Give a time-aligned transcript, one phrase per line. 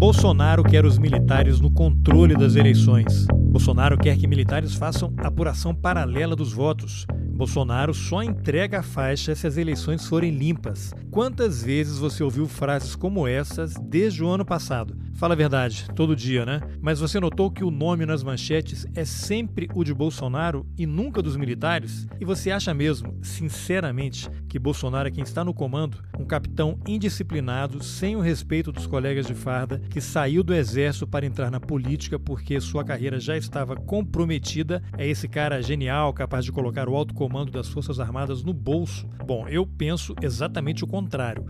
[0.00, 3.26] Bolsonaro quer os militares no controle das eleições.
[3.34, 7.06] Bolsonaro quer que militares façam apuração paralela dos votos.
[7.34, 10.94] Bolsonaro só entrega a faixa se as eleições forem limpas.
[11.10, 14.96] Quantas vezes você ouviu frases como essas desde o ano passado?
[15.14, 16.60] Fala a verdade, todo dia, né?
[16.80, 21.20] Mas você notou que o nome nas manchetes é sempre o de Bolsonaro e nunca
[21.20, 22.06] dos militares?
[22.18, 25.98] E você acha mesmo, sinceramente, que Bolsonaro é quem está no comando?
[26.18, 31.26] Um capitão indisciplinado, sem o respeito dos colegas de farda, que saiu do exército para
[31.26, 34.82] entrar na política porque sua carreira já estava comprometida?
[34.96, 39.06] É esse cara genial, capaz de colocar o alto comando das Forças Armadas no bolso?
[39.26, 40.99] Bom, eu penso exatamente o contrário.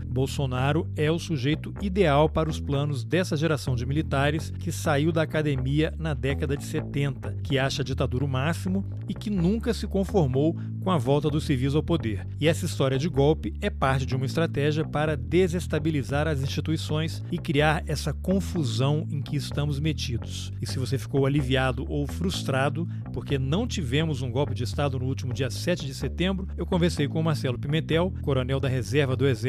[0.07, 5.21] Bolsonaro é o sujeito ideal para os planos dessa geração de militares que saiu da
[5.21, 9.87] academia na década de 70, que acha a ditadura o máximo e que nunca se
[9.87, 12.27] conformou com a volta dos civis ao poder.
[12.39, 17.37] E essa história de golpe é parte de uma estratégia para desestabilizar as instituições e
[17.37, 20.51] criar essa confusão em que estamos metidos.
[20.61, 25.05] E se você ficou aliviado ou frustrado porque não tivemos um golpe de Estado no
[25.05, 29.40] último dia 7 de setembro, eu conversei com Marcelo Pimentel, coronel da Reserva do Exército,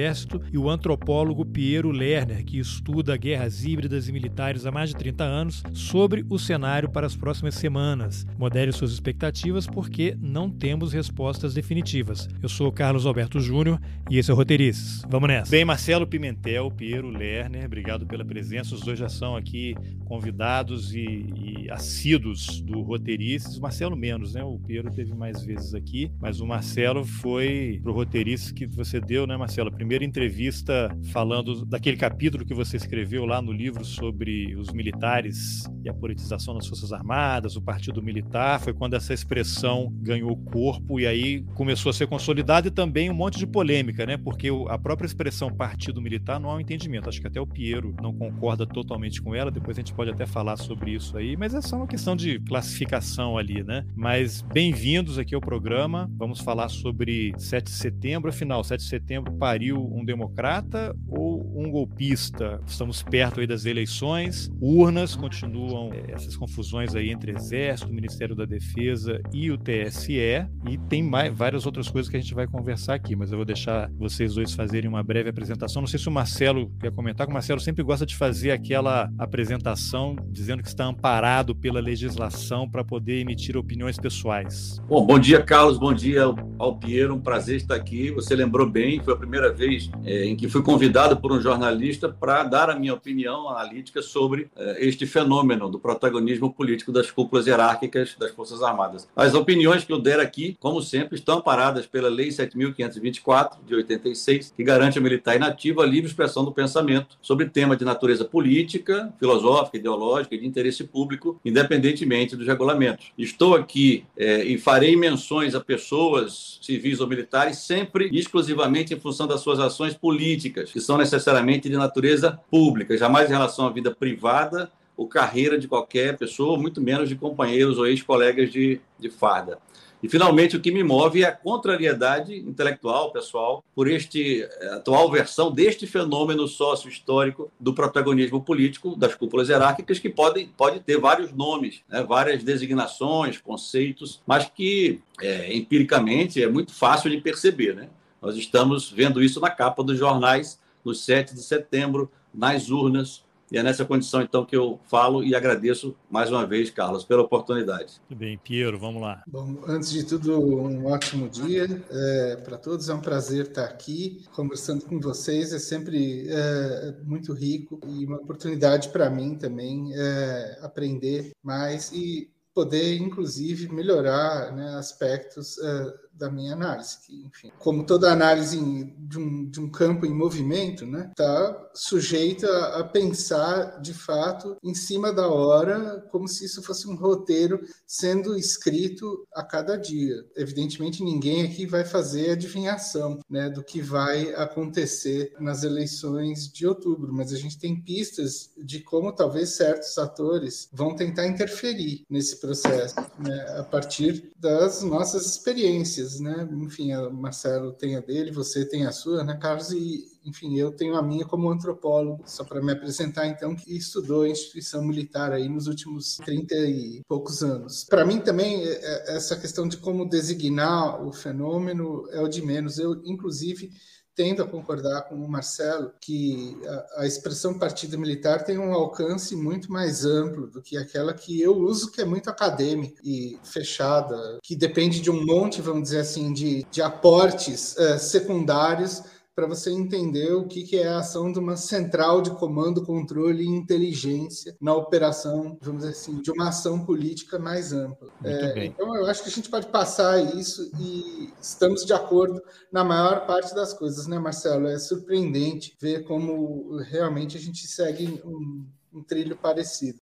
[0.53, 5.25] e o antropólogo Piero Lerner, que estuda guerras híbridas e militares há mais de 30
[5.25, 8.27] anos, sobre o cenário para as próximas semanas.
[8.39, 12.29] Modere suas expectativas porque não temos respostas definitivas.
[12.43, 15.03] Eu sou Carlos Alberto Júnior e esse é o Roteirices.
[15.09, 15.51] Vamos nessa.
[15.51, 18.75] Bem, Marcelo Pimentel, Piero Lerner, obrigado pela presença.
[18.75, 21.01] Os dois já são aqui convidados e,
[21.35, 24.43] e assíduos do Roteirices Marcelo menos, né?
[24.43, 29.27] O Piero teve mais vezes aqui, mas o Marcelo foi pro roteirista que você deu,
[29.27, 29.71] né, Marcelo?
[29.83, 35.89] Primeira entrevista falando daquele capítulo que você escreveu lá no livro sobre os militares e
[35.89, 41.07] a politização das Forças Armadas, o Partido Militar, foi quando essa expressão ganhou corpo e
[41.09, 44.17] aí começou a ser consolidada e também um monte de polêmica, né?
[44.17, 47.09] Porque a própria expressão Partido Militar não há um entendimento.
[47.09, 50.27] Acho que até o Piero não concorda totalmente com ela, depois a gente pode até
[50.27, 53.85] falar sobre isso aí, mas é só uma questão de classificação ali, né?
[53.97, 56.09] Mas bem-vindos aqui ao programa.
[56.17, 58.31] Vamos falar sobre 7 de setembro.
[58.31, 62.61] Afinal, 7 de setembro pariu um democrata ou um golpista?
[62.67, 68.45] Estamos perto aí das eleições, urnas continuam é, essas confusões aí entre Exército, Ministério da
[68.45, 72.95] Defesa e o TSE, e tem mais, várias outras coisas que a gente vai conversar
[72.95, 75.83] aqui, mas eu vou deixar vocês dois fazerem uma breve apresentação.
[75.83, 79.11] Não sei se o Marcelo quer comentar, que o Marcelo sempre gosta de fazer aquela
[79.19, 84.81] apresentação dizendo que está amparado pela legislação para poder emitir emitir opiniões pessoais.
[84.89, 85.79] Bom, bom dia, Carlos.
[85.79, 86.23] Bom dia
[86.59, 87.15] ao Piero.
[87.15, 88.11] Um prazer estar aqui.
[88.13, 89.62] Você lembrou bem, foi a primeira vez
[90.05, 94.51] é, em que fui convidado por um jornalista para dar a minha opinião analítica sobre
[94.57, 99.09] é, este fenômeno do protagonismo político das cúpulas hierárquicas das Forças Armadas.
[99.15, 104.53] As opiniões que eu der aqui, como sempre, estão amparadas pela Lei 7.524 de 86,
[104.57, 109.13] que garante a militar inativa a livre expressão do pensamento sobre tema de natureza política,
[109.19, 113.13] filosófica, ideológica e de interesse público, independentemente dos regulamentos.
[113.17, 119.27] Estou aqui é, e farei menções a pessoas civis ou militares sempre exclusivamente em função
[119.27, 123.95] das suas ações políticas, que são necessariamente de natureza pública, jamais em relação à vida
[123.95, 129.59] privada ou carreira de qualquer pessoa, muito menos de companheiros ou ex-colegas de, de farda.
[130.03, 135.09] E, finalmente, o que me move é a contrariedade intelectual, pessoal, por este eh, atual
[135.09, 141.33] versão deste fenômeno sócio-histórico do protagonismo político das cúpulas hierárquicas, que pode, pode ter vários
[141.33, 147.77] nomes, né, várias designações, conceitos, mas que, é, empiricamente, é muito fácil de perceber.
[147.77, 147.89] Né?
[148.23, 153.59] Nós estamos vendo isso na capa dos jornais, no 7 de setembro, nas urnas, e
[153.59, 158.01] é nessa condição, então, que eu falo e agradeço mais uma vez, Carlos, pela oportunidade.
[158.09, 159.23] Muito bem, Piero, vamos lá.
[159.27, 162.89] Bom, antes de tudo, um ótimo dia é, para todos.
[162.89, 165.53] É um prazer estar aqui conversando com vocês.
[165.53, 172.33] É sempre é, muito rico e uma oportunidade para mim também é, aprender mais e
[172.55, 176.99] poder, inclusive, melhorar né, aspectos uh, da minha análise.
[177.07, 178.59] Que, enfim, como toda análise
[178.99, 184.57] de um, de um campo em movimento, está né, tá sujeita a pensar, de fato,
[184.63, 190.15] em cima da hora, como se isso fosse um roteiro sendo escrito a cada dia.
[190.37, 197.13] Evidentemente, ninguém aqui vai fazer adivinhação né, do que vai acontecer nas eleições de outubro,
[197.13, 202.97] mas a gente tem pistas de como talvez certos atores vão tentar interferir nesse processo,
[203.19, 206.49] né, a partir das nossas experiências né?
[206.53, 209.71] Enfim, o Marcelo tem a dele, você tem a sua, né, Carlos?
[209.71, 214.23] E, enfim, eu tenho a minha como antropólogo, só para me apresentar, então, que estudou
[214.23, 217.85] a instituição militar aí nos últimos 30 e poucos anos.
[217.85, 222.43] Para mim também, é, é, essa questão de como designar o fenômeno é o de
[222.43, 222.79] menos.
[222.79, 223.71] Eu, inclusive,
[224.15, 229.35] tendo a concordar com o Marcelo que a, a, expressão partido militar tem um alcance
[229.35, 234.39] muito mais amplo do que aquela que eu uso, que é muito acadêmica e fechada,
[234.43, 239.03] que depende de um monte, vamos dizer assim, de, de aportes uh, secundários
[239.35, 243.45] para você entender o que, que é a ação de uma central de comando, controle
[243.45, 248.09] e inteligência na operação, vamos dizer assim, de uma ação política mais ampla.
[248.23, 252.85] É, então, eu acho que a gente pode passar isso e estamos de acordo na
[252.85, 254.67] maior parte das coisas, né, Marcelo?
[254.67, 259.99] É surpreendente ver como realmente a gente segue um, um trilho parecido.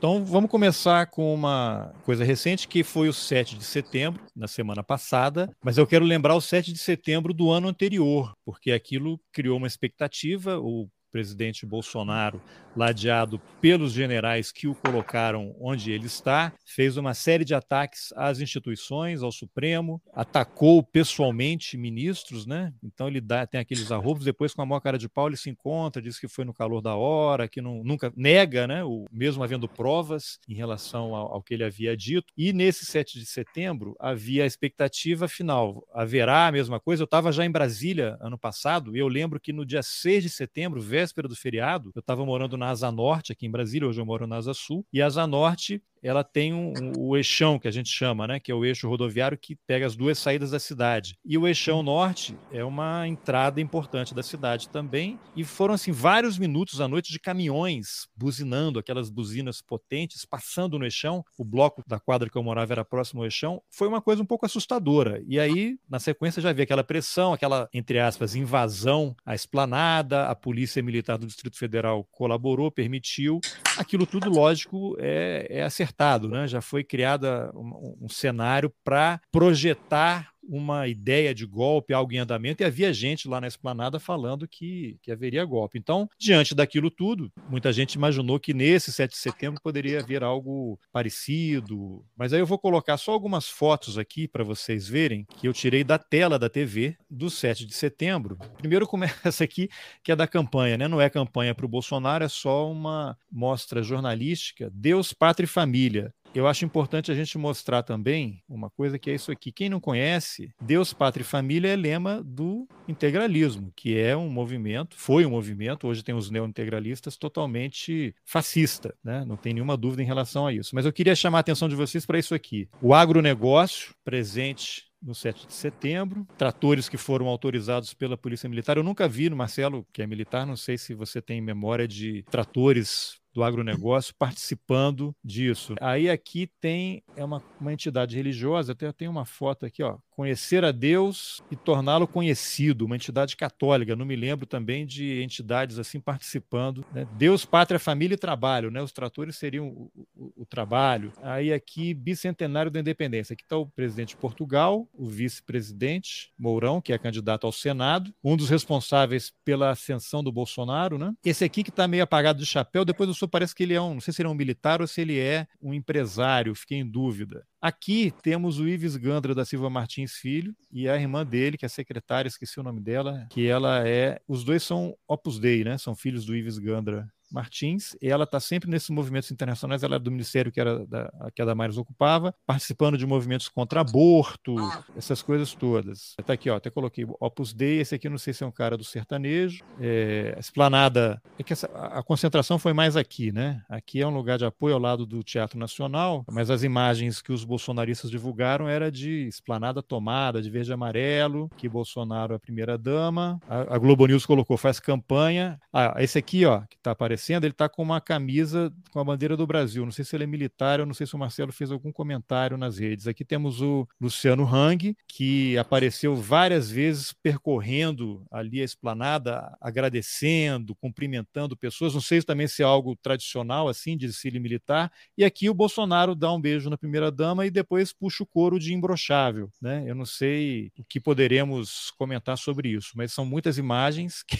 [0.00, 4.82] Então vamos começar com uma coisa recente que foi o 7 de setembro, na semana
[4.82, 9.58] passada, mas eu quero lembrar o 7 de setembro do ano anterior, porque aquilo criou
[9.58, 12.40] uma expectativa, o presidente Bolsonaro,
[12.76, 18.40] ladeado pelos generais que o colocaram onde ele está, fez uma série de ataques às
[18.40, 22.72] instituições, ao Supremo, atacou pessoalmente ministros, né?
[22.82, 25.50] Então ele dá, tem aqueles arrobos, depois com a maior cara de pau ele se
[25.50, 28.84] encontra, diz que foi no calor da hora, que não, nunca nega, né?
[28.84, 32.32] O, mesmo havendo provas em relação ao, ao que ele havia dito.
[32.36, 37.02] E nesse 7 de setembro havia a expectativa final, haverá a mesma coisa.
[37.02, 40.30] Eu estava já em Brasília ano passado e eu lembro que no dia 6 de
[40.30, 44.04] setembro, véspera do feriado, eu estava morando na Asa Norte, aqui em Brasília, hoje eu
[44.04, 47.68] moro na Asa Sul, e a Asa Norte ela tem um, um, o eixão que
[47.68, 50.58] a gente chama, né, que é o eixo rodoviário que pega as duas saídas da
[50.58, 51.16] cidade.
[51.24, 55.18] E o eixão norte é uma entrada importante da cidade também.
[55.36, 60.84] E foram assim vários minutos à noite de caminhões buzinando, aquelas buzinas potentes, passando no
[60.84, 61.24] eixão.
[61.38, 63.62] O bloco da quadra que eu morava era próximo ao eixão.
[63.70, 65.22] Foi uma coisa um pouco assustadora.
[65.26, 70.26] E aí, na sequência, já havia aquela pressão, aquela, entre aspas, invasão à esplanada.
[70.26, 73.40] A Polícia Militar do Distrito Federal colaborou, permitiu.
[73.76, 75.89] Aquilo tudo, lógico, é, é acertado
[76.28, 76.46] né?
[76.46, 82.62] já foi criado um, um cenário para projetar uma ideia de golpe, algo em andamento,
[82.62, 85.78] e havia gente lá na esplanada falando que, que haveria golpe.
[85.78, 90.78] Então, diante daquilo tudo, muita gente imaginou que nesse 7 de setembro poderia haver algo
[90.92, 92.04] parecido.
[92.16, 95.84] Mas aí eu vou colocar só algumas fotos aqui para vocês verem, que eu tirei
[95.84, 98.38] da tela da TV do 7 de setembro.
[98.58, 99.68] Primeiro começa aqui,
[100.02, 100.88] que é da campanha, né?
[100.88, 104.70] Não é campanha para o Bolsonaro, é só uma mostra jornalística.
[104.72, 109.14] Deus, Pátria e Família eu acho importante a gente mostrar também uma coisa que é
[109.14, 109.50] isso aqui.
[109.50, 114.96] Quem não conhece, Deus, Pátria e Família é lema do integralismo, que é um movimento,
[114.96, 119.24] foi um movimento, hoje tem os neointegralistas, totalmente fascista, né?
[119.24, 120.74] não tem nenhuma dúvida em relação a isso.
[120.74, 122.68] Mas eu queria chamar a atenção de vocês para isso aqui.
[122.80, 128.76] O agronegócio presente no 7 de setembro, tratores que foram autorizados pela Polícia Militar.
[128.76, 133.19] Eu nunca vi, Marcelo, que é militar, não sei se você tem memória de tratores
[133.32, 135.74] do agronegócio participando disso.
[135.80, 140.64] Aí aqui tem é uma, uma entidade religiosa, até tem uma foto aqui, ó, conhecer
[140.66, 143.96] a Deus e torná-lo conhecido, uma entidade católica.
[143.96, 146.84] Não me lembro também de entidades assim participando.
[146.92, 147.06] Né?
[147.12, 148.82] Deus, pátria, família e trabalho, né?
[148.82, 151.10] Os tratores seriam o, o, o trabalho.
[151.22, 153.32] Aí aqui bicentenário da independência.
[153.32, 158.36] Aqui está o presidente de Portugal, o vice-presidente Mourão, que é candidato ao Senado, um
[158.36, 161.14] dos responsáveis pela ascensão do Bolsonaro, né?
[161.24, 163.94] Esse aqui que está meio apagado de chapéu, depois eu parece que ele é um,
[163.94, 166.88] não sei se ele é um militar ou se ele é um empresário, fiquei em
[166.88, 167.46] dúvida.
[167.60, 171.68] Aqui temos o Ives Gandra da Silva Martins Filho e a irmã dele, que é
[171.68, 175.76] secretária, esqueci o nome dela, que ela é, os dois são Opus Dei, né?
[175.78, 179.98] São filhos do Ives Gandra Martins, e ela está sempre nesses movimentos internacionais, ela é
[179.98, 184.56] do ministério que, era da, que a Damares ocupava, participando de movimentos contra aborto,
[184.96, 186.14] essas coisas todas.
[186.18, 188.76] Está aqui, ó, até coloquei Opus Dei, esse aqui não sei se é um cara
[188.76, 193.62] do sertanejo, é, Esplanada, é que essa, a concentração foi mais aqui, né?
[193.68, 197.32] Aqui é um lugar de apoio ao lado do Teatro Nacional, mas as imagens que
[197.32, 202.40] os bolsonaristas divulgaram era de Esplanada tomada, de verde e amarelo, que Bolsonaro é a
[202.40, 206.90] primeira dama, a, a Globo News colocou, faz campanha, ah, esse aqui, ó, que está
[206.90, 209.84] aparecendo aparecendo, ele está com uma camisa com a bandeira do Brasil.
[209.84, 212.56] Não sei se ele é militar, eu não sei se o Marcelo fez algum comentário
[212.56, 213.06] nas redes.
[213.06, 221.56] Aqui temos o Luciano Hang, que apareceu várias vezes percorrendo ali a esplanada, agradecendo, cumprimentando
[221.56, 221.92] pessoas.
[221.92, 224.90] Não sei também se é algo tradicional assim de desfile militar.
[225.16, 228.58] E aqui o Bolsonaro dá um beijo na primeira dama e depois puxa o couro
[228.58, 229.84] de imbrochável, né?
[229.86, 234.38] Eu não sei o que poderemos comentar sobre isso, mas são muitas imagens que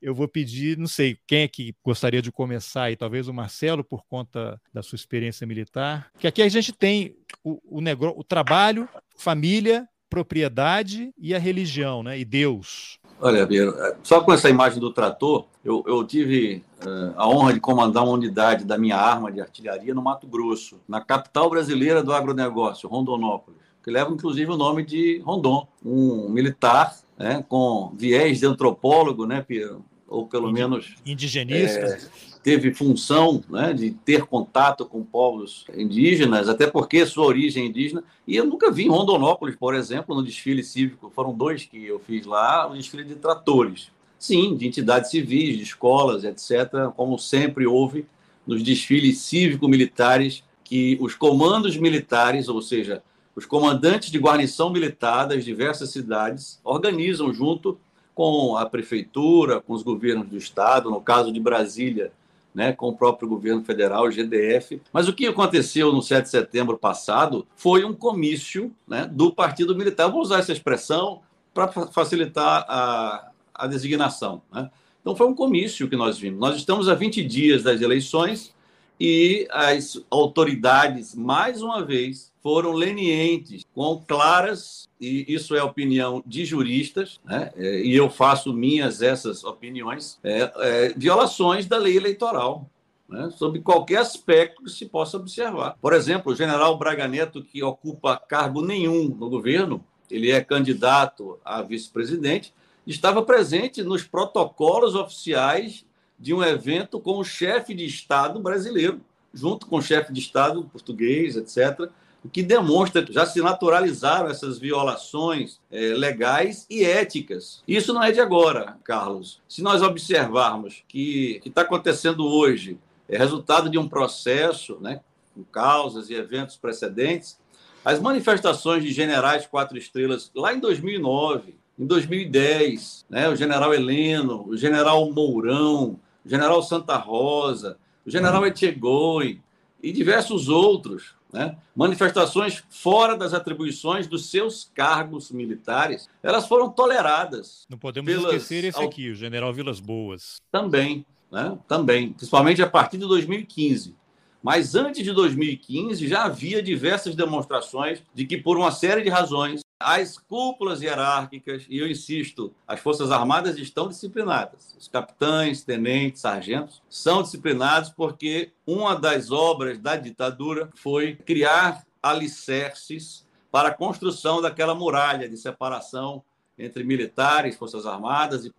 [0.00, 3.82] eu vou pedir, não sei quem é que gostaria de começar, e talvez o Marcelo,
[3.82, 8.24] por conta da sua experiência militar, que aqui a gente tem o, o, negócio, o
[8.24, 12.18] trabalho, família, propriedade e a religião, né?
[12.18, 12.98] e Deus.
[13.20, 17.60] Olha, Biro, só com essa imagem do trator, eu, eu tive uh, a honra de
[17.60, 22.12] comandar uma unidade da minha arma de artilharia no Mato Grosso, na capital brasileira do
[22.12, 28.46] agronegócio, Rondonópolis, que leva inclusive o nome de Rondon, um militar né, com viés de
[28.46, 29.84] antropólogo, né, Piero?
[30.10, 30.96] Ou pelo menos.
[31.06, 31.78] Indigenista.
[31.78, 32.00] É,
[32.42, 38.02] teve função né, de ter contato com povos indígenas, até porque sua origem é indígena.
[38.26, 42.00] E eu nunca vi em Rondonópolis, por exemplo, no desfile cívico, foram dois que eu
[42.00, 43.92] fiz lá, o desfile de tratores.
[44.18, 48.04] Sim, de entidades civis, de escolas, etc., como sempre houve
[48.46, 53.02] nos desfiles cívico-militares que os comandos militares, ou seja,
[53.34, 57.78] os comandantes de guarnição militar das diversas cidades, organizam junto
[58.20, 62.12] com a prefeitura, com os governos do estado, no caso de Brasília,
[62.54, 64.78] né, com o próprio governo federal, o GDF.
[64.92, 69.74] Mas o que aconteceu no 7 de setembro passado foi um comício né, do Partido
[69.74, 70.02] Militar.
[70.02, 71.22] Eu vou usar essa expressão
[71.54, 74.42] para facilitar a, a designação.
[74.52, 74.70] Né?
[75.00, 76.38] Então, foi um comício que nós vimos.
[76.38, 78.54] Nós estamos a 20 dias das eleições
[79.00, 86.44] e as autoridades, mais uma vez, foram lenientes, com claras, e isso é opinião de
[86.44, 87.50] juristas, né?
[87.56, 92.68] É, e eu faço minhas essas opiniões, é, é, violações da lei eleitoral.
[93.08, 93.28] Né?
[93.36, 95.76] Sobre qualquer aspecto que se possa observar.
[95.80, 101.36] Por exemplo, o general Braga Neto, que ocupa cargo nenhum no governo, ele é candidato
[101.44, 102.54] a vice-presidente,
[102.86, 105.84] estava presente nos protocolos oficiais
[106.20, 109.00] de um evento com o chefe de Estado brasileiro,
[109.32, 111.90] junto com o chefe de Estado português, etc.,
[112.22, 117.62] o que demonstra que já se naturalizaram essas violações é, legais e éticas.
[117.66, 119.40] Isso não é de agora, Carlos.
[119.48, 125.00] Se nós observarmos que o que está acontecendo hoje é resultado de um processo, né,
[125.34, 127.38] com causas e eventos precedentes,
[127.82, 134.46] as manifestações de generais quatro estrelas lá em 2009, em 2010, né, o general Heleno,
[134.46, 139.40] o general Mourão, o general Santa Rosa, o general Etchegoi
[139.82, 141.56] e diversos outros, né?
[141.74, 147.66] manifestações fora das atribuições dos seus cargos militares, elas foram toleradas.
[147.68, 148.34] Não podemos pelas...
[148.34, 150.36] esquecer esse aqui, o general Vilas Boas.
[150.50, 151.56] Também, né?
[151.68, 153.96] também, principalmente a partir de 2015.
[154.42, 159.60] Mas antes de 2015 já havia diversas demonstrações de que, por uma série de razões,
[159.80, 164.76] as cúpulas hierárquicas, e eu insisto, as Forças Armadas estão disciplinadas.
[164.78, 173.26] Os capitães, tenentes, sargentos são disciplinados porque uma das obras da ditadura foi criar alicerces
[173.50, 176.22] para a construção daquela muralha de separação
[176.58, 178.52] entre militares, forças armadas e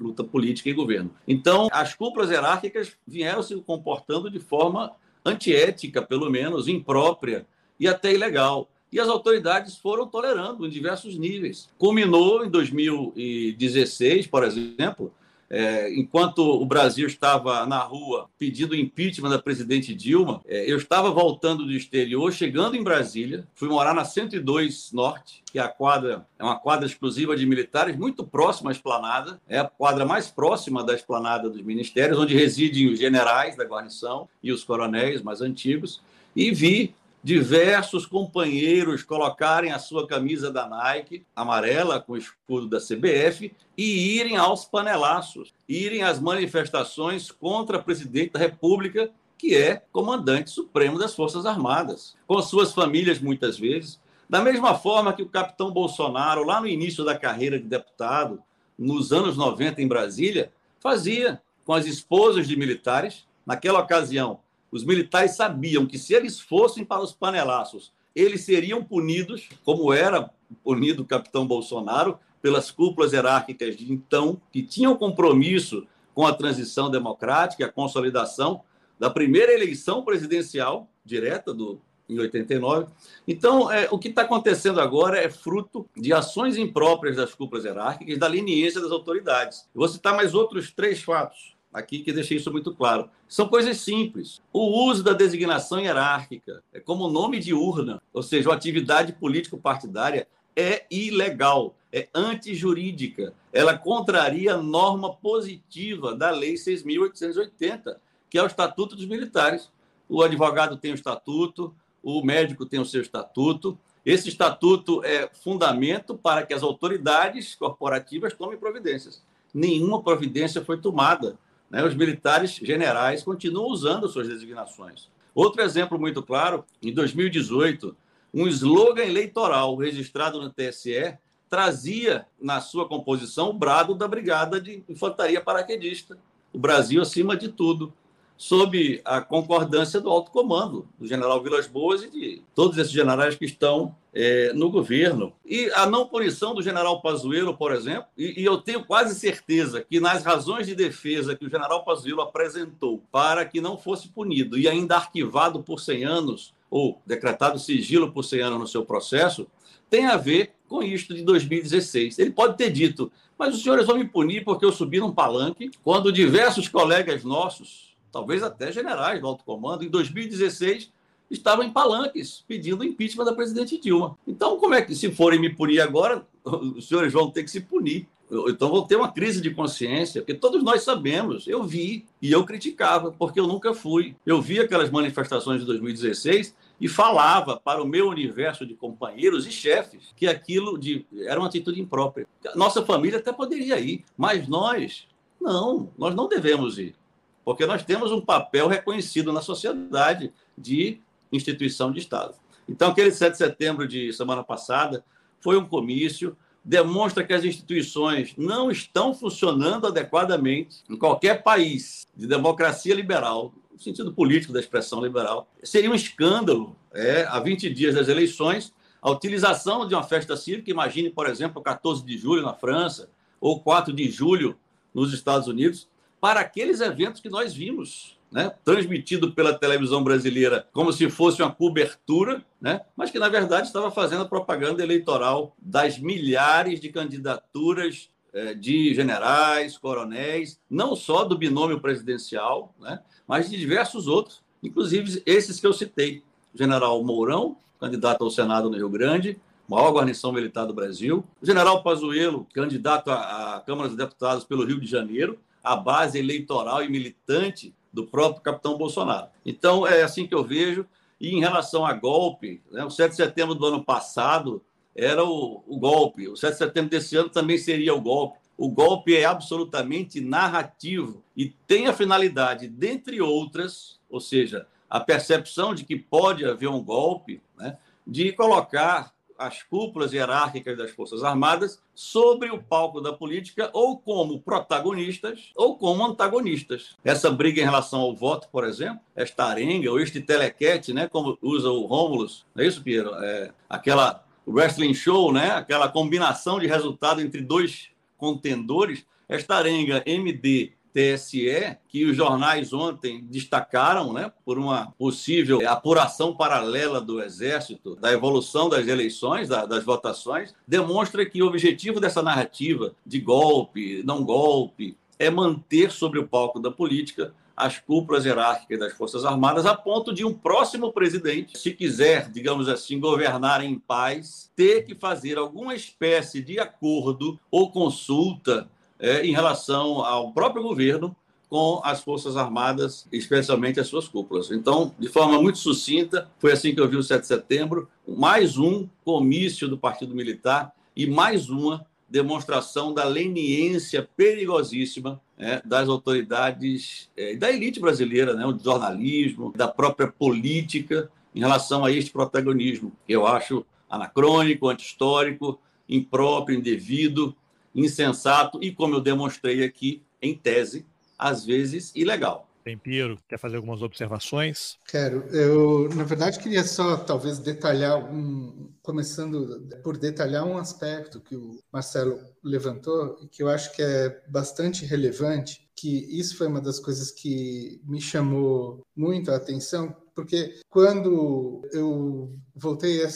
[0.00, 1.14] luta política e governo.
[1.28, 7.46] Então, as cúpulas hierárquicas vieram se comportando de forma antiética, pelo menos imprópria
[7.78, 11.68] e até ilegal e as autoridades foram tolerando em diversos níveis.
[11.78, 15.12] Culminou em 2016, por exemplo,
[15.54, 21.10] é, enquanto o Brasil estava na rua pedindo impeachment da presidente Dilma, é, eu estava
[21.10, 26.26] voltando do exterior, chegando em Brasília, fui morar na 102 Norte, que é a quadra,
[26.38, 30.82] é uma quadra exclusiva de militares, muito próxima à esplanada, é a quadra mais próxima
[30.82, 36.00] da esplanada dos ministérios, onde residem os generais da guarnição e os coronéis mais antigos,
[36.34, 42.78] e vi diversos companheiros colocarem a sua camisa da Nike, amarela, com o escudo da
[42.78, 49.82] CBF, e irem aos panelaços, irem às manifestações contra o presidente da República, que é
[49.92, 54.00] comandante supremo das Forças Armadas, com suas famílias, muitas vezes.
[54.28, 58.42] Da mesma forma que o capitão Bolsonaro, lá no início da carreira de deputado,
[58.78, 63.26] nos anos 90 em Brasília, fazia com as esposas de militares.
[63.44, 64.40] Naquela ocasião,
[64.72, 70.30] os militares sabiam que se eles fossem para os panelaços, eles seriam punidos, como era
[70.64, 76.90] punido o capitão Bolsonaro, pelas cúpulas hierárquicas de então, que tinham compromisso com a transição
[76.90, 78.62] democrática, a consolidação
[78.98, 82.86] da primeira eleição presidencial direta do em 89.
[83.26, 88.18] Então, é, o que está acontecendo agora é fruto de ações impróprias das cúpulas hierárquicas,
[88.18, 89.66] da leniência das autoridades.
[89.74, 93.08] Vou citar mais outros três fatos aqui que deixei isso muito claro.
[93.26, 94.42] São coisas simples.
[94.52, 100.26] O uso da designação hierárquica é como nome de urna, ou seja, uma atividade político-partidária
[100.54, 103.32] é ilegal, é antijurídica.
[103.52, 107.96] Ela contraria a norma positiva da Lei 6.880,
[108.28, 109.70] que é o Estatuto dos Militares.
[110.08, 113.78] O advogado tem o estatuto, o médico tem o seu estatuto.
[114.04, 119.22] Esse estatuto é fundamento para que as autoridades corporativas tomem providências.
[119.54, 121.38] Nenhuma providência foi tomada
[121.72, 125.08] né, os militares generais continuam usando suas designações.
[125.34, 127.96] Outro exemplo muito claro, em 2018,
[128.34, 131.16] um slogan eleitoral registrado no TSE
[131.48, 136.18] trazia na sua composição o brado da Brigada de Infantaria Paraquedista,
[136.52, 137.92] o Brasil acima de tudo.
[138.42, 143.36] Sob a concordância do alto comando, do general Vilas Boas e de todos esses generais
[143.36, 145.32] que estão é, no governo.
[145.46, 149.86] E a não punição do general Pazuello, por exemplo, e, e, eu tenho quase certeza
[149.88, 154.58] que nas razões de defesa que o general Pazuello apresentou para que não fosse punido
[154.58, 159.46] e ainda arquivado por 100 anos, ou decretado sigilo por 100 anos no seu processo,
[159.88, 162.18] tem a ver com isto de 2016.
[162.18, 165.70] Ele pode ter dito, mas os senhores vão me punir porque eu subi num palanque
[165.84, 170.92] quando diversos colegas nossos talvez até generais do alto comando, em 2016
[171.30, 174.18] estavam em palanques pedindo impeachment da presidente Dilma.
[174.26, 177.62] Então, como é que, se forem me punir agora, os senhores vão ter que se
[177.62, 178.06] punir?
[178.48, 182.44] Então, vou ter uma crise de consciência, porque todos nós sabemos, eu vi e eu
[182.44, 184.16] criticava, porque eu nunca fui.
[184.24, 189.52] Eu vi aquelas manifestações de 2016 e falava para o meu universo de companheiros e
[189.52, 192.26] chefes que aquilo de, era uma atitude imprópria.
[192.54, 195.06] Nossa família até poderia ir, mas nós,
[195.38, 196.94] não, nós não devemos ir
[197.44, 201.00] porque nós temos um papel reconhecido na sociedade de
[201.32, 202.34] instituição de Estado.
[202.68, 205.04] Então, aquele 7 de setembro de semana passada
[205.40, 212.26] foi um comício, demonstra que as instituições não estão funcionando adequadamente em qualquer país de
[212.26, 215.48] democracia liberal, no sentido político da expressão liberal.
[215.62, 220.70] Seria um escândalo, é, há 20 dias das eleições, a utilização de uma festa cívica,
[220.70, 224.56] imagine, por exemplo, 14 de julho na França, ou 4 de julho
[224.94, 225.88] nos Estados Unidos,
[226.22, 228.52] para aqueles eventos que nós vimos, né?
[228.64, 232.82] transmitido pela televisão brasileira como se fosse uma cobertura, né?
[232.96, 238.94] mas que, na verdade, estava fazendo a propaganda eleitoral das milhares de candidaturas eh, de
[238.94, 243.00] generais, coronéis, não só do binômio presidencial, né?
[243.26, 246.22] mas de diversos outros, inclusive esses que eu citei.
[246.54, 251.24] O general Mourão, candidato ao Senado no Rio Grande, maior guarnição militar do Brasil.
[251.40, 256.82] O general Pazuello, candidato à Câmara dos Deputados pelo Rio de Janeiro, a base eleitoral
[256.82, 259.28] e militante do próprio capitão Bolsonaro.
[259.44, 260.86] Então, é assim que eu vejo.
[261.20, 264.60] E em relação a golpe, né, o 7 de setembro do ano passado
[264.94, 268.38] era o, o golpe, o 7 de setembro desse ano também seria o golpe.
[268.56, 275.74] O golpe é absolutamente narrativo e tem a finalidade, dentre outras, ou seja, a percepção
[275.74, 279.11] de que pode haver um golpe, né, de colocar
[279.46, 285.76] as cúpulas hierárquicas das Forças Armadas sobre o palco da política, ou como protagonistas, ou
[285.76, 286.96] como antagonistas.
[287.04, 291.38] Essa briga em relação ao voto, por exemplo, esta arenga, ou este telequete, né, como
[291.42, 293.14] usa o Rômulus, não é isso, Piero?
[293.16, 300.72] É, aquela wrestling show, né, aquela combinação de resultado entre dois contendores, esta arenga MD
[300.92, 308.12] TSE, que os jornais ontem destacaram, né, por uma possível apuração paralela do Exército, da
[308.12, 314.24] evolução das eleições, da, das votações, demonstra que o objetivo dessa narrativa de golpe, não
[314.24, 319.74] golpe, é manter sobre o palco da política as cúpulas hierárquicas das Forças Armadas, a
[319.74, 325.38] ponto de um próximo presidente, se quiser, digamos assim, governar em paz, ter que fazer
[325.38, 328.68] alguma espécie de acordo ou consulta
[329.02, 331.14] é, em relação ao próprio governo
[331.48, 334.50] com as Forças Armadas, especialmente as suas cúpulas.
[334.50, 338.56] Então, de forma muito sucinta, foi assim que eu vi o 7 de setembro, mais
[338.56, 347.10] um comício do Partido Militar e mais uma demonstração da leniência perigosíssima é, das autoridades
[347.16, 352.92] é, da elite brasileira, né, do jornalismo, da própria política, em relação a este protagonismo,
[353.06, 357.34] que eu acho anacrônico, anti-histórico, impróprio, indevido,
[357.74, 360.86] insensato e, como eu demonstrei aqui, em tese,
[361.18, 362.48] às vezes ilegal.
[362.62, 364.78] Tempiro, quer fazer algumas observações?
[364.86, 365.26] Quero.
[365.34, 371.58] Eu, na verdade, queria só talvez detalhar um, começando por detalhar um aspecto que o
[371.72, 376.78] Marcelo levantou e que eu acho que é bastante relevante, que isso foi uma das
[376.78, 383.08] coisas que me chamou muito a atenção, porque quando eu voltei a,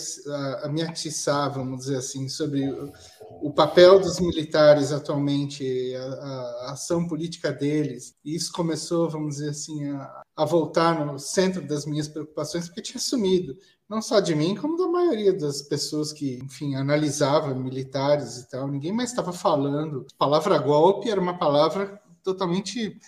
[0.65, 2.63] a me atiçar, vamos dizer assim, sobre
[3.43, 9.89] o, papel dos militares atualmente, a, a, ação política deles, isso começou, vamos dizer assim,
[9.91, 13.57] a, a voltar no centro das minhas preocupações, porque tinha sumido,
[13.89, 18.69] não só de mim, como da maioria das pessoas que, enfim, analisava militares e tal,
[18.69, 20.07] ninguém mais estava falando.
[20.15, 22.99] A palavra golpe era uma palavra totalmente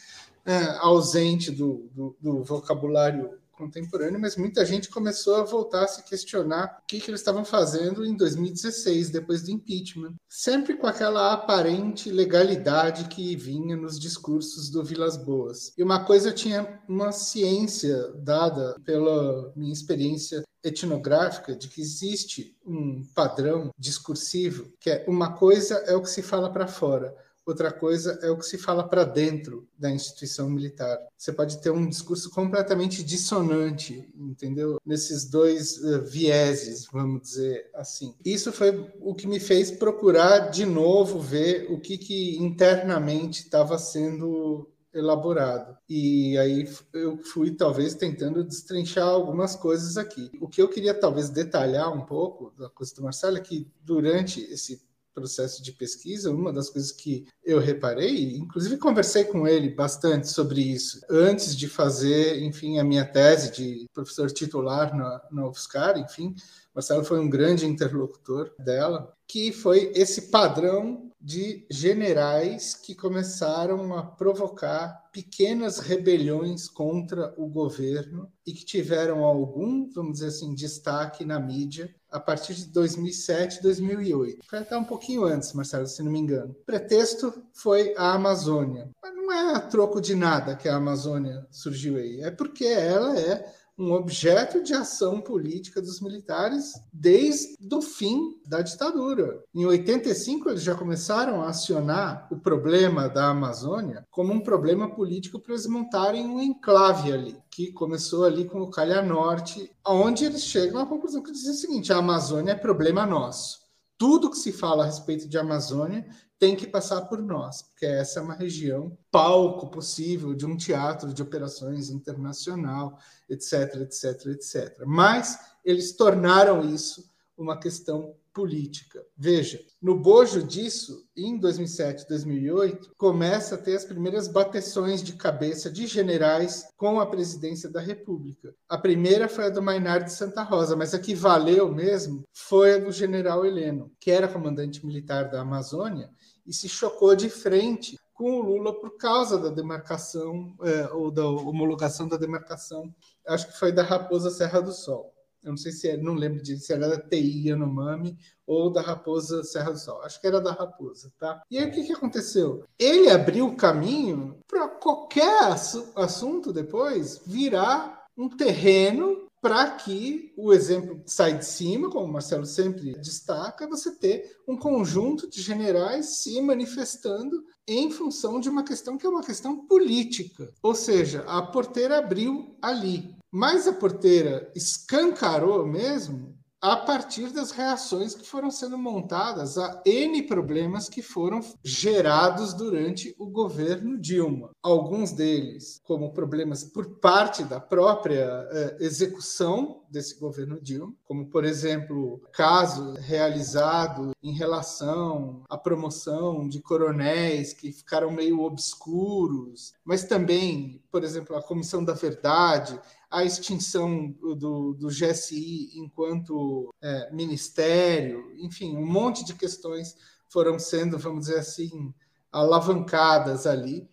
[0.47, 6.05] é, ausente do, do, do vocabulário contemporâneo, mas muita gente começou a voltar a se
[6.05, 10.15] questionar o que, que eles estavam fazendo em 2016, depois do impeachment.
[10.29, 15.73] Sempre com aquela aparente legalidade que vinha nos discursos do Vilas Boas.
[15.77, 22.57] E uma coisa eu tinha uma ciência dada pela minha experiência etnográfica de que existe
[22.67, 27.15] um padrão discursivo que é uma coisa é o que se fala para fora,
[27.51, 30.99] outra coisa é o que se fala para dentro da instituição militar.
[31.17, 34.79] Você pode ter um discurso completamente dissonante, entendeu?
[34.85, 38.15] Nesses dois uh, vieses, vamos dizer assim.
[38.25, 43.79] Isso foi o que me fez procurar de novo ver o que, que internamente estava
[43.79, 45.77] sendo elaborado.
[45.89, 50.31] E aí eu fui talvez tentando destrinchar algumas coisas aqui.
[50.41, 54.41] O que eu queria talvez detalhar um pouco da coisa do Marcelo é que durante
[54.53, 54.88] esse
[55.19, 60.61] processo de pesquisa, uma das coisas que eu reparei, inclusive conversei com ele bastante sobre
[60.61, 66.35] isso, antes de fazer, enfim, a minha tese de professor titular na, na UFSCar, enfim,
[66.75, 74.05] Marcelo foi um grande interlocutor dela, que foi esse padrão de generais que começaram a
[74.05, 81.41] provocar pequenas rebeliões contra o governo e que tiveram algum, vamos dizer assim, destaque na
[81.41, 84.45] mídia a partir de 2007, 2008.
[84.47, 86.51] Foi até um pouquinho antes, Marcelo, se não me engano.
[86.51, 88.89] O pretexto foi a Amazônia.
[89.03, 92.21] Mas não é a troco de nada que a Amazônia surgiu aí.
[92.23, 93.45] É porque ela é
[93.79, 99.41] um objeto de ação política dos militares desde o fim da ditadura.
[99.55, 105.39] Em 85, eles já começaram a acionar o problema da Amazônia como um problema político
[105.39, 110.43] para eles montarem um enclave ali, que começou ali com o Calha Norte, onde eles
[110.43, 113.59] chegam à conclusão que dizem o seguinte: a Amazônia é problema nosso.
[113.97, 116.07] Tudo que se fala a respeito de Amazônia
[116.39, 121.13] tem que passar por nós, porque essa é uma região palco possível de um teatro
[121.13, 122.99] de operações internacional,
[123.29, 124.83] etc, etc, etc.
[124.87, 129.05] Mas eles tornaram isso uma questão política.
[129.17, 135.69] Veja, no bojo disso, em 2007, 2008, começa a ter as primeiras bateções de cabeça
[135.69, 138.55] de generais com a presidência da República.
[138.69, 142.75] A primeira foi a do Mainar de Santa Rosa, mas a que valeu mesmo foi
[142.75, 146.09] a do general Heleno, que era comandante militar da Amazônia
[146.49, 151.25] e se chocou de frente com o Lula por causa da demarcação, é, ou da
[151.29, 152.93] homologação da demarcação,
[153.27, 155.15] acho que foi da Raposa Serra do Sol.
[155.45, 158.81] Eu não sei se é, não lembro de se era da TI Yanomami ou da
[158.81, 160.03] Raposa Serra do Sol.
[160.03, 161.43] Acho que era da Raposa, tá?
[161.49, 162.65] E aí o que, que aconteceu?
[162.77, 165.53] Ele abriu o caminho para qualquer
[165.95, 172.47] assunto depois virar um terreno para que o exemplo sai de cima, como o Marcelo
[172.47, 178.97] sempre destaca, você ter um conjunto de generais se manifestando em função de uma questão
[178.97, 180.51] que é uma questão política.
[180.63, 183.15] Ou seja, a porteira abriu ali.
[183.31, 190.23] Mas a porteira escancarou mesmo a partir das reações que foram sendo montadas a N
[190.25, 194.51] problemas que foram gerados durante o governo Dilma.
[194.63, 201.45] Alguns deles, como problemas por parte da própria eh, execução desse governo Dilma, como, por
[201.45, 210.83] exemplo, caso realizado em relação à promoção de coronéis que ficaram meio obscuros, mas também,
[210.91, 218.77] por exemplo, a Comissão da Verdade, a extinção do, do GSI enquanto é, ministério, enfim,
[218.77, 219.97] um monte de questões
[220.29, 221.93] foram sendo, vamos dizer assim,
[222.31, 223.89] alavancadas ali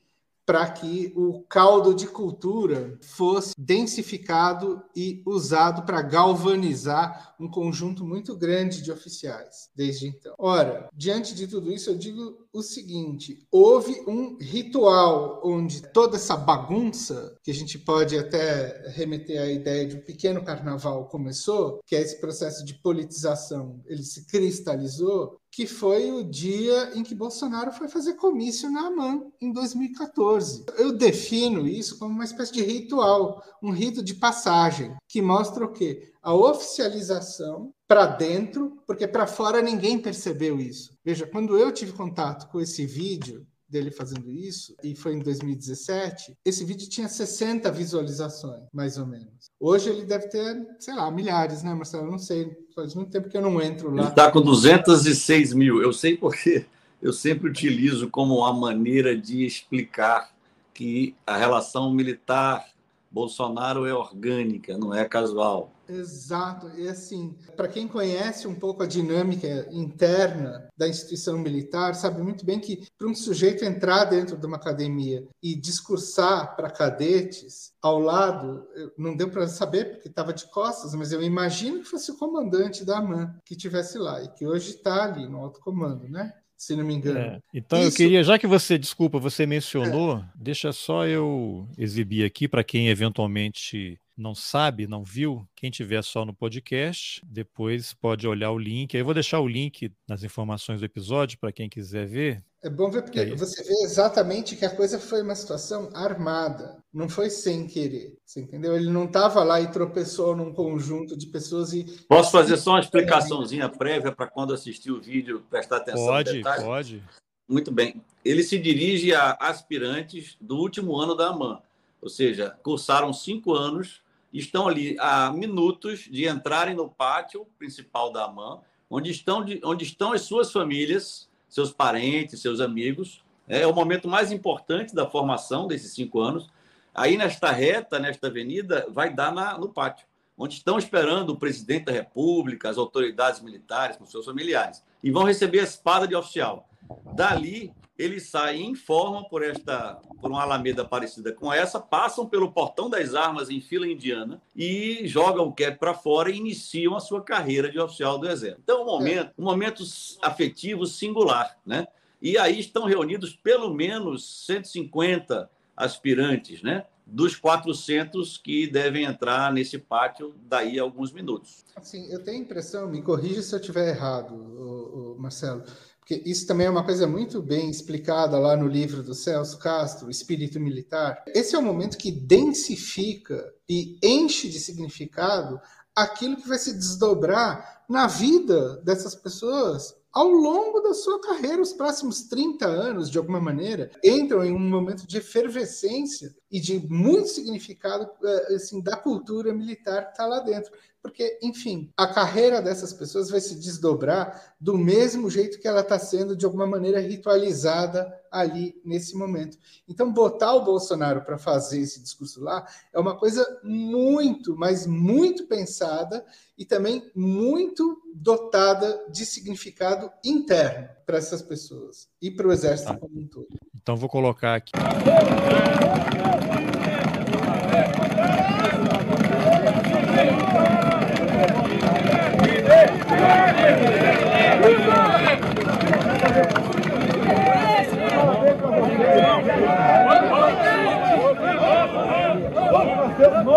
[0.46, 8.36] para que o caldo de cultura fosse densificado e usado para galvanizar um conjunto muito
[8.38, 10.36] grande de oficiais desde então.
[10.38, 16.38] Ora, diante de tudo isso, eu digo o seguinte: houve um ritual onde toda essa
[16.38, 21.96] bagunça, que a gente pode até remeter à ideia de um pequeno carnaval, começou, que
[21.96, 27.72] é esse processo de politização, ele se cristalizou que foi o dia em que Bolsonaro
[27.72, 30.66] foi fazer comício na AMAN em 2014.
[30.78, 35.72] Eu defino isso como uma espécie de ritual, um rito de passagem, que mostra o
[35.72, 36.12] quê?
[36.26, 40.98] A oficialização para dentro, porque para fora ninguém percebeu isso.
[41.06, 46.36] Veja, quando eu tive contato com esse vídeo, dele fazendo isso, e foi em 2017,
[46.44, 49.52] esse vídeo tinha 60 visualizações, mais ou menos.
[49.60, 52.06] Hoje ele deve ter, sei lá, milhares, né, Marcelo?
[52.06, 54.02] Eu não sei, faz muito tempo que eu não entro lá.
[54.02, 55.80] Ele está com 206 mil.
[55.80, 56.66] Eu sei porque
[57.02, 60.34] eu sempre utilizo como uma maneira de explicar
[60.74, 62.66] que a relação militar
[63.12, 65.72] Bolsonaro é orgânica, não é casual.
[65.88, 66.70] Exato.
[66.78, 72.46] E assim, para quem conhece um pouco a dinâmica interna da instituição militar, sabe muito
[72.46, 78.00] bem que para um sujeito entrar dentro de uma academia e discursar para cadetes ao
[78.00, 78.68] lado,
[78.98, 82.84] não deu para saber porque estava de costas, mas eu imagino que fosse o comandante
[82.84, 86.34] da AMAN que tivesse lá e que hoje está ali no alto comando, né?
[86.58, 87.20] se não me engano.
[87.20, 87.90] É, então Isso...
[87.90, 90.26] eu queria, já que você, desculpa, você mencionou, é.
[90.36, 96.26] deixa só eu exibir aqui para quem eventualmente não sabe, não viu, quem tiver só
[96.26, 98.96] no podcast, depois pode olhar o link.
[98.96, 102.44] Aí eu vou deixar o link nas informações do episódio para quem quiser ver.
[102.64, 106.78] É bom ver porque é você vê exatamente que a coisa foi uma situação armada,
[106.92, 108.76] não foi sem querer, você entendeu?
[108.76, 111.84] Ele não estava lá e tropeçou num conjunto de pessoas e.
[112.08, 116.08] Posso fazer só uma explicaçãozinha prévia para quando assistir o vídeo prestar atenção?
[116.08, 117.04] Pode, pode.
[117.48, 118.02] Muito bem.
[118.24, 121.60] Ele se dirige a aspirantes do último ano da AMAN,
[122.02, 124.02] ou seja, cursaram cinco anos,
[124.34, 128.60] estão ali a minutos de entrarem no pátio principal da AMAN,
[128.90, 133.24] onde estão, de, onde estão as suas famílias seus parentes, seus amigos.
[133.48, 136.50] É o momento mais importante da formação desses cinco anos.
[136.94, 140.06] Aí, nesta reta, nesta avenida, vai dar na, no pátio,
[140.38, 145.24] onde estão esperando o presidente da República, as autoridades militares com seus familiares, e vão
[145.24, 146.68] receber a espada de oficial.
[147.14, 152.52] Dali, eles saem em forma por esta por uma alameda parecida com essa, passam pelo
[152.52, 157.00] portão das armas em fila indiana e jogam o cap para fora e iniciam a
[157.00, 158.62] sua carreira de oficial do exército.
[158.64, 159.84] Então, um momento, um momento
[160.22, 161.88] afetivo singular, né?
[162.22, 166.86] E aí estão reunidos pelo menos 150 aspirantes, né?
[167.06, 171.64] Dos 400 que devem entrar nesse pátio daí a alguns minutos.
[171.76, 175.64] Assim, eu tenho a impressão, me corrija se eu estiver errado, Marcelo,
[176.06, 180.08] porque isso também é uma coisa muito bem explicada lá no livro do Celso Castro,
[180.08, 181.24] Espírito Militar.
[181.26, 185.60] Esse é o momento que densifica e enche de significado
[185.96, 191.74] aquilo que vai se desdobrar na vida dessas pessoas ao longo da sua carreira, os
[191.74, 197.28] próximos 30 anos, de alguma maneira, entram em um momento de efervescência e de muito
[197.28, 200.72] significado eh, assim, da cultura militar que está lá dentro.
[201.06, 206.00] Porque, enfim, a carreira dessas pessoas vai se desdobrar do mesmo jeito que ela está
[206.00, 209.56] sendo, de alguma maneira, ritualizada ali nesse momento.
[209.88, 215.46] Então, botar o Bolsonaro para fazer esse discurso lá é uma coisa muito, mas muito
[215.46, 216.26] pensada
[216.58, 222.98] e também muito dotada de significado interno para essas pessoas e para o exército tá.
[222.98, 223.48] como um todo.
[223.76, 224.72] Então, vou colocar aqui.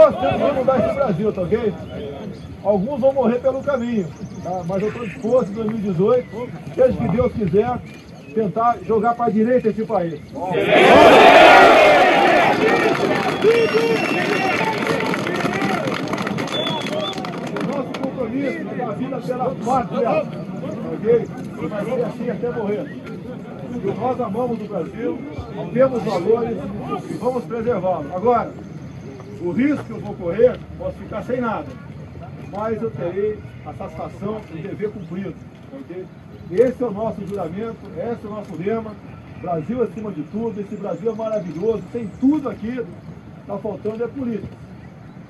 [0.09, 1.75] Nós temos que mudar esse Brasil, tá ok?
[2.64, 4.09] Alguns vão morrer pelo caminho,
[4.42, 4.62] tá?
[4.66, 7.79] mas eu estou disposto em 2018, desde que Deus quiser,
[8.35, 10.18] tentar jogar para a direita esse país.
[17.66, 20.11] Nosso compromisso é da vida pela pátria,
[20.94, 21.29] ok?
[21.68, 22.97] Vai ser assim até morrer.
[23.71, 25.18] E nós amamos o Brasil,
[25.73, 26.59] temos valores
[27.11, 28.07] e vamos preservá-lo.
[28.14, 28.51] Agora,
[29.40, 31.66] o risco que eu vou correr, posso ficar sem nada,
[32.51, 35.35] mas eu terei a satisfação do dever cumprido.
[36.51, 38.92] Esse é o nosso juramento, esse é o nosso lema.
[39.40, 42.85] Brasil acima de tudo, esse Brasil é maravilhoso, tem tudo aqui,
[43.40, 44.48] está faltando é política.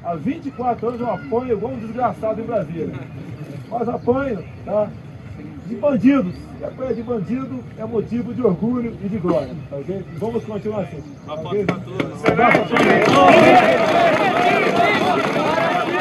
[0.02, 2.94] Há 24 anos eu apanho igual um desgraçado em Brasília.
[3.68, 4.88] Mas apanho, tá?
[5.68, 6.34] De bandidos.
[6.60, 9.54] E apanha de bandido é motivo de orgulho e de glória.
[9.68, 10.02] Tá okay?
[10.18, 11.02] Vamos continuar assim.
[11.26, 11.66] Tá okay?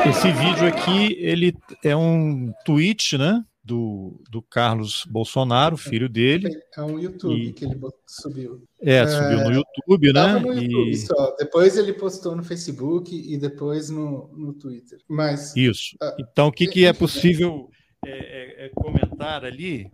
[0.10, 1.53] Esse vídeo aqui, ele
[1.84, 3.43] é um tweet, né?
[3.67, 6.49] do, do Carlos Bolsonaro, filho dele.
[6.75, 7.51] É um YouTube e...
[7.51, 7.77] que ele
[8.08, 8.63] subiu.
[8.82, 10.39] É, subiu no YouTube, né?
[10.39, 10.97] No YouTube e...
[10.97, 11.36] só.
[11.38, 14.99] Depois ele postou no Facebook e depois no, no Twitter.
[15.10, 15.97] Mas isso.
[16.17, 17.69] Então, o que, que é possível
[18.06, 19.92] é, é, é comentar ali?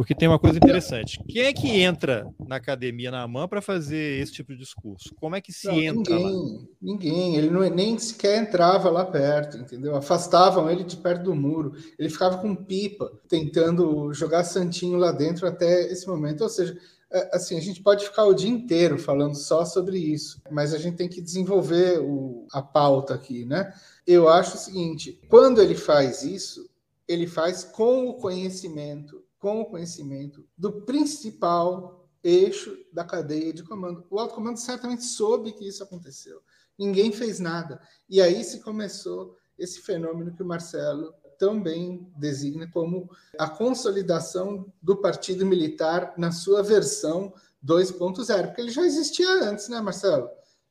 [0.00, 1.22] Porque tem uma coisa interessante.
[1.28, 5.14] Quem é que entra na academia na mão para fazer esse tipo de discurso?
[5.16, 6.60] Como é que se não, entra ninguém, lá?
[6.80, 7.36] Ninguém.
[7.36, 9.94] Ele não, nem sequer entrava lá perto, entendeu?
[9.94, 11.74] Afastavam ele de perto do muro.
[11.98, 16.44] Ele ficava com pipa, tentando jogar santinho lá dentro até esse momento.
[16.44, 16.78] Ou seja,
[17.12, 20.78] é, assim, a gente pode ficar o dia inteiro falando só sobre isso, mas a
[20.78, 23.74] gente tem que desenvolver o, a pauta aqui, né?
[24.06, 26.69] Eu acho o seguinte: quando ele faz isso,
[27.10, 34.04] ele faz com o conhecimento com o conhecimento do principal eixo da cadeia de comando.
[34.10, 36.40] O alto comando certamente soube que isso aconteceu.
[36.78, 37.80] Ninguém fez nada.
[38.08, 45.00] E aí se começou esse fenômeno que o Marcelo também designa como a consolidação do
[45.00, 47.32] partido militar na sua versão
[47.64, 50.28] 2.0, porque ele já existia antes, né, Marcelo?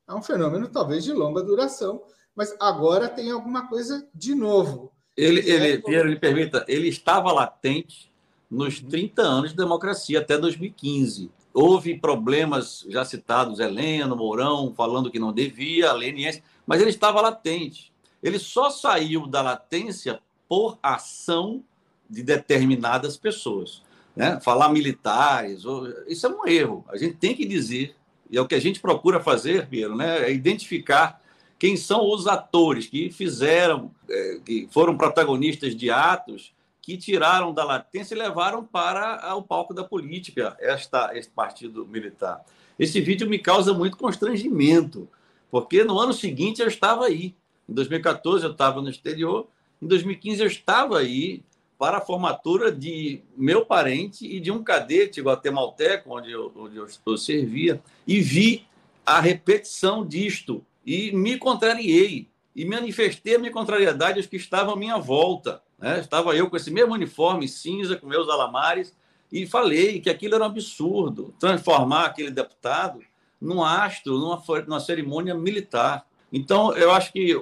[0.07, 2.03] É um fenômeno talvez de longa duração,
[2.35, 4.93] mas agora tem alguma coisa de novo.
[5.19, 8.09] Ele, ele, Pierre, me permita, ele estava latente
[8.49, 11.29] nos 30 anos de democracia, até 2015.
[11.53, 17.91] Houve problemas já citados, Heleno, Mourão, falando que não devia, Leniense, mas ele estava latente.
[18.23, 21.63] ele só saiu da latência por ação
[22.09, 23.83] de determinadas pessoas.
[24.15, 24.39] Né?
[24.39, 25.63] Falar militares,
[26.07, 26.85] isso é um erro.
[26.87, 27.93] A gente tem que dizer,
[28.31, 30.29] e é o que a gente procura fazer, Piero, né?
[30.29, 31.21] é identificar
[31.59, 37.65] quem são os atores que fizeram, é, que foram protagonistas de atos que tiraram da
[37.65, 42.43] latência e levaram para o palco da política esta, este partido militar.
[42.79, 45.07] Esse vídeo me causa muito constrangimento,
[45.51, 47.35] porque no ano seguinte eu estava aí.
[47.67, 49.47] Em 2014 eu estava no exterior,
[49.81, 51.43] em 2015 eu estava aí
[51.77, 56.87] para a formatura de meu parente e de um cadete guatemalteco, onde eu, onde eu,
[57.05, 58.65] eu servia, e vi
[59.05, 64.75] a repetição disto e me contrariei e manifestei a minha contrariedade aos que estavam à
[64.75, 65.61] minha volta.
[65.77, 65.99] Né?
[65.99, 68.91] Estava eu com esse mesmo uniforme cinza, com meus alamares,
[69.31, 73.01] e falei que aquilo era um absurdo transformar aquele deputado
[73.39, 76.07] num astro, numa, numa cerimônia militar.
[76.33, 77.39] Então, eu acho que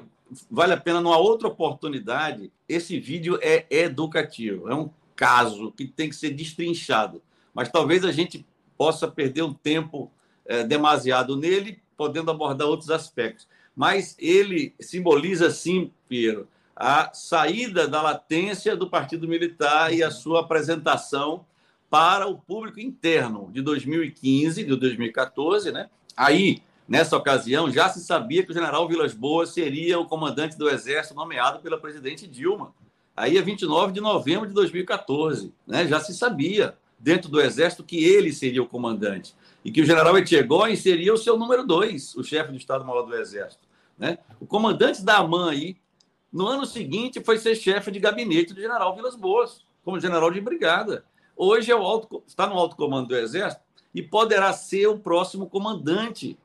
[0.52, 6.10] vale a pena, numa outra oportunidade, esse vídeo é educativo, é um caso que tem
[6.10, 7.22] que ser destrinchado.
[7.54, 8.46] Mas talvez a gente
[8.78, 10.12] possa perder um tempo
[10.46, 13.48] é, demasiado nele, podendo abordar outros aspectos.
[13.76, 20.42] Mas ele simboliza, sim, Piero, a saída da latência do Partido Militar e a sua
[20.42, 21.46] apresentação
[21.90, 25.90] para o público interno de 2015, de 2014, né?
[26.16, 30.70] Aí, nessa ocasião, já se sabia que o general Vilas Boas seria o comandante do
[30.70, 32.74] Exército nomeado pela presidente Dilma.
[33.16, 35.88] Aí é 29 de novembro de 2014, né?
[35.88, 39.34] Já se sabia dentro do Exército que ele seria o comandante
[39.68, 43.14] e que o general Etchegóin seria o seu número dois, o chefe do Estado-Maior do
[43.14, 43.68] Exército.
[43.98, 44.18] Né?
[44.40, 45.76] O comandante da AMAN aí,
[46.32, 50.40] no ano seguinte, foi ser chefe de gabinete do general Vilas Boas, como general de
[50.40, 51.04] brigada.
[51.36, 53.62] Hoje é o alto, está no alto comando do Exército
[53.94, 56.40] e poderá ser o próximo comandante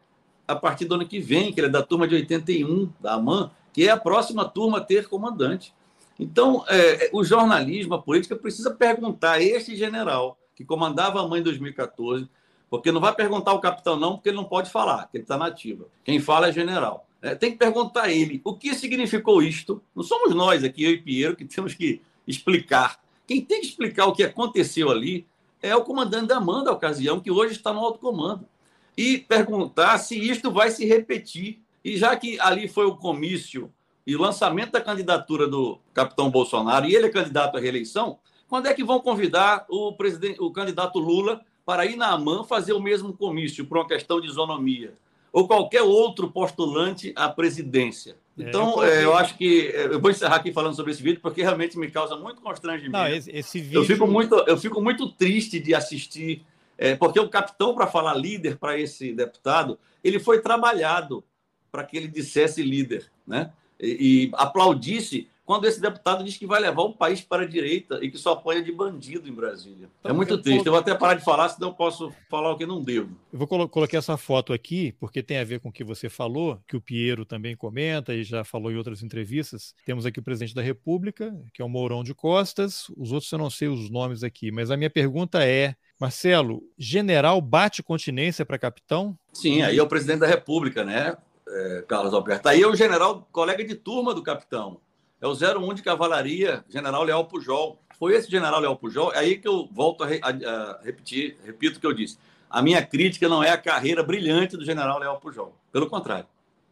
[0.49, 3.53] a partir do ano que vem, que ele é da turma de 81 da AMAN,
[3.73, 5.73] que é a próxima turma a ter comandante.
[6.19, 11.23] Então, é, é, o jornalismo, a política, precisa perguntar a este general que comandava a
[11.23, 12.29] AMAN em 2014,
[12.73, 15.37] porque não vai perguntar ao capitão, não, porque ele não pode falar, que ele está
[15.37, 15.85] nativa.
[16.03, 17.07] Quem fala é general.
[17.21, 19.83] É, tem que perguntar a ele o que significou isto.
[19.95, 24.07] Não somos nós aqui, eu e Pinheiro, que temos que explicar quem tem que explicar
[24.07, 25.27] o que aconteceu ali
[25.61, 28.49] é o comandante da AMAN da ocasião, que hoje está no alto comando.
[28.97, 31.61] E perguntar se isto vai se repetir.
[31.85, 33.73] E já que ali foi o comício
[34.07, 38.67] e o lançamento da candidatura do capitão Bolsonaro, e ele é candidato à reeleição, quando
[38.67, 42.81] é que vão convidar o, presidente, o candidato Lula para ir na AMAN fazer o
[42.81, 44.95] mesmo comício por uma questão de isonomia?
[45.33, 48.17] Ou qualquer outro postulante à presidência?
[48.39, 51.03] É, então, é, eu, eu, acho que é, eu vou encerrar aqui falando sobre esse
[51.03, 52.93] vídeo porque realmente me causa muito constrangimento.
[52.93, 53.81] Não, esse, esse vídeo...
[53.81, 56.45] eu, fico muito, eu fico muito triste de assistir,
[56.77, 61.25] é, porque o capitão, para falar líder para esse deputado, ele foi trabalhado
[61.71, 63.51] para que ele dissesse líder, né?
[63.81, 67.99] E, e aplaudisse quando esse deputado diz que vai levar o país para a direita
[68.01, 69.91] e que só apoia de bandido em Brasília.
[70.01, 70.65] Então, é muito eu triste.
[70.65, 73.15] Eu vou até parar de falar, senão eu posso falar o que não devo.
[73.31, 76.09] Eu vou colo colocar essa foto aqui, porque tem a ver com o que você
[76.09, 79.75] falou, que o Piero também comenta e já falou em outras entrevistas.
[79.85, 82.87] Temos aqui o presidente da República, que é o Mourão de Costas.
[82.97, 87.43] Os outros eu não sei os nomes aqui, mas a minha pergunta é: Marcelo, general
[87.43, 89.19] bate continência para capitão?
[89.35, 91.15] Sim, aí é o presidente da República, né?
[91.47, 92.49] É, Carlos Alberto.
[92.49, 94.81] Aí é o general, colega de turma do capitão
[95.23, 97.79] é o 01 de Cavalaria, General Leal Pujol.
[97.97, 101.79] Foi esse General Leal Pujol, é aí que eu volto a, a, a repetir, repito
[101.79, 102.19] o que eu disse.
[102.51, 105.57] A minha crítica não é a carreira brilhante do General Leal Pujol.
[105.71, 106.27] Pelo contrário.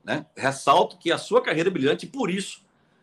[0.05, 0.27] Né?
[0.37, 2.63] Ressalto que a sua carreira é brilhante, por isso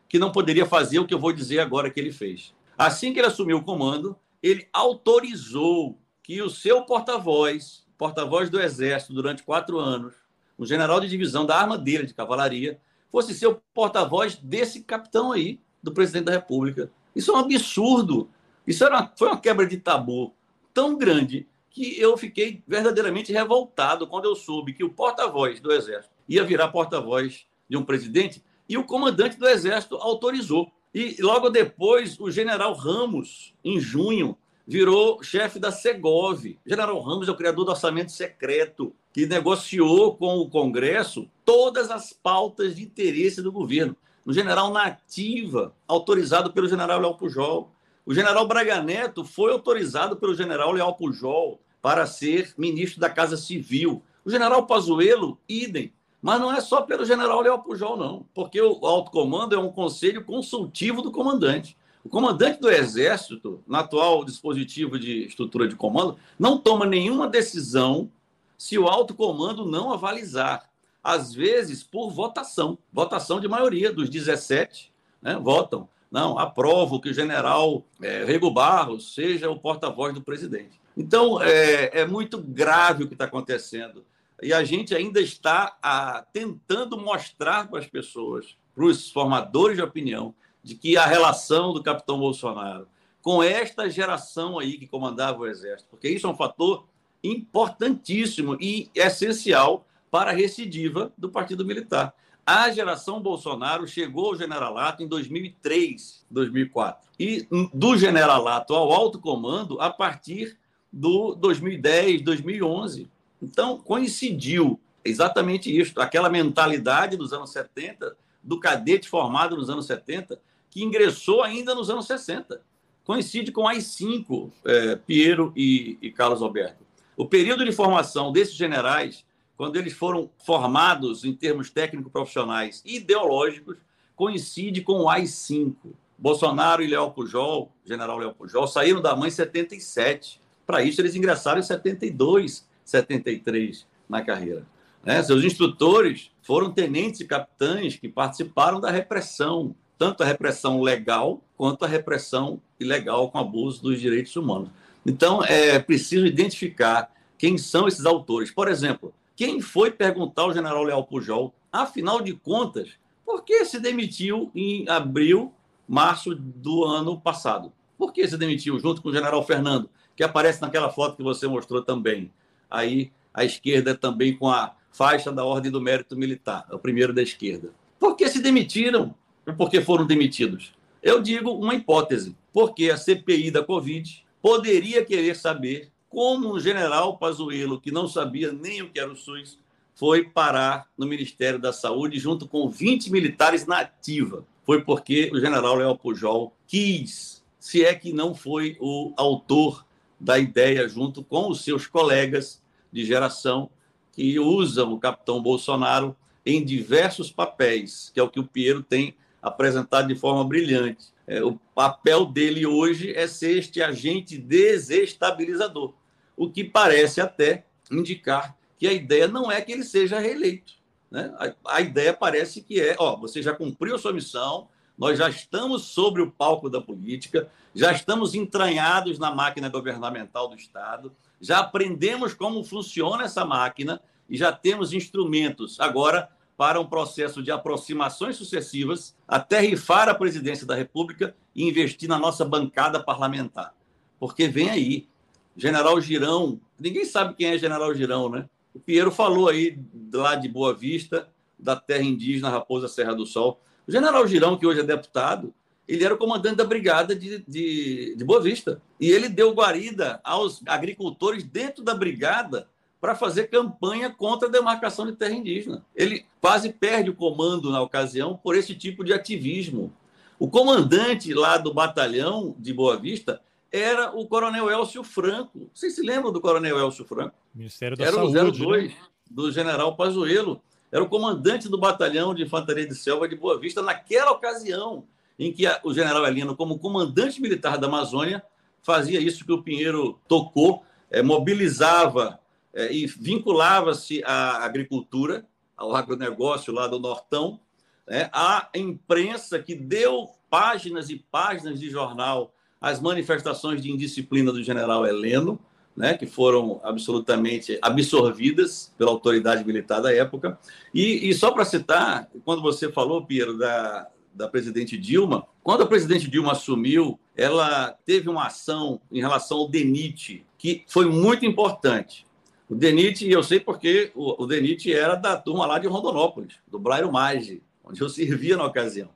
[0.09, 2.53] que não poderia fazer o que eu vou dizer agora que ele fez.
[2.77, 9.13] Assim que ele assumiu o comando, ele autorizou que o seu porta-voz, porta-voz do Exército
[9.13, 10.13] durante quatro anos,
[10.59, 12.79] um general de divisão da armadilha de cavalaria,
[13.11, 16.91] fosse ser o porta-voz desse capitão aí, do presidente da República.
[17.15, 18.29] Isso é um absurdo.
[18.65, 20.33] Isso era, foi uma quebra de tabu
[20.73, 26.13] tão grande que eu fiquei verdadeiramente revoltado quando eu soube que o porta-voz do Exército
[26.27, 30.71] ia virar porta-voz de um presidente e o comandante do Exército autorizou.
[30.93, 34.37] E logo depois, o general Ramos, em junho,
[34.67, 36.43] virou chefe da Segov.
[36.65, 42.11] General Ramos é o criador do orçamento secreto, que negociou com o Congresso todas as
[42.11, 43.95] pautas de interesse do governo.
[44.25, 47.71] O general Nativa, autorizado pelo general Leal Pujol.
[48.05, 53.37] O general Braga Neto foi autorizado pelo general Leal Pujol para ser ministro da Casa
[53.37, 54.03] Civil.
[54.25, 55.93] O general Pazuello, idem.
[56.21, 59.71] Mas não é só pelo general Leal Pujol, não, porque o alto comando é um
[59.71, 61.77] conselho consultivo do comandante.
[62.07, 68.09] O comandante do Exército, no atual dispositivo de estrutura de comando, não toma nenhuma decisão
[68.57, 70.69] se o alto comando não avalizar.
[71.03, 74.89] às vezes por votação, votação de maioria, dos 17
[75.21, 75.89] né, votam.
[76.09, 80.79] Não, aprovo que o general é, Rego Barros seja o porta-voz do presidente.
[80.95, 84.05] Então, é, é muito grave o que está acontecendo.
[84.41, 89.83] E a gente ainda está a, tentando mostrar para as pessoas, para os formadores de
[89.83, 90.33] opinião,
[90.67, 92.89] de que a relação do capitão Bolsonaro
[93.21, 96.85] com esta geração aí que comandava o Exército, porque isso é um fator
[97.23, 102.13] importantíssimo e essencial para a recidiva do Partido Militar.
[102.45, 107.09] A geração Bolsonaro chegou ao generalato em 2003, 2004.
[107.17, 110.57] E do generalato ao alto comando a partir
[110.91, 113.09] do 2010, 2011.
[113.41, 120.39] Então, coincidiu exatamente isso, aquela mentalidade dos anos 70, do cadete formado nos anos 70,
[120.69, 122.61] que ingressou ainda nos anos 60.
[123.03, 126.85] Coincide com as cinco, é, Piero e, e Carlos Alberto.
[127.15, 129.25] O período de formação desses generais
[129.57, 133.77] quando eles foram formados em termos técnico-profissionais e ideológicos,
[134.15, 135.75] coincide com o AI-5.
[136.15, 140.39] Bolsonaro e Léo Pujol, general Léo Pujol, saíram da mãe em 77.
[140.65, 144.65] Para isso, eles ingressaram em 72, 73 na carreira.
[145.03, 145.21] Né?
[145.23, 151.83] Seus instrutores foram tenentes e capitães que participaram da repressão, tanto a repressão legal quanto
[151.83, 154.69] a repressão ilegal com abuso dos direitos humanos.
[155.05, 158.51] Então, é preciso identificar quem são esses autores.
[158.51, 162.89] Por exemplo, quem foi perguntar ao general Leal Pujol, afinal de contas,
[163.25, 165.53] por que se demitiu em abril,
[165.87, 167.71] março do ano passado?
[167.97, 171.47] Por que se demitiu junto com o general Fernando, que aparece naquela foto que você
[171.47, 172.31] mostrou também?
[172.69, 177.21] Aí, à esquerda também com a faixa da Ordem do Mérito Militar, o primeiro da
[177.21, 177.71] esquerda.
[177.99, 179.13] Por que se demitiram?
[179.47, 180.73] Ou por que foram demitidos?
[181.01, 187.17] Eu digo uma hipótese, porque a CPI da Covid poderia querer saber como um general
[187.17, 189.57] Pazuello, que não sabia nem o que era o SUS,
[189.95, 194.45] foi parar no Ministério da Saúde junto com 20 militares na ativa.
[194.63, 199.85] Foi porque o general Léo Pujol quis, se é que não foi o autor
[200.19, 203.69] da ideia, junto com os seus colegas de geração,
[204.11, 209.15] que usam o capitão Bolsonaro em diversos papéis, que é o que o Piero tem
[209.47, 211.07] apresentado de forma brilhante.
[211.25, 215.93] É, o papel dele hoje é ser este agente desestabilizador,
[216.35, 220.73] o que parece até indicar que a ideia não é que ele seja reeleito.
[221.09, 221.33] Né?
[221.37, 224.67] A, a ideia parece que é: ó, você já cumpriu a sua missão,
[224.97, 230.55] nós já estamos sobre o palco da política, já estamos entranhados na máquina governamental do
[230.55, 235.79] Estado, já aprendemos como funciona essa máquina e já temos instrumentos.
[235.79, 242.09] Agora, para um processo de aproximações sucessivas até rifar a presidência da República e investir
[242.09, 243.75] na nossa bancada parlamentar.
[244.19, 245.07] Porque vem aí,
[245.55, 248.49] General Girão, ninguém sabe quem é General Girão, né?
[248.73, 249.79] O Piero falou aí
[250.11, 253.61] lá de Boa Vista, da terra indígena Raposa Serra do Sol.
[253.87, 255.53] O General Girão, que hoje é deputado,
[255.87, 258.81] ele era o comandante da brigada de, de, de Boa Vista.
[258.99, 262.67] E ele deu guarida aos agricultores dentro da brigada
[262.99, 265.85] para fazer campanha contra a demarcação de terra indígena.
[265.95, 269.93] Ele quase perde o comando na ocasião por esse tipo de ativismo.
[270.39, 273.41] O comandante lá do batalhão de Boa Vista
[273.71, 275.69] era o coronel Elcio Franco.
[275.73, 277.35] Vocês se lembram do coronel Elcio Franco?
[277.53, 278.37] Ministério da era Saúde.
[278.37, 278.97] Era o 02 né?
[279.29, 280.61] do general Pazuello.
[280.91, 285.05] Era o comandante do batalhão de infantaria de selva de Boa Vista naquela ocasião
[285.39, 288.43] em que o general Elino, como comandante militar da Amazônia,
[288.81, 292.39] fazia isso que o Pinheiro tocou, é, mobilizava
[292.73, 295.45] é, e vinculava-se à agricultura,
[295.75, 297.59] ao agronegócio lá do Nortão,
[298.07, 304.63] né, à imprensa que deu páginas e páginas de jornal às manifestações de indisciplina do
[304.63, 305.59] general Heleno,
[305.95, 310.59] né, que foram absolutamente absorvidas pela autoridade militar da época.
[310.93, 315.87] E, e só para citar, quando você falou, Piero, da, da presidente Dilma, quando a
[315.87, 322.26] presidente Dilma assumiu, ela teve uma ação em relação ao DENIT, que foi muito importante.
[322.69, 326.77] O Denit, eu sei porque o, o Denit era da turma lá de Rondonópolis, do
[326.77, 329.09] Blairo Maggi, onde eu servia na ocasião.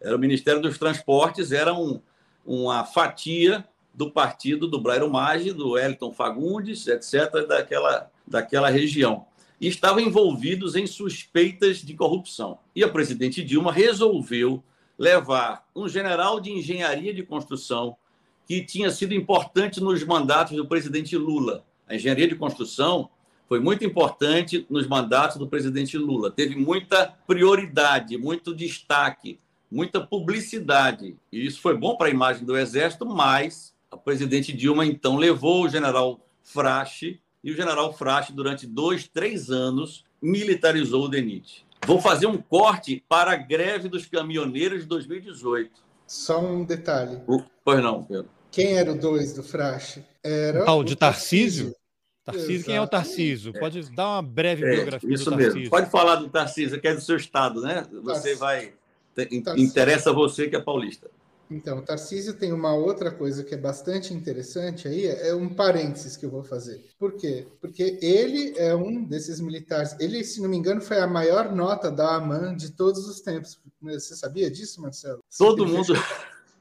[0.00, 2.00] Era o Ministério dos Transportes, era um,
[2.44, 9.24] uma fatia do partido do Blairo Maggi, do Elton Fagundes, etc., daquela, daquela região.
[9.60, 12.58] E estavam envolvidos em suspeitas de corrupção.
[12.74, 14.62] E a presidente Dilma resolveu
[14.98, 17.96] levar um general de engenharia de construção
[18.46, 23.08] que tinha sido importante nos mandatos do presidente Lula, a engenharia de construção
[23.48, 26.30] foi muito importante nos mandatos do presidente Lula.
[26.30, 29.38] Teve muita prioridade, muito destaque,
[29.70, 31.16] muita publicidade.
[31.30, 35.64] E isso foi bom para a imagem do Exército, mas a presidente Dilma então levou
[35.64, 41.64] o general Frache, e o general Frache, durante dois, três anos, militarizou o DENIT.
[41.86, 45.70] Vou fazer um corte para a greve dos caminhoneiros de 2018.
[46.06, 47.20] Só um detalhe.
[47.64, 48.28] Pois não, Pedro.
[48.56, 50.02] Quem era o dois do Frache?
[50.24, 51.76] Era o de Tarcísio?
[52.24, 53.52] Tarcísio, quem é o Tarcísio?
[53.52, 55.54] Pode dar uma breve é, biografia isso do Tarcísio.
[55.56, 55.70] Mesmo.
[55.70, 57.86] Pode falar do Tarcísio, que é do seu estado, né?
[57.92, 58.38] Você Tarcísio.
[58.38, 58.72] vai.
[59.14, 59.58] Tarcísio.
[59.58, 61.10] Interessa você que é paulista.
[61.50, 66.16] Então, o Tarcísio tem uma outra coisa que é bastante interessante aí, é um parênteses
[66.16, 66.82] que eu vou fazer.
[66.98, 67.46] Por quê?
[67.60, 69.94] Porque ele é um desses militares.
[70.00, 73.60] Ele, se não me engano, foi a maior nota da AMAN de todos os tempos.
[73.82, 75.22] Você sabia disso, Marcelo?
[75.36, 75.92] Todo mundo.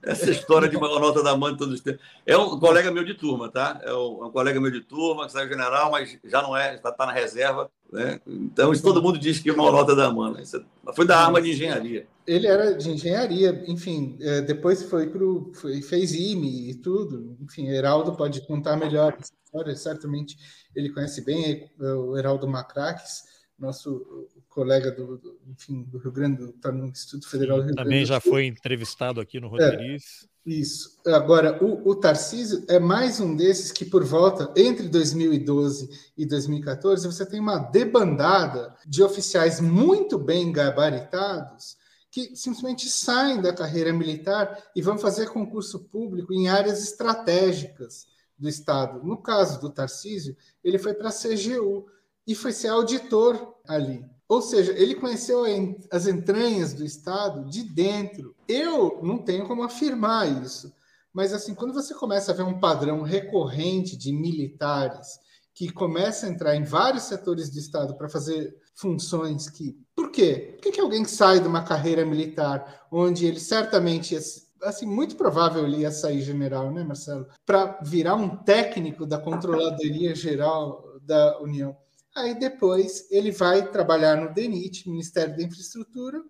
[0.02, 2.02] Essa história de maior nota da mãe todos os tempos.
[2.26, 3.80] É um colega meu de turma, tá?
[3.84, 7.08] É um, colega meu de turma, que saiu general, mas já não é, está tá
[7.08, 7.72] na reserva.
[7.91, 8.20] Né?
[8.28, 10.41] Então, isso todo mundo diz que é maior nota da mãe.
[10.41, 10.64] Isso
[10.96, 12.08] foi da arma de engenharia.
[12.28, 15.20] Ele era de engenharia, enfim, é, depois foi para
[15.54, 17.38] foi, fez IME e tudo.
[17.41, 20.38] Enfim, Heraldo pode contar melhor essa história, certamente
[20.76, 23.24] ele conhece bem, é, o Heraldo Macraques,
[23.58, 27.89] nosso colega do, do, enfim, do Rio Grande, está no Instituto Federal do Rio Também
[27.89, 30.26] Grande já foi entrevistado aqui no Roteiriz.
[30.47, 30.97] É, isso.
[31.08, 37.06] Agora, o, o Tarcísio é mais um desses que, por volta, entre 2012 e 2014,
[37.06, 41.76] você tem uma debandada de oficiais muito bem gabaritados
[42.10, 48.08] que simplesmente saem da carreira militar e vão fazer concurso público em áreas estratégicas
[48.39, 49.03] do Estado.
[49.03, 50.34] No caso do Tarcísio,
[50.64, 51.88] ele foi para a CGU
[52.26, 54.14] e foi ser auditor ali.
[54.28, 55.43] Ou seja, ele conheceu
[55.91, 58.36] as entranhas do Estado de dentro.
[58.47, 60.73] Eu não tenho como afirmar isso,
[61.13, 65.19] mas assim, quando você começa a ver um padrão recorrente de militares
[65.53, 69.78] que começa a entrar em vários setores do Estado para fazer funções que.
[69.95, 70.55] Por quê?
[70.55, 74.17] Por que, que alguém sai de uma carreira militar onde ele certamente
[74.61, 77.28] assim, muito provável ele ia sair general, né, Marcelo?
[77.45, 81.78] Para virar um técnico da Controladoria Geral da União.
[82.16, 86.24] Aí depois ele vai trabalhar no DENIT, Ministério da Infraestrutura,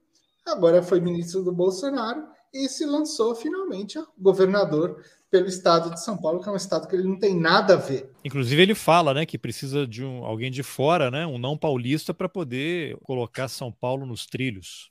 [0.43, 6.17] agora foi ministro do Bolsonaro e se lançou finalmente a governador pelo estado de São
[6.17, 8.09] Paulo, que é um estado que ele não tem nada a ver.
[8.23, 12.13] Inclusive ele fala, né, que precisa de um, alguém de fora, né, um não paulista
[12.13, 14.89] para poder colocar São Paulo nos trilhos.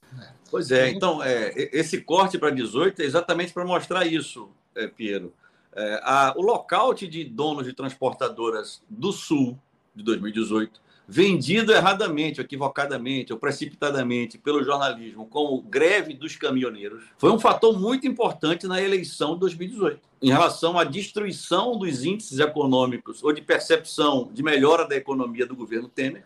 [0.51, 5.33] Pois é, então é, esse corte para 18 é exatamente para mostrar isso, é, Piero.
[5.75, 9.59] É, a, o lockout de donos de transportadoras do Sul
[9.95, 17.39] de 2018 vendido erradamente, equivocadamente ou precipitadamente pelo jornalismo como greve dos caminhoneiros, foi um
[17.39, 23.33] fator muito importante na eleição de 2018, em relação à destruição dos índices econômicos ou
[23.33, 26.25] de percepção de melhora da economia do governo Temer,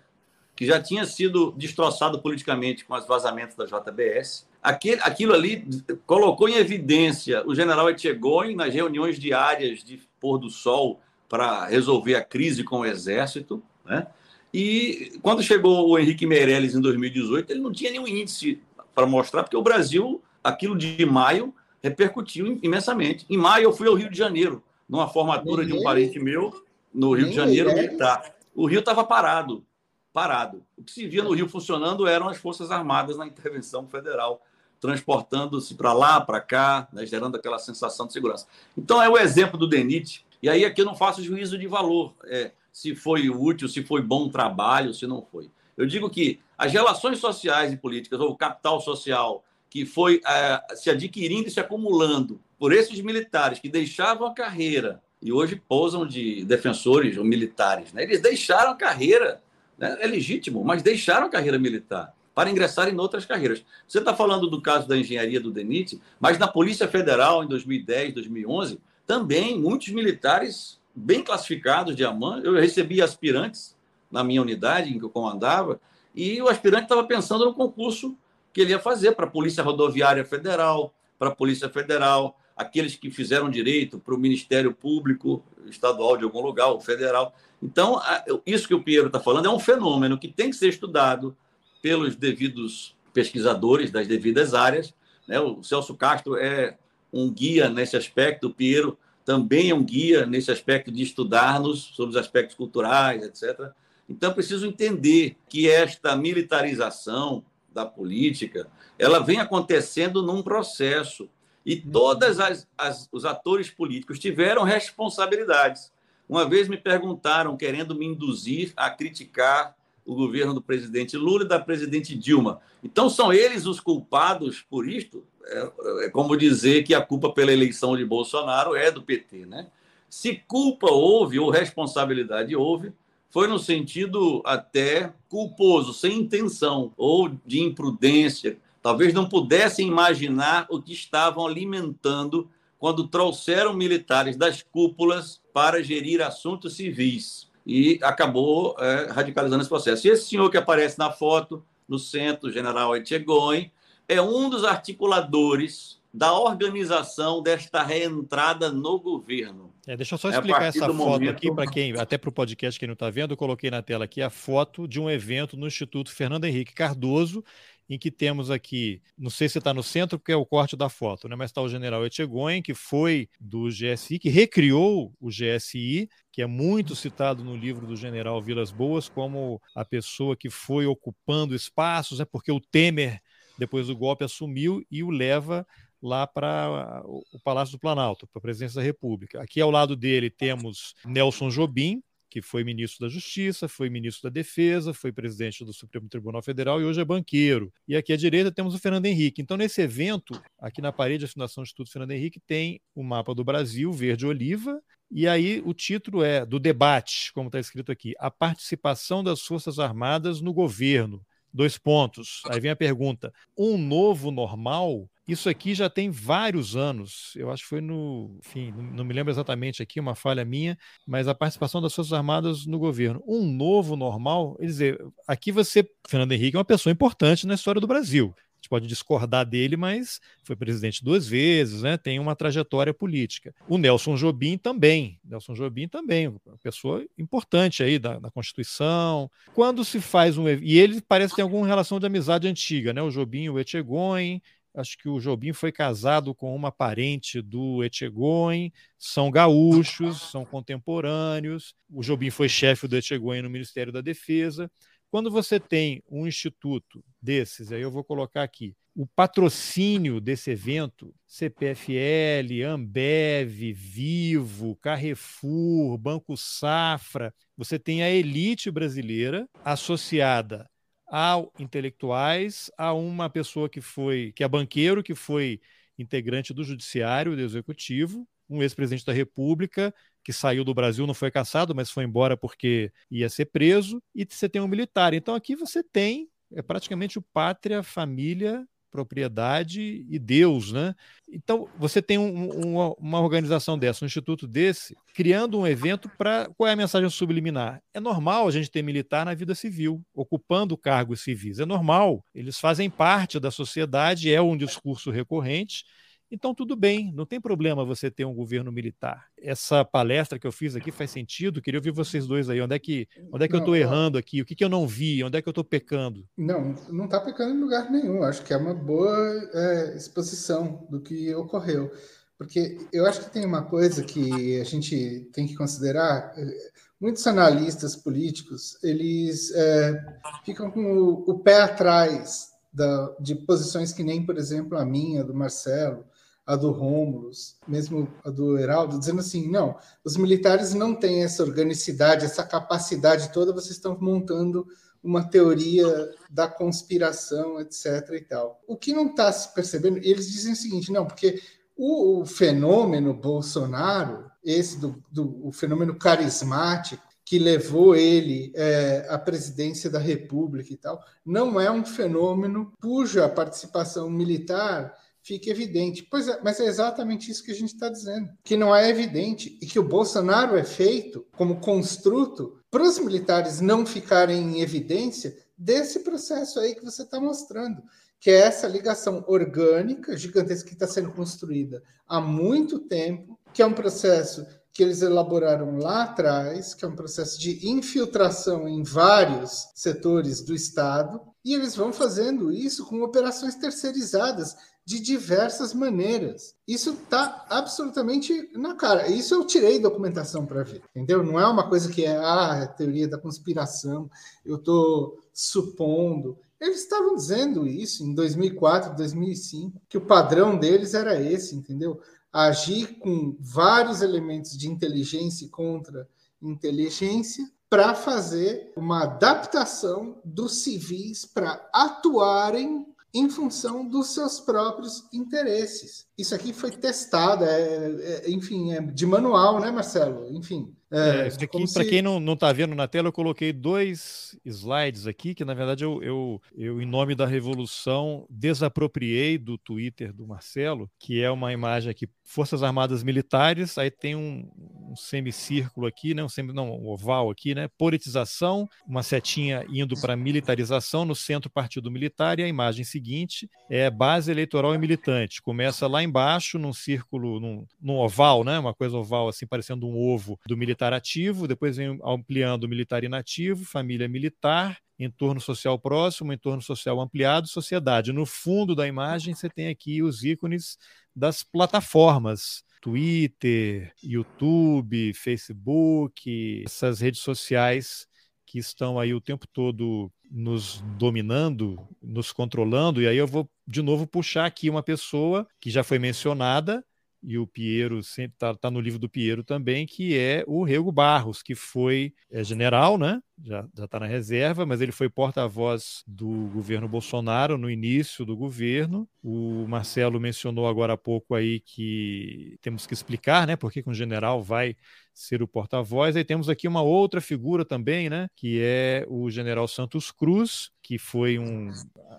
[0.54, 4.46] que já tinha sido destroçado politicamente com os vazamentos da JBS.
[4.60, 5.64] Aquele, aquilo ali
[6.04, 12.16] colocou em evidência o general Etchegóin nas reuniões diárias de pôr do sol para resolver
[12.16, 14.06] a crise com o Exército, né?
[14.52, 18.60] E quando chegou o Henrique Meirelles em 2018, ele não tinha nenhum índice
[18.94, 23.26] para mostrar, porque o Brasil, aquilo de maio, repercutiu imensamente.
[23.28, 27.12] Em maio, eu fui ao Rio de Janeiro, numa formatura de um parente meu, no
[27.12, 28.34] Rio de Janeiro, militar.
[28.54, 29.64] O Rio estava parado,
[30.12, 30.64] parado.
[30.76, 34.42] O que se via no Rio funcionando eram as Forças Armadas na intervenção federal,
[34.80, 38.46] transportando-se para lá, para cá, né, gerando aquela sensação de segurança.
[38.76, 40.24] Então, é o exemplo do DENIT.
[40.42, 42.14] E aí aqui eu não faço juízo de valor.
[42.24, 45.50] É, se foi útil, se foi bom trabalho, se não foi.
[45.76, 50.76] Eu digo que as relações sociais e políticas, ou o capital social, que foi é,
[50.76, 56.06] se adquirindo e se acumulando por esses militares que deixavam a carreira e hoje pousam
[56.06, 58.04] de defensores ou militares, né?
[58.04, 59.42] eles deixaram a carreira,
[59.76, 59.98] né?
[60.00, 63.64] é legítimo, mas deixaram a carreira militar para ingressar em outras carreiras.
[63.88, 68.14] Você está falando do caso da engenharia do DENIT, mas na Polícia Federal, em 2010,
[68.14, 72.40] 2011, também muitos militares bem classificados de AMAN.
[72.42, 73.76] Eu recebi aspirantes
[74.10, 75.80] na minha unidade em que eu comandava,
[76.14, 78.16] e o aspirante estava pensando no concurso
[78.52, 83.10] que ele ia fazer para a Polícia Rodoviária Federal, para a Polícia Federal, aqueles que
[83.10, 87.34] fizeram direito para o Ministério Público Estadual de algum lugar, o federal.
[87.62, 88.00] Então,
[88.44, 91.36] isso que o Piero está falando é um fenômeno que tem que ser estudado
[91.82, 94.92] pelos devidos pesquisadores das devidas áreas.
[95.26, 95.38] Né?
[95.38, 96.76] O Celso Castro é
[97.12, 102.12] um guia nesse aspecto, o Piero também é um guia nesse aspecto de estudarmos sobre
[102.12, 103.72] os aspectos culturais, etc.
[104.08, 108.68] Então, preciso entender que esta militarização da política,
[108.98, 111.28] ela vem acontecendo num processo
[111.62, 115.92] e todas as, as, os atores políticos tiveram responsabilidades.
[116.26, 119.76] Uma vez me perguntaram, querendo me induzir a criticar
[120.08, 122.62] o governo do presidente Lula e da presidente Dilma.
[122.82, 125.22] Então, são eles os culpados por isto?
[125.44, 125.70] É,
[126.06, 129.66] é como dizer que a culpa pela eleição de Bolsonaro é do PT, né?
[130.08, 132.90] Se culpa houve ou responsabilidade houve,
[133.28, 138.56] foi no sentido até culposo, sem intenção ou de imprudência.
[138.82, 142.48] Talvez não pudessem imaginar o que estavam alimentando
[142.78, 147.47] quando trouxeram militares das cúpulas para gerir assuntos civis.
[147.68, 150.06] E acabou é, radicalizando esse processo.
[150.06, 153.70] E esse senhor que aparece na foto, no centro, general Etchegoin,
[154.08, 159.72] é um dos articuladores da organização desta reentrada no governo.
[159.86, 161.30] É, deixa eu só é explicar é essa foto momento...
[161.30, 164.04] aqui para quem, até para o podcast que não está vendo, eu coloquei na tela
[164.04, 167.44] aqui a foto de um evento no Instituto Fernando Henrique Cardoso,
[167.88, 170.88] em que temos aqui, não sei se está no centro, porque é o corte da
[170.88, 171.34] foto, né?
[171.34, 176.46] mas está o general Etchegoin, que foi do GSI, que recriou o GSI, que é
[176.46, 182.20] muito citado no livro do general Vilas Boas como a pessoa que foi ocupando espaços,
[182.20, 183.20] é porque o Temer,
[183.58, 185.66] depois do golpe, assumiu e o leva
[186.00, 189.40] lá para o Palácio do Planalto, para a presidência da República.
[189.40, 194.32] Aqui ao lado dele temos Nelson Jobim, que foi ministro da Justiça, foi ministro da
[194.32, 197.72] Defesa, foi presidente do Supremo Tribunal Federal e hoje é banqueiro.
[197.86, 199.40] E aqui à direita temos o Fernando Henrique.
[199.40, 203.44] Então, nesse evento, aqui na parede da Fundação Instituto Fernando Henrique, tem o mapa do
[203.44, 209.24] Brasil, verde-oliva, e aí o título é do debate, como está escrito aqui, a participação
[209.24, 211.24] das Forças Armadas no governo.
[211.52, 212.42] Dois pontos.
[212.50, 217.34] Aí vem a pergunta: um novo normal isso aqui já tem vários anos.
[217.36, 218.34] Eu acho que foi no.
[218.38, 220.76] Enfim, não me lembro exatamente aqui, uma falha minha,
[221.06, 223.22] mas a participação das Forças Armadas no governo.
[223.26, 224.56] Um novo normal.
[224.56, 228.34] Quer dizer, aqui você, Fernando Henrique, é uma pessoa importante na história do Brasil.
[228.68, 231.96] Gente pode discordar dele, mas foi presidente duas vezes, né?
[231.96, 233.54] tem uma trajetória política.
[233.66, 235.18] O Nelson Jobim também.
[235.24, 239.30] Nelson Jobim também, uma pessoa importante aí da, da Constituição.
[239.54, 240.46] Quando se faz um.
[240.48, 243.00] E ele parece ter alguma relação de amizade antiga, né?
[243.00, 244.40] O Jobim o Etchegoin
[244.74, 251.74] acho que o Jobim foi casado com uma parente do Etchegoin, são gaúchos, são contemporâneos.
[251.90, 254.70] O Jobim foi chefe do Etchegoin no Ministério da Defesa.
[255.10, 261.14] Quando você tem um instituto desses, aí eu vou colocar aqui, o patrocínio desse evento,
[261.26, 270.68] CPFL, Ambev, Vivo, Carrefour, Banco Safra, você tem a elite brasileira associada
[271.10, 275.60] a intelectuais, a uma pessoa que foi, que é banqueiro, que foi
[275.98, 279.94] integrante do judiciário, do executivo, um ex-presidente da República
[280.28, 284.26] que saiu do Brasil, não foi caçado, mas foi embora porque ia ser preso, e
[284.28, 285.14] você tem um militar.
[285.14, 290.94] Então aqui você tem é praticamente o pátria, família propriedade e Deus, né?
[291.28, 296.48] Então, você tem um, um, uma organização dessa, um instituto desse, criando um evento para.
[296.56, 297.82] Qual é a mensagem subliminar?
[297.92, 301.58] É normal a gente ter militar na vida civil, ocupando cargos civis.
[301.58, 302.24] É normal.
[302.34, 305.84] Eles fazem parte da sociedade, é um discurso recorrente.
[306.30, 309.28] Então, tudo bem, não tem problema você ter um governo militar.
[309.36, 311.62] Essa palestra que eu fiz aqui faz sentido?
[311.62, 312.60] Queria ouvir vocês dois aí.
[312.60, 314.42] Onde é que, onde é que não, eu estou errando aqui?
[314.42, 315.24] O que, que eu não vi?
[315.24, 316.28] Onde é que eu estou pecando?
[316.36, 318.22] Não, não está pecando em lugar nenhum.
[318.22, 321.90] Acho que é uma boa é, exposição do que ocorreu.
[322.36, 326.34] Porque eu acho que tem uma coisa que a gente tem que considerar.
[326.36, 326.70] É,
[327.00, 334.04] muitos analistas políticos eles é, ficam com o, o pé atrás da, de posições que
[334.04, 336.04] nem, por exemplo, a minha, do Marcelo,
[336.48, 341.42] a do Rômulus, mesmo a do Heraldo, dizendo assim: não, os militares não têm essa
[341.42, 344.66] organicidade, essa capacidade toda, vocês estão montando
[345.04, 345.86] uma teoria
[346.30, 347.84] da conspiração, etc.
[348.12, 348.62] e tal.
[348.66, 351.38] O que não está se percebendo, eles dizem o seguinte: não, porque
[351.76, 359.18] o, o fenômeno Bolsonaro, esse do, do o fenômeno carismático, que levou ele é, à
[359.18, 364.94] presidência da República e tal, não é um fenômeno cuja participação militar
[365.28, 366.02] fique evidente.
[366.10, 369.58] Pois é, mas é exatamente isso que a gente está dizendo, que não é evidente
[369.60, 375.36] e que o Bolsonaro é feito como construto para os militares não ficarem em evidência
[375.56, 377.82] desse processo aí que você está mostrando,
[378.18, 383.66] que é essa ligação orgânica gigantesca que está sendo construída há muito tempo, que é
[383.66, 389.68] um processo que eles elaboraram lá atrás, que é um processo de infiltração em vários
[389.74, 396.54] setores do Estado, e eles vão fazendo isso com operações terceirizadas de diversas maneiras.
[396.66, 399.08] Isso está absolutamente na cara.
[399.08, 401.24] Isso eu tirei documentação para ver, entendeu?
[401.24, 404.10] Não é uma coisa que é ah, é teoria da conspiração,
[404.44, 406.38] eu estou supondo.
[406.60, 411.98] Eles estavam dizendo isso em 2004, 2005, que o padrão deles era esse, entendeu?
[412.30, 421.68] Agir com vários elementos de inteligência e contra-inteligência para fazer uma adaptação dos civis para
[421.72, 426.06] atuarem em função dos seus próprios interesses.
[426.16, 430.26] Isso aqui foi testado, é, é, enfim, é de manual, né, Marcelo?
[430.36, 430.74] Enfim.
[430.90, 431.74] É, é, se...
[431.74, 435.84] para quem não está vendo na tela, eu coloquei dois slides aqui, que na verdade
[435.84, 441.52] eu, eu, eu, em nome da revolução, desapropriei do Twitter do Marcelo, que é uma
[441.52, 444.50] imagem aqui, Forças Armadas Militares, aí tem um,
[444.88, 450.00] um semicírculo aqui, né, um, semi, não, um oval aqui, né, politização, uma setinha indo
[450.00, 455.42] para militarização, no centro Partido Militar, e a imagem seguinte é base eleitoral e militante.
[455.42, 459.96] Começa lá embaixo, num círculo, num, num oval, né, uma coisa oval assim, parecendo um
[459.96, 466.60] ovo do militar ativo, depois vem ampliando militar inativo, família militar, entorno social próximo, entorno
[466.60, 468.12] social ampliado, sociedade.
[468.12, 470.76] No fundo da imagem, você tem aqui os ícones
[471.14, 472.64] das plataformas.
[472.80, 478.06] Twitter, YouTube, Facebook, essas redes sociais
[478.46, 483.02] que estão aí o tempo todo nos dominando, nos controlando.
[483.02, 486.82] E aí eu vou de novo puxar aqui uma pessoa que já foi mencionada,
[487.22, 490.92] e o Piero sempre está tá no livro do Piero também, que é o Rego
[490.92, 493.20] Barros, que foi é, general, né?
[493.42, 499.08] Já está na reserva, mas ele foi porta-voz do governo Bolsonaro no início do governo.
[499.22, 503.56] O Marcelo mencionou agora há pouco aí que temos que explicar, né?
[503.56, 504.76] Por que um general vai
[505.14, 506.16] ser o porta-voz.
[506.16, 508.28] Aí temos aqui uma outra figura também, né?
[508.34, 511.70] Que é o general Santos Cruz, que foi um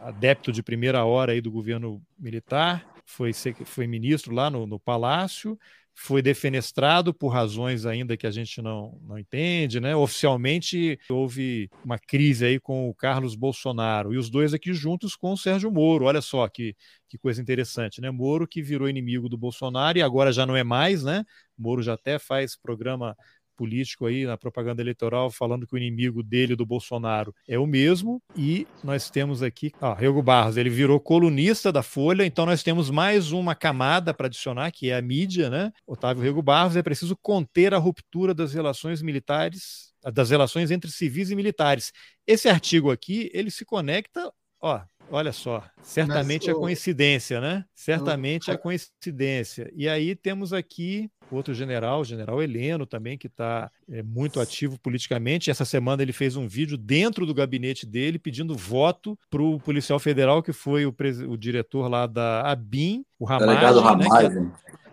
[0.02, 3.32] adepto de primeira hora aí do governo militar foi,
[3.66, 5.58] foi ministro lá no, no Palácio,
[5.96, 9.96] foi defenestrado por razões ainda que a gente não, não entende, né?
[9.96, 15.34] Oficialmente houve uma crise aí com o Carlos Bolsonaro e os dois aqui juntos com
[15.34, 16.06] o Sérgio Moro.
[16.06, 16.76] Olha só que,
[17.10, 18.12] que coisa interessante, né?
[18.12, 21.26] Moro que virou inimigo do Bolsonaro e agora já não é mais, né?
[21.58, 23.16] Moro já até faz programa
[23.60, 28.22] político aí na propaganda eleitoral falando que o inimigo dele, do Bolsonaro, é o mesmo.
[28.34, 32.90] E nós temos aqui, ó, Rego Barros, ele virou colunista da Folha, então nós temos
[32.90, 35.74] mais uma camada para adicionar, que é a mídia, né?
[35.86, 41.30] Otávio Rego Barros, é preciso conter a ruptura das relações militares, das relações entre civis
[41.30, 41.92] e militares.
[42.26, 44.32] Esse artigo aqui, ele se conecta,
[44.62, 44.82] ó,
[45.12, 47.66] Olha só, certamente Mas, é coincidência, né?
[47.74, 49.72] Certamente é coincidência.
[49.76, 54.80] E aí temos aqui outro general, o general Heleno também, que está é, muito ativo
[54.80, 55.50] politicamente.
[55.50, 60.00] Essa semana ele fez um vídeo dentro do gabinete dele pedindo voto para o policial
[60.00, 60.96] federal, que foi o,
[61.28, 63.62] o, diretor lá da ABIN, o Ramagem,
[63.98, 64.52] né,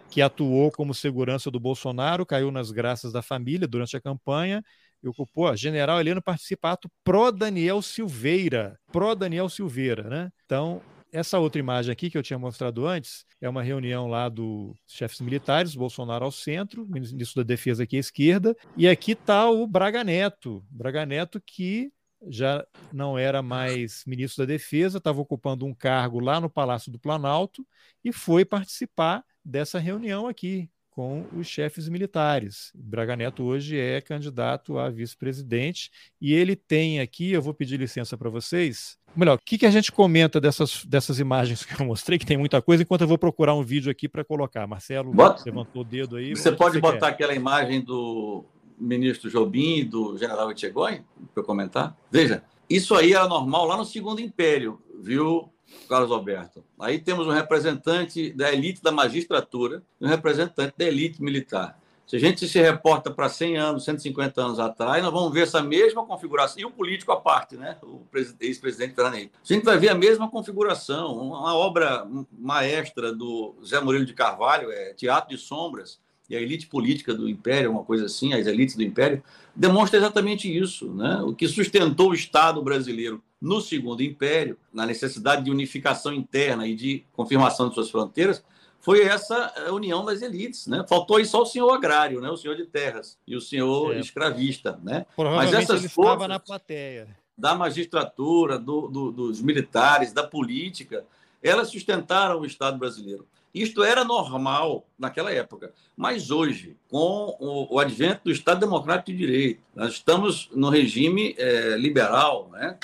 [0.09, 4.63] que, que atuou como segurança do Bolsonaro, caiu nas graças da família durante a campanha
[5.03, 10.33] e ocupou, general Heleno participa ato pró Daniel Silveira, pró Daniel Silveira, né?
[10.45, 10.81] Então,
[11.17, 15.21] essa outra imagem aqui que eu tinha mostrado antes é uma reunião lá dos chefes
[15.23, 20.05] militares, Bolsonaro ao centro, ministro da Defesa aqui à esquerda, e aqui está o Braga
[20.05, 21.91] Neto, Braga Neto que
[22.29, 26.99] já não era mais ministro da Defesa, estava ocupando um cargo lá no Palácio do
[26.99, 27.67] Planalto
[28.05, 32.73] e foi participar dessa reunião aqui com os chefes militares.
[32.75, 38.17] Braga Neto hoje é candidato a vice-presidente e ele tem aqui, eu vou pedir licença
[38.17, 38.97] para vocês.
[39.15, 42.39] Melhor, o que, que a gente comenta dessas, dessas imagens que eu mostrei, que tem
[42.39, 44.67] muita coisa, enquanto eu vou procurar um vídeo aqui para colocar.
[44.67, 45.43] Marcelo Bota.
[45.45, 46.35] levantou o dedo aí.
[46.35, 47.13] Você pode você botar quer?
[47.13, 48.47] aquela imagem do
[48.79, 51.03] ministro Jobim e do general Etchegói
[51.35, 51.95] para eu comentar?
[52.11, 55.53] Veja, isso aí era normal lá no Segundo Império, viu,
[55.89, 56.65] Carlos Alberto.
[56.79, 61.79] Aí temos um representante da elite da magistratura e um representante da elite militar.
[62.07, 65.61] Se a gente se reporta para 100 anos, 150 anos atrás, nós vamos ver essa
[65.61, 67.77] mesma configuração, e o político à parte, né?
[67.83, 68.03] o
[68.41, 74.05] ex-presidente Fernando A gente vai ver a mesma configuração, uma obra maestra do Zé Murilo
[74.05, 75.99] de Carvalho, é Teatro de Sombras,
[76.31, 79.23] e a elite política do Império, uma coisa assim, as elites do Império,
[79.55, 80.93] demonstra exatamente isso.
[80.93, 81.23] Né?
[81.23, 86.75] O que sustentou o Estado brasileiro no Segundo Império, na necessidade de unificação interna e
[86.75, 88.43] de confirmação de suas fronteiras,
[88.81, 90.67] foi essa eh, união das elites.
[90.67, 90.85] Né?
[90.89, 92.31] Faltou aí só o senhor agrário, né?
[92.31, 94.01] o senhor de terras e o senhor é.
[94.01, 94.79] escravista.
[94.83, 95.05] Né?
[95.17, 97.09] Mas essas ele forças na plateia.
[97.37, 101.05] da magistratura, do, do, dos militares, da política,
[101.43, 103.27] elas sustentaram o Estado brasileiro.
[103.53, 105.73] Isto era normal naquela época.
[105.97, 111.35] Mas hoje, com o, o advento do Estado Democrático de Direito, nós estamos no regime
[111.39, 112.79] é, liberal, né?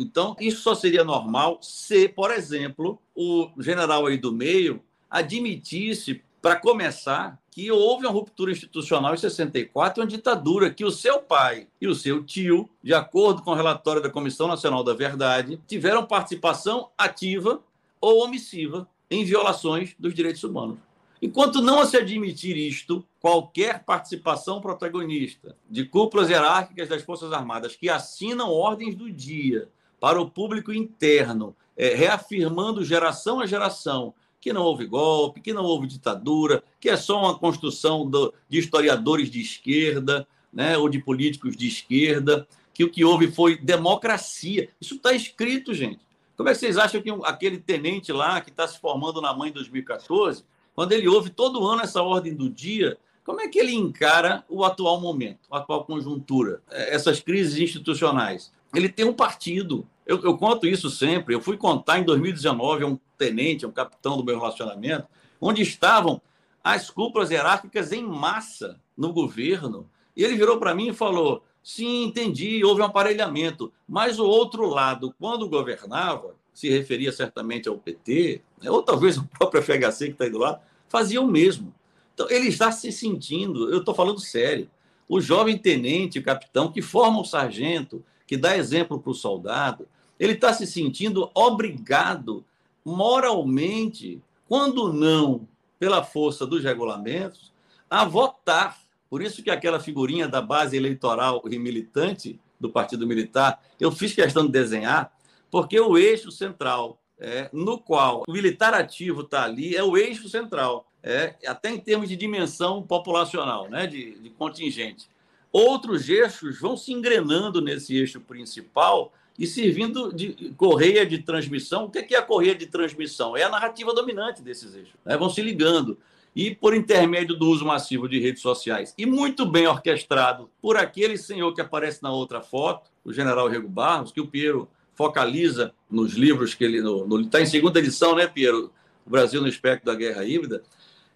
[0.00, 4.80] Então, isso só seria normal se, por exemplo, o general aí do meio
[5.10, 11.18] admitisse, para começar, que houve uma ruptura institucional em 64 uma ditadura que o seu
[11.18, 15.60] pai e o seu tio, de acordo com o relatório da Comissão Nacional da Verdade,
[15.66, 17.60] tiveram participação ativa
[18.00, 20.78] ou omissiva em violações dos direitos humanos.
[21.20, 27.88] Enquanto não se admitir isto, qualquer participação protagonista de cúpulas hierárquicas das Forças Armadas que
[27.88, 29.68] assinam ordens do dia
[30.00, 35.64] para o público interno é, reafirmando geração a geração que não houve golpe, que não
[35.64, 40.98] houve ditadura, que é só uma construção do, de historiadores de esquerda, né, ou de
[41.00, 44.70] políticos de esquerda, que o que houve foi democracia.
[44.80, 46.00] Isso está escrito, gente.
[46.36, 49.50] Como é que vocês acham que aquele tenente lá, que está se formando na mãe
[49.50, 50.44] em 2014,
[50.74, 54.64] quando ele ouve todo ano essa ordem do dia, como é que ele encara o
[54.64, 58.52] atual momento, a atual conjuntura, é, essas crises institucionais?
[58.74, 59.86] Ele tem um partido.
[60.06, 61.34] Eu, eu conto isso sempre.
[61.34, 65.06] Eu fui contar em 2019 a um tenente, a um capitão do meu relacionamento,
[65.40, 66.20] onde estavam
[66.62, 69.88] as cúpulas hierárquicas em massa no governo.
[70.16, 73.72] E ele virou para mim e falou: sim, entendi, houve um aparelhamento.
[73.88, 79.24] Mas o outro lado, quando governava, se referia certamente ao PT, né, ou talvez o
[79.26, 81.72] próprio FHC que está aí do lado, fazia o mesmo.
[82.14, 84.68] Então, ele está se sentindo, eu estou falando sério,
[85.08, 89.88] o jovem tenente, o capitão, que forma o sargento, que dá exemplo para o soldado,
[90.20, 92.44] ele está se sentindo obrigado
[92.84, 95.48] moralmente, quando não
[95.78, 97.52] pela força dos regulamentos,
[97.88, 98.78] a votar.
[99.08, 104.12] Por isso que aquela figurinha da base eleitoral e militante do Partido Militar, eu fiz
[104.12, 105.10] questão de desenhar,
[105.50, 110.28] porque o eixo central, é, no qual o militar ativo está ali, é o eixo
[110.28, 115.08] central, é, até em termos de dimensão populacional, né, de, de contingente.
[115.52, 121.84] Outros eixos vão se engrenando nesse eixo principal e servindo de correia de transmissão.
[121.84, 123.36] O que é a correia de transmissão?
[123.36, 124.94] É a narrativa dominante desses eixos.
[125.04, 125.16] Né?
[125.16, 125.96] Vão se ligando.
[126.34, 131.16] E por intermédio do uso massivo de redes sociais, e muito bem orquestrado por aquele
[131.16, 136.12] senhor que aparece na outra foto, o general Rego Barros, que o Piero focaliza nos
[136.14, 136.80] livros que ele.
[137.22, 138.72] Está em segunda edição, né, Piero?
[139.06, 140.62] O Brasil no espectro da guerra híbrida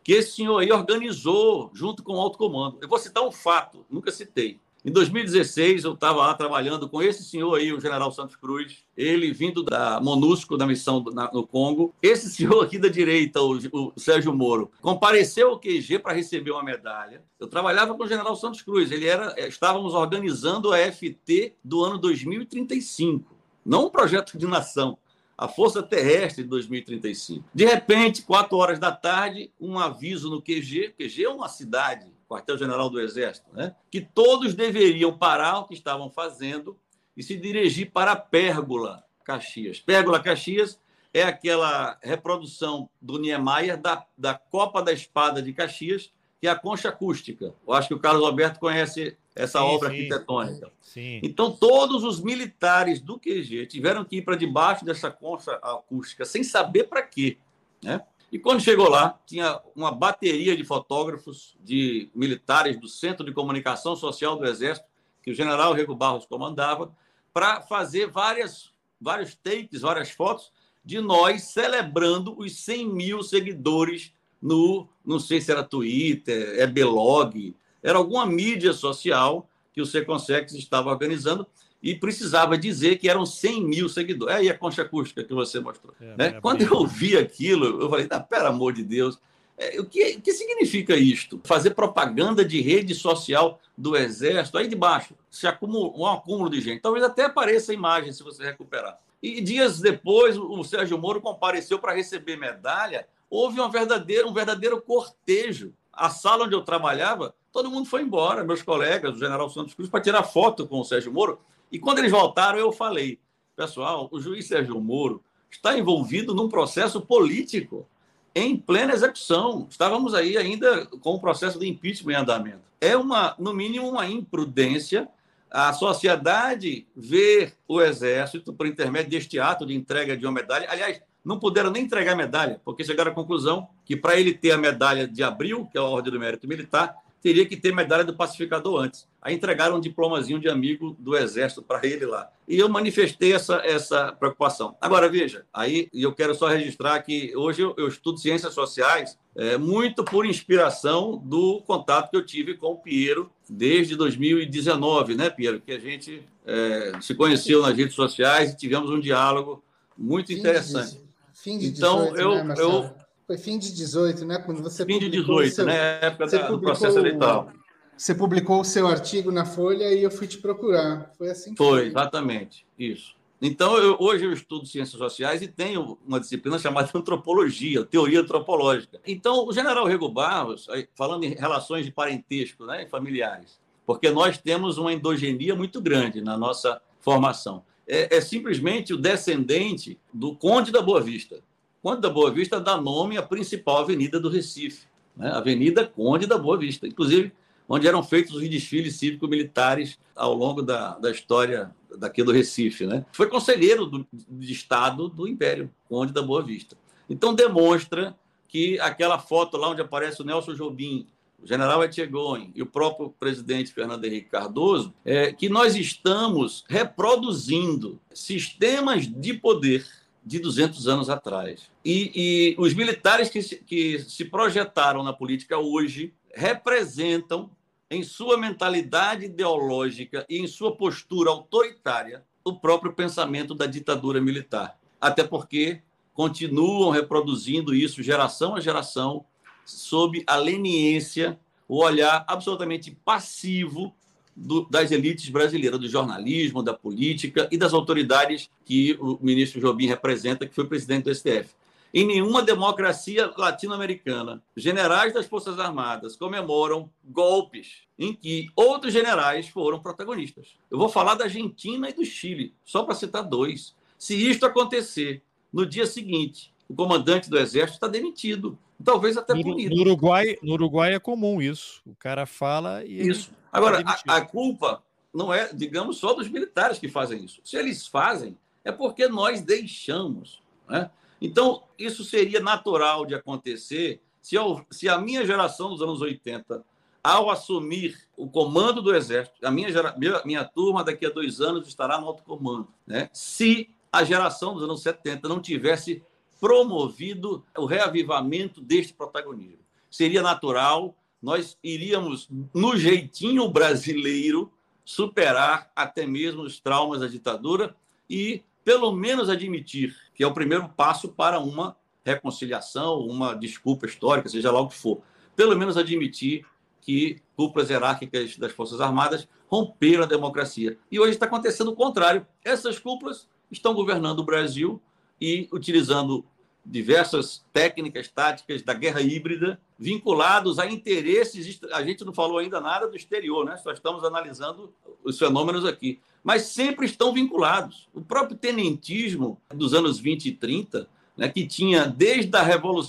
[0.03, 2.78] que esse senhor aí organizou junto com o alto comando.
[2.80, 4.61] Eu vou citar um fato, nunca citei.
[4.84, 9.32] Em 2016, eu estava lá trabalhando com esse senhor aí, o general Santos Cruz, ele
[9.32, 11.94] vindo da MONUSCO, da missão no Congo.
[12.03, 16.64] Esse senhor aqui da direita, o, o Sérgio Moro, compareceu ao QG para receber uma
[16.64, 17.22] medalha.
[17.38, 21.84] Eu trabalhava com o general Santos Cruz, ele era, eh, estávamos organizando a FT do
[21.84, 24.98] ano 2035, não um projeto de nação
[25.43, 27.45] a Força Terrestre de 2035.
[27.53, 32.88] De repente, quatro horas da tarde, um aviso no QG, QG é uma cidade, quartel-general
[32.88, 33.74] do Exército, né?
[33.90, 36.78] que todos deveriam parar o que estavam fazendo
[37.16, 39.80] e se dirigir para a Pérgola, Caxias.
[39.80, 40.80] Pérgola, Caxias
[41.12, 46.57] é aquela reprodução do Niemeyer da, da Copa da Espada de Caxias, que é a
[46.57, 47.53] concha acústica.
[47.66, 50.72] Eu acho que o Carlos Alberto conhece essa sim, obra sim, arquitetônica.
[50.80, 51.20] Sim.
[51.22, 56.45] Então, todos os militares do QG tiveram que ir para debaixo dessa concha acústica, sem
[56.45, 57.39] saber para quê.
[57.83, 58.03] Né?
[58.30, 63.97] E quando chegou lá, tinha uma bateria de fotógrafos, de militares do Centro de Comunicação
[63.97, 64.87] Social do Exército,
[65.22, 66.95] que o general Rego Barros comandava,
[67.33, 70.53] para fazer várias, vários takes, várias fotos
[70.85, 77.55] de nós celebrando os 100 mil seguidores no, não sei se era Twitter, é Blog,
[77.83, 81.47] era alguma mídia social que o Seconsex estava organizando
[81.83, 84.35] e precisava dizer que eram 100 mil seguidores.
[84.35, 85.95] É aí a concha acústica que você mostrou.
[86.01, 86.26] É, né?
[86.26, 89.18] É Quando eu vi aquilo, eu falei, ah, pelo amor de Deus,
[89.59, 91.41] é, o, que, que significa isto?
[91.43, 96.80] Fazer propaganda de rede social do Exército, aí debaixo, se acumula, um acúmulo de gente.
[96.80, 98.99] Talvez até apareça a imagem se você recuperar.
[99.22, 104.80] E dias depois, o Sérgio Moro compareceu para receber medalha houve uma verdadeira, um verdadeiro
[104.83, 105.72] cortejo.
[105.91, 109.90] A sala onde eu trabalhava, todo mundo foi embora, meus colegas, o general Santos Cruz,
[109.90, 111.38] para tirar foto com o Sérgio Moro.
[111.70, 113.18] E quando eles voltaram, eu falei:
[113.55, 117.86] pessoal, o juiz Sérgio Moro está envolvido num processo político
[118.34, 119.66] em plena execução.
[119.68, 122.62] Estávamos aí ainda com o processo de impeachment em andamento.
[122.80, 125.09] É uma, no mínimo, uma imprudência
[125.53, 130.66] a sociedade ver o exército por intermédio deste ato de entrega de uma medalha.
[130.70, 134.59] Aliás, não puderam nem entregar medalha, porque chegaram à conclusão que para ele ter a
[134.59, 138.14] medalha de abril, que é a Ordem do Mérito Militar, teria que ter medalha do
[138.14, 139.06] pacificador antes.
[139.20, 142.28] Aí entregaram um diplomazinho de amigo do Exército para ele lá.
[142.48, 144.76] E eu manifestei essa, essa preocupação.
[144.80, 149.56] Agora, veja, aí eu quero só registrar que hoje eu, eu estudo ciências sociais é,
[149.56, 155.60] muito por inspiração do contato que eu tive com o Piero desde 2019, né, Piero?
[155.60, 159.62] Que a gente é, se conheceu nas redes sociais e tivemos um diálogo
[159.96, 161.00] muito interessante.
[161.32, 163.01] Fim de então, 18, eu, né, eu
[163.33, 164.39] Foi fim de 18, né?
[164.45, 166.01] Quando você fim de 18, seu, né?
[166.03, 167.51] Época da, do processo eleitoral.
[167.97, 171.11] Você publicou o seu artigo na Folha e eu fui te procurar.
[171.16, 172.66] Foi assim foi, foi, exatamente.
[172.78, 173.14] Isso.
[173.41, 179.01] Então, eu, hoje eu estudo ciências sociais e tenho uma disciplina chamada antropologia, teoria antropológica.
[179.07, 184.76] Então, o general Rego Barros, falando em relações de parentesco, né, familiares, porque nós temos
[184.76, 187.64] uma endogenia muito grande na nossa formação.
[187.89, 191.43] é, é simplesmente o descendente do Conde da Boa Vista.
[191.83, 195.30] Conde da Boa Vista dá nome à principal avenida do Recife, né?
[195.33, 197.33] Avenida Conde da Boa Vista, inclusive
[197.68, 202.87] onde eram feitos os desfiles cívico-militares ao longo da, da história daqui do Recife.
[202.87, 203.05] Né?
[203.12, 206.76] Foi conselheiro do, de Estado do Império, Conde da Boa Vista.
[207.09, 208.16] Então demonstra
[208.47, 211.07] que aquela foto lá onde aparece o Nelson Jobim,
[211.43, 217.99] o general Etchegoyen e o próprio presidente Fernando Henrique Cardoso, é que nós estamos reproduzindo
[218.12, 219.85] sistemas de poder
[220.24, 221.70] de 200 anos atrás.
[221.84, 227.50] E, e os militares que se, que se projetaram na política hoje representam,
[227.90, 234.78] em sua mentalidade ideológica e em sua postura autoritária, o próprio pensamento da ditadura militar.
[234.98, 235.82] Até porque
[236.14, 239.24] continuam reproduzindo isso geração a geração,
[239.64, 243.94] sob a leniência, o olhar absolutamente passivo
[244.35, 249.87] do, das elites brasileiras, do jornalismo, da política e das autoridades que o ministro Jobim
[249.87, 251.51] representa, que foi presidente do STF.
[251.95, 259.78] Em nenhuma democracia latino-americana, generais das Forças Armadas comemoram golpes em que outros generais foram
[259.78, 260.57] protagonistas.
[260.70, 263.74] Eu vou falar da Argentina e do Chile, só para citar dois.
[263.99, 265.22] Se isto acontecer
[265.53, 269.74] no dia seguinte, o comandante do exército está demitido, talvez até no, punido.
[269.74, 271.83] No Uruguai, no Uruguai é comum isso.
[271.85, 273.07] O cara fala e.
[273.07, 273.30] Isso.
[273.53, 274.82] Agora, a, a, culpa
[275.12, 277.40] não é, digamos, só dos militares que fazem isso.
[277.44, 280.42] Se eles fazem, é porque nós deixamos.
[280.68, 280.90] Né?
[281.20, 286.64] Então, isso seria natural de acontecer se, eu, se a minha geração dos anos 80,
[287.03, 291.40] ao assumir o comando do Exército, a minha, gera, minha, minha turma daqui a dois
[291.40, 292.68] anos estará no alto comando.
[292.86, 293.11] Né?
[293.12, 296.03] Se a geração dos anos 70 não tivesse
[296.40, 299.62] promovido o reavivamento deste protagonismo.
[299.90, 304.52] Seria natural, nós iríamos, no jeitinho brasileiro,
[304.84, 307.76] superar até mesmo os traumas da ditadura
[308.10, 314.28] e, pelo menos, admitir que é o primeiro passo para uma reconciliação, uma desculpa histórica,
[314.28, 315.00] seja lá o que for.
[315.36, 316.44] Pelo menos admitir
[316.80, 320.76] que cúpulas hierárquicas das Forças Armadas romperam a democracia.
[320.90, 322.26] E hoje está acontecendo o contrário.
[322.44, 324.82] Essas cúpulas estão governando o Brasil
[325.20, 326.24] e utilizando
[326.64, 331.60] diversas técnicas táticas da guerra híbrida vinculados a interesses.
[331.72, 333.56] A gente não falou ainda nada do exterior, né?
[333.56, 335.98] Só estamos analisando os fenômenos aqui.
[336.22, 337.88] Mas sempre estão vinculados.
[337.92, 342.42] O próprio tenentismo dos anos 20 e 30, né, que tinha desde a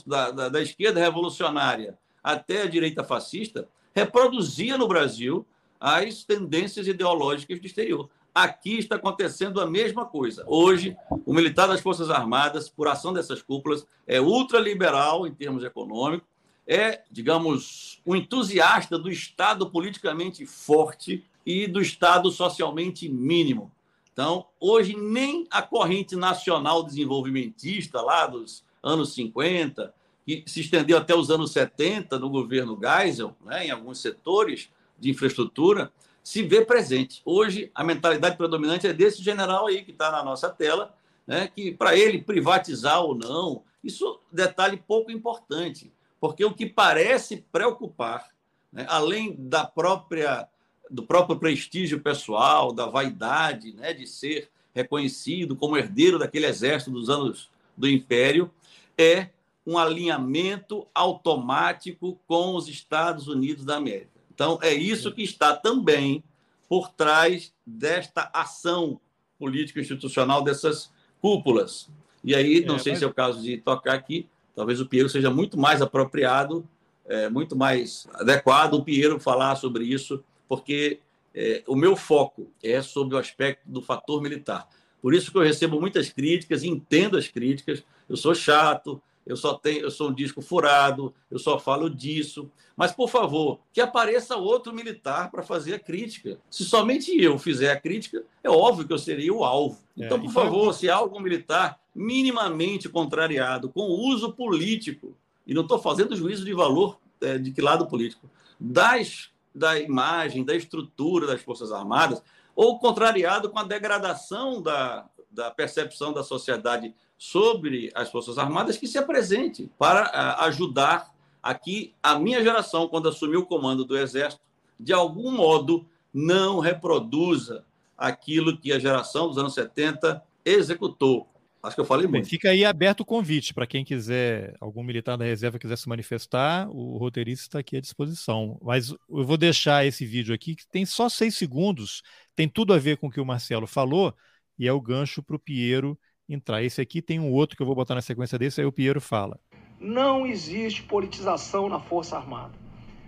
[0.05, 5.45] da, da, da esquerda revolucionária até a direita fascista, reproduzia no Brasil
[5.79, 8.09] as tendências ideológicas do exterior.
[8.33, 10.43] Aqui está acontecendo a mesma coisa.
[10.47, 16.27] Hoje, o militar das Forças Armadas, por ação dessas cúpulas, é ultraliberal em termos econômicos,
[16.65, 23.71] é, digamos, um entusiasta do Estado politicamente forte e do Estado socialmente mínimo.
[24.11, 29.93] Então, hoje, nem a corrente nacional desenvolvimentista, lá dos anos 50,
[30.25, 35.11] que se estendeu até os anos 70 no governo Geisel, né, em alguns setores de
[35.11, 35.91] infraestrutura,
[36.23, 37.21] se vê presente.
[37.25, 40.95] Hoje, a mentalidade predominante é desse general aí que está na nossa tela,
[41.27, 46.65] né, que para ele privatizar ou não, isso é detalhe pouco importante, porque o que
[46.65, 48.29] parece preocupar,
[48.71, 50.47] né, além da própria
[50.89, 57.09] do próprio prestígio pessoal, da vaidade, né, de ser reconhecido como herdeiro daquele exército dos
[57.09, 58.51] anos do Império,
[58.97, 59.29] é
[59.65, 64.12] um alinhamento automático com os Estados Unidos da América.
[64.33, 66.23] Então, é isso que está também
[66.67, 68.99] por trás desta ação
[69.37, 71.89] político-institucional dessas cúpulas.
[72.23, 72.99] E aí, não é, sei mas...
[72.99, 76.67] se é o caso de tocar aqui, talvez o Piero seja muito mais apropriado,
[77.05, 80.99] é, muito mais adequado o Piero falar sobre isso, porque
[81.35, 84.67] é, o meu foco é sobre o aspecto do fator militar.
[85.01, 89.53] Por isso que eu recebo muitas críticas, entendo as críticas, eu sou chato, eu só
[89.53, 92.49] tenho, eu sou um disco furado, eu só falo disso.
[92.75, 96.39] Mas, por favor, que apareça outro militar para fazer a crítica.
[96.49, 99.79] Se somente eu fizer a crítica, é óbvio que eu seria o alvo.
[99.97, 100.43] É, então, por então...
[100.43, 105.15] favor, se há algum militar minimamente contrariado com o uso político,
[105.45, 110.43] e não estou fazendo juízo de valor é, de que lado político, das, da imagem,
[110.43, 112.21] da estrutura das Forças Armadas,
[112.55, 116.93] ou contrariado com a degradação da, da percepção da sociedade
[117.23, 121.09] sobre as Forças Armadas que se apresente para uh, ajudar
[121.41, 124.43] a que a minha geração, quando assumiu o comando do Exército,
[124.77, 127.63] de algum modo não reproduza
[127.97, 131.25] aquilo que a geração dos anos 70 executou.
[131.63, 132.27] Acho que eu falei muito.
[132.27, 136.69] Fica aí aberto o convite para quem quiser, algum militar da reserva quiser se manifestar,
[136.69, 138.59] o roteirista está aqui à disposição.
[138.61, 142.01] Mas eu vou deixar esse vídeo aqui, que tem só seis segundos,
[142.35, 144.13] tem tudo a ver com o que o Marcelo falou,
[144.59, 145.97] e é o gancho para o Piero
[146.27, 146.63] entrar.
[146.63, 149.01] Esse aqui tem um outro que eu vou botar na sequência desse, aí o Piero
[149.01, 149.39] fala.
[149.79, 152.53] Não existe politização na Força Armada.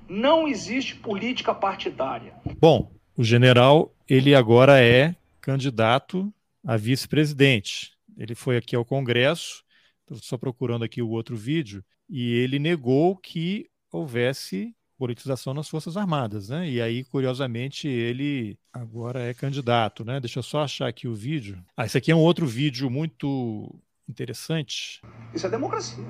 [0.08, 2.34] Não existe política partidária.
[2.60, 7.94] Bom, o general, ele agora é candidato a vice-presidente.
[8.18, 9.64] Ele foi aqui ao Congresso,
[10.02, 15.98] estou só procurando aqui o outro vídeo, e ele negou que houvesse politização nas Forças
[15.98, 16.70] Armadas, né?
[16.70, 20.20] E aí, curiosamente, ele agora é candidato, né?
[20.20, 21.58] Deixa eu só achar aqui o vídeo.
[21.76, 23.76] Ah, esse aqui é um outro vídeo muito
[24.08, 25.02] interessante.
[25.34, 26.06] Isso é democracia.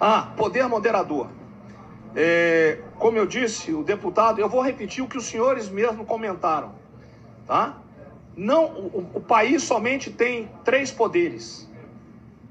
[0.00, 1.30] Ah, poder moderador.
[2.14, 6.74] É, como eu disse, o deputado, eu vou repetir o que os senhores mesmo comentaram,
[7.46, 7.80] tá?
[8.36, 11.70] Não, o, o país somente tem três poderes.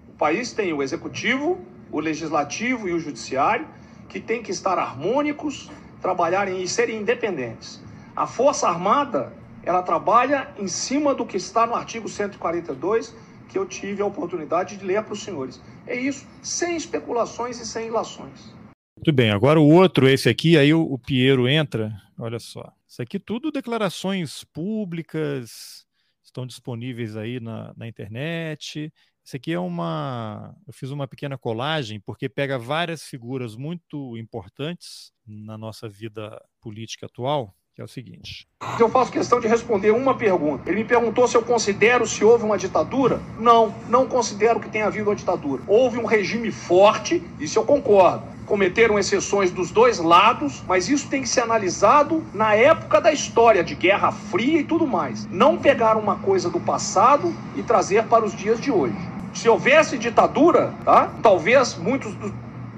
[0.08, 1.60] O país tem o executivo,
[1.92, 3.68] o legislativo e o judiciário
[4.10, 5.70] que têm que estar harmônicos,
[6.02, 7.82] trabalharem e serem independentes.
[8.16, 9.32] A Força Armada,
[9.64, 13.16] ela trabalha em cima do que está no artigo 142,
[13.48, 15.62] que eu tive a oportunidade de ler para os senhores.
[15.88, 18.54] É isso, sem especulações e sem ilações.
[18.98, 22.70] Muito bem, agora o outro, esse aqui, aí o, o Piero entra, olha só.
[22.88, 25.86] Isso aqui tudo declarações públicas,
[26.22, 28.92] estão disponíveis aí na, na internet.
[29.30, 30.56] Isso aqui é uma.
[30.66, 37.06] Eu fiz uma pequena colagem, porque pega várias figuras muito importantes na nossa vida política
[37.06, 38.48] atual, que é o seguinte.
[38.80, 40.68] Eu faço questão de responder uma pergunta.
[40.68, 43.22] Ele me perguntou se eu considero se houve uma ditadura.
[43.40, 45.62] Não, não considero que tenha havido uma ditadura.
[45.68, 48.24] Houve um regime forte, isso eu concordo.
[48.48, 53.64] Cometeram exceções dos dois lados, mas isso tem que ser analisado na época da história,
[53.64, 55.28] de Guerra Fria e tudo mais.
[55.28, 58.98] Não pegar uma coisa do passado e trazer para os dias de hoje.
[59.34, 61.12] Se houvesse ditadura, tá?
[61.22, 62.14] talvez muitos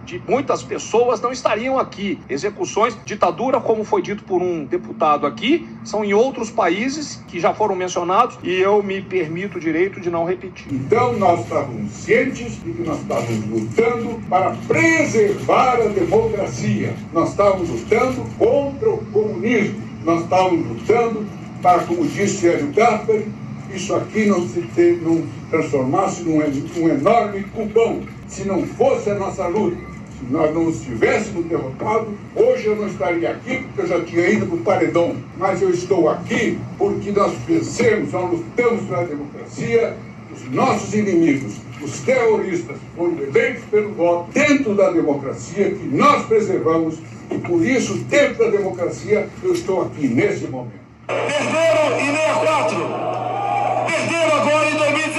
[0.06, 2.20] de muitas pessoas não estariam aqui.
[2.30, 7.54] Execuções, ditadura, como foi dito por um deputado aqui, são em outros países que já
[7.54, 10.68] foram mencionados e eu me permito o direito de não repetir.
[10.72, 16.93] Então nós estávamos cientes de que nós estávamos lutando para preservar a democracia.
[17.14, 19.82] Nós estávamos lutando contra o comunismo.
[20.04, 21.26] Nós estávamos lutando
[21.62, 23.22] para, como disse Hélio Gaspar,
[23.76, 28.02] isso aqui não se, ter, não se transformasse num, enorme cupão.
[28.28, 29.78] Se não fosse a nossa luta,
[30.18, 31.46] se nós não os tivéssemos
[32.36, 35.16] hoje eu não estaria aqui porque eu já tinha ido para o paredão.
[35.38, 39.98] Mas eu estou aqui porque nós vencemos, nós lutamos pela democracia,
[40.34, 47.00] os nossos inimigos, os terroristas, foram eleitos pelo voto dentro da democracia que nós preservamos
[47.32, 50.82] e por isso, dentro da democracia, eu estou aqui nesse momento.
[51.08, 53.51] Perderam em 64
[53.92, 55.11] perderam agora em 2016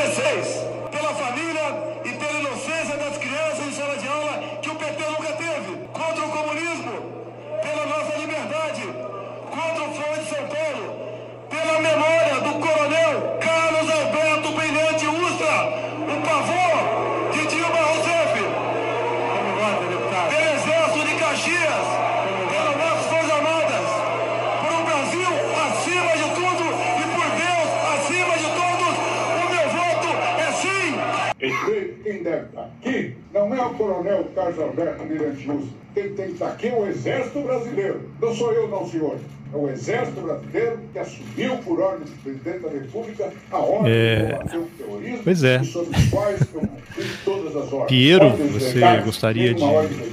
[32.22, 35.44] quem deve estar aqui não é o coronel Carlos Alberto Mirante
[35.92, 38.10] Quem tem que estar aqui é o Exército Brasileiro.
[38.20, 39.18] Não sou eu, não, senhor.
[39.52, 44.16] É o Exército Brasileiro que assumiu por ordem do presidente da República a ordem é...
[44.16, 45.62] de combater o terrorismo pois é.
[45.64, 47.88] sobre os quais eu cumpri todas as ordens.
[47.88, 49.64] Piero, você legais, gostaria de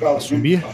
[0.04, 0.66] assumir?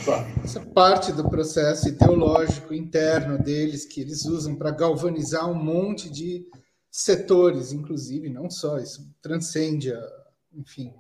[0.43, 6.45] Essa parte do processo ideológico interno deles que eles usam para galvanizar um monte de
[6.89, 10.01] setores, inclusive, não só isso, transcende a,
[10.55, 10.93] enfim,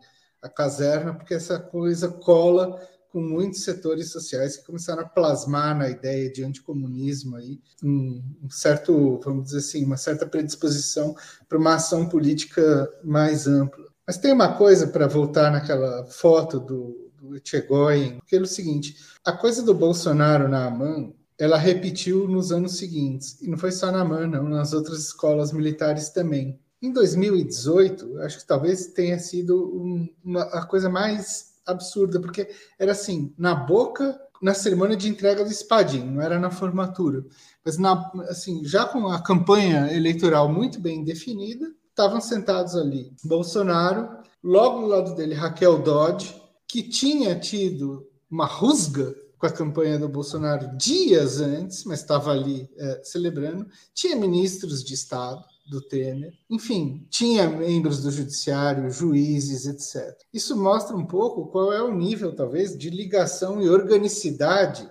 [0.45, 2.79] a caserna, porque essa coisa cola
[3.09, 9.21] com muitos setores sociais que começaram a plasmar na ideia de anticomunismo aí um, certo,
[9.23, 11.15] vamos dizer assim, uma certa predisposição
[11.47, 13.85] para uma ação política mais ampla.
[14.05, 18.97] Mas tem uma coisa para voltar naquela foto do, do Etchegoyen, que é o seguinte:
[19.23, 23.91] a coisa do Bolsonaro na AMAN, ela repetiu nos anos seguintes, e não foi só
[23.91, 26.59] na AMAN, não, nas outras escolas militares também.
[26.81, 32.91] Em 2018, acho que talvez tenha sido um, uma, a coisa mais absurda, porque era
[32.91, 37.25] assim, na boca, na cerimônia de entrega do espadinho, não era na formatura.
[37.63, 44.17] Mas na, assim, já com a campanha eleitoral muito bem definida, estavam sentados ali Bolsonaro,
[44.43, 50.09] logo do lado dele Raquel Dodge, que tinha tido uma rusga com a campanha do
[50.09, 56.33] Bolsonaro dias antes, mas estava ali é, celebrando, tinha ministros de Estado, do Temer.
[56.49, 60.15] Enfim, tinha membros do judiciário, juízes, etc.
[60.33, 64.89] Isso mostra um pouco qual é o nível, talvez, de ligação e organicidade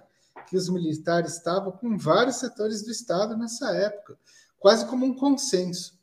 [0.49, 4.19] que os militares estavam com vários setores do Estado nessa época,
[4.59, 5.95] quase como um consenso.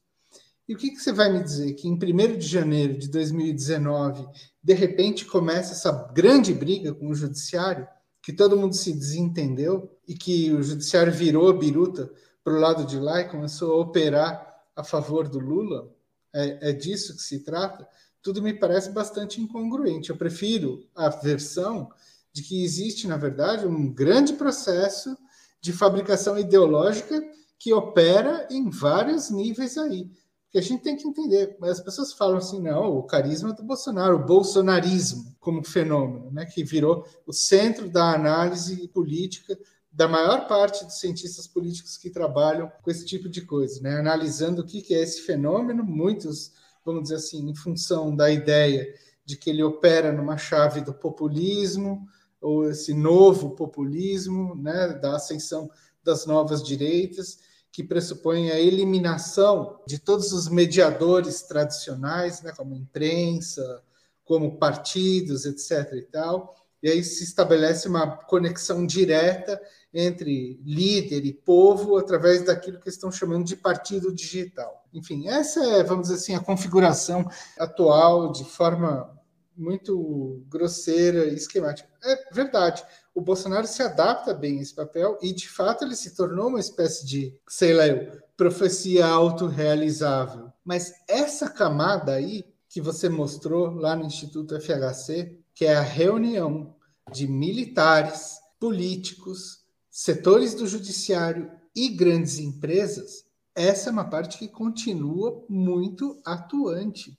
[0.68, 1.74] E o que, que você vai me dizer?
[1.74, 4.26] Que em 1 de janeiro de 2019,
[4.64, 7.88] de repente começa essa grande briga com o judiciário,
[8.22, 12.10] que todo mundo se desentendeu e que o judiciário virou biruta
[12.44, 14.51] para o lado de lá e começou a operar
[14.82, 15.90] a favor do Lula?
[16.34, 17.88] É, é disso que se trata?
[18.22, 20.10] Tudo me parece bastante incongruente.
[20.10, 21.90] Eu prefiro a versão
[22.34, 25.18] de que existe, na verdade, um grande processo
[25.60, 27.22] de fabricação ideológica
[27.60, 30.10] que opera em vários níveis aí.
[30.46, 34.16] Porque a gente tem que entender, as pessoas falam assim, não, o carisma do Bolsonaro,
[34.18, 39.58] o bolsonarismo como fenômeno, né, que virou o centro da análise política
[39.92, 44.62] da maior parte dos cientistas políticos que trabalham com esse tipo de coisa, né, analisando
[44.62, 46.54] o que, é esse fenômeno, muitos,
[46.86, 48.88] vamos dizer assim, em função da ideia
[49.26, 52.08] de que ele opera numa chave do populismo,
[52.40, 55.70] ou esse novo populismo, né, da ascensão
[56.04, 57.40] das novas direitas,
[57.72, 63.84] que pressupõe a eliminação de todos os mediadores tradicionais, né, como imprensa,
[64.24, 65.94] como partidos, etc.
[65.94, 66.56] e tal.
[66.82, 69.62] E aí se estabelece uma conexão direta
[69.94, 74.86] entre líder e povo através daquilo que estão chamando de partido digital.
[74.94, 79.16] Enfim, essa é, vamos dizer assim, a configuração atual de forma
[79.56, 81.88] muito grosseira e esquemática.
[82.04, 82.84] É verdade.
[83.14, 86.60] O Bolsonaro se adapta bem a esse papel e, de fato, ele se tornou uma
[86.60, 90.52] espécie de, sei lá eu, profecia autorrealizável.
[90.64, 96.74] Mas essa camada aí que você mostrou lá no Instituto FHC, que é a reunião
[97.14, 99.60] de militares, políticos,
[99.92, 107.16] setores do judiciário e grandes empresas, essa é uma parte que continua muito atuante.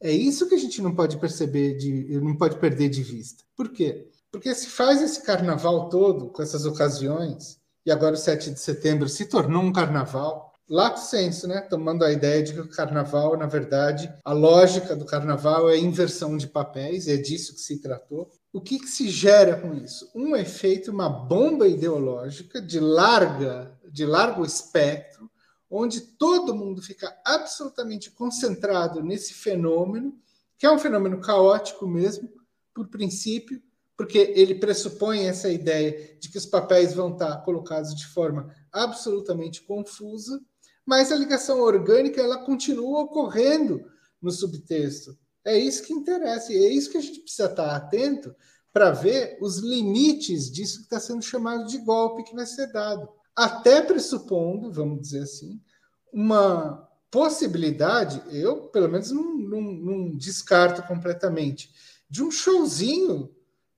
[0.00, 3.44] É isso que a gente não pode perceber, de, não pode perder de vista.
[3.54, 4.08] Por quê?
[4.30, 9.06] Porque se faz esse carnaval todo, com essas ocasiões, e agora o 7 de setembro
[9.06, 11.00] se tornou um carnaval, lato
[11.46, 11.60] né?
[11.62, 16.36] Tomando a ideia de que o carnaval, na verdade, a lógica do carnaval é inversão
[16.36, 18.30] de papéis, é disso que se tratou.
[18.52, 20.10] O que, que se gera com isso?
[20.14, 25.30] Um efeito, uma bomba ideológica de larga, de largo espectro,
[25.70, 30.14] onde todo mundo fica absolutamente concentrado nesse fenômeno,
[30.58, 32.28] que é um fenômeno caótico mesmo,
[32.74, 33.60] por princípio,
[33.96, 39.62] porque ele pressupõe essa ideia de que os papéis vão estar colocados de forma absolutamente
[39.62, 40.40] confusa,
[40.86, 43.84] mas a ligação orgânica ela continua ocorrendo
[44.20, 45.16] no subtexto.
[45.44, 48.34] É isso que interessa, e é isso que a gente precisa estar atento
[48.72, 53.08] para ver os limites disso que está sendo chamado de golpe que vai ser dado
[53.34, 55.60] até pressupondo, vamos dizer assim,
[56.12, 61.70] uma possibilidade, eu pelo menos não, não, não descarto completamente,
[62.08, 63.30] de um showzinho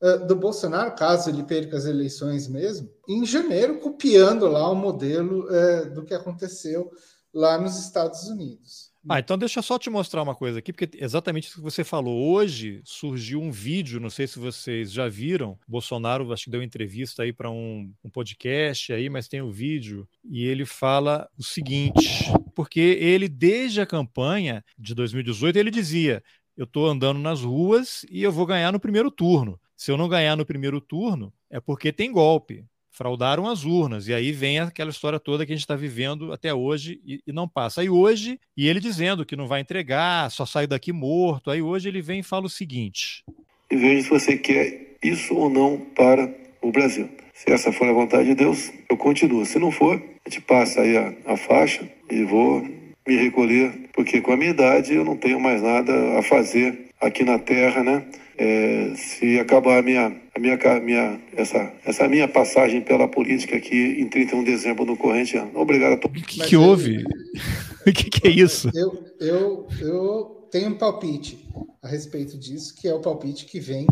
[0.05, 5.47] uh, do Bolsonaro, caso ele perca as eleições mesmo, em janeiro, copiando lá o modelo
[5.47, 6.91] uh, do que aconteceu
[7.33, 8.93] lá nos Estados Unidos.
[9.07, 12.33] Ah, então deixa só te mostrar uma coisa aqui, porque exatamente isso que você falou.
[12.33, 15.59] Hoje surgiu um vídeo, não sei se vocês já viram.
[15.69, 19.51] Bolsonaro acho que deu entrevista aí para um, um, podcast aí, mas tem o um
[19.51, 22.25] vídeo e ele fala o seguinte,
[22.55, 26.23] porque ele desde a campanha de 2018 ele dizia:
[26.57, 29.61] eu estou andando nas ruas e eu vou ganhar no primeiro turno.
[29.85, 34.09] Se eu não ganhar no primeiro turno, é porque tem golpe fraudaram as urnas.
[34.09, 37.33] E aí vem aquela história toda que a gente está vivendo até hoje e, e,
[37.35, 37.83] não passa.
[37.83, 41.51] Aí hoje, e ele dizendo que não vai entregar, só sai daqui morto.
[41.51, 43.25] Aí hoje ele vem e fala o seguinte:
[43.71, 47.07] E veja se você quer isso ou não para o Brasil.
[47.35, 49.45] Se essa for a vontade de Deus, eu continuo.
[49.45, 52.63] Se não for, a gente passa aí a, a faixa e vou
[53.07, 57.23] me recolher, porque com a minha idade eu não tenho mais nada a fazer aqui
[57.23, 58.07] na Terra, né?
[58.37, 64.01] É, se acabar a minha, a minha, minha, essa, essa minha passagem pela política aqui
[64.01, 65.53] em 31 de dezembro no corrente ano.
[65.55, 66.21] Obrigado a todos.
[66.21, 67.05] O que, que houve?
[67.87, 68.71] O que, que, é isso?
[68.75, 71.39] Eu, eu, eu tenho um palpite
[71.83, 73.87] a respeito disso, que é o palpite que vem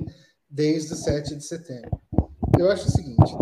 [0.48, 1.90] desde o 7 de setembro.
[2.58, 3.34] Eu acho o seguinte: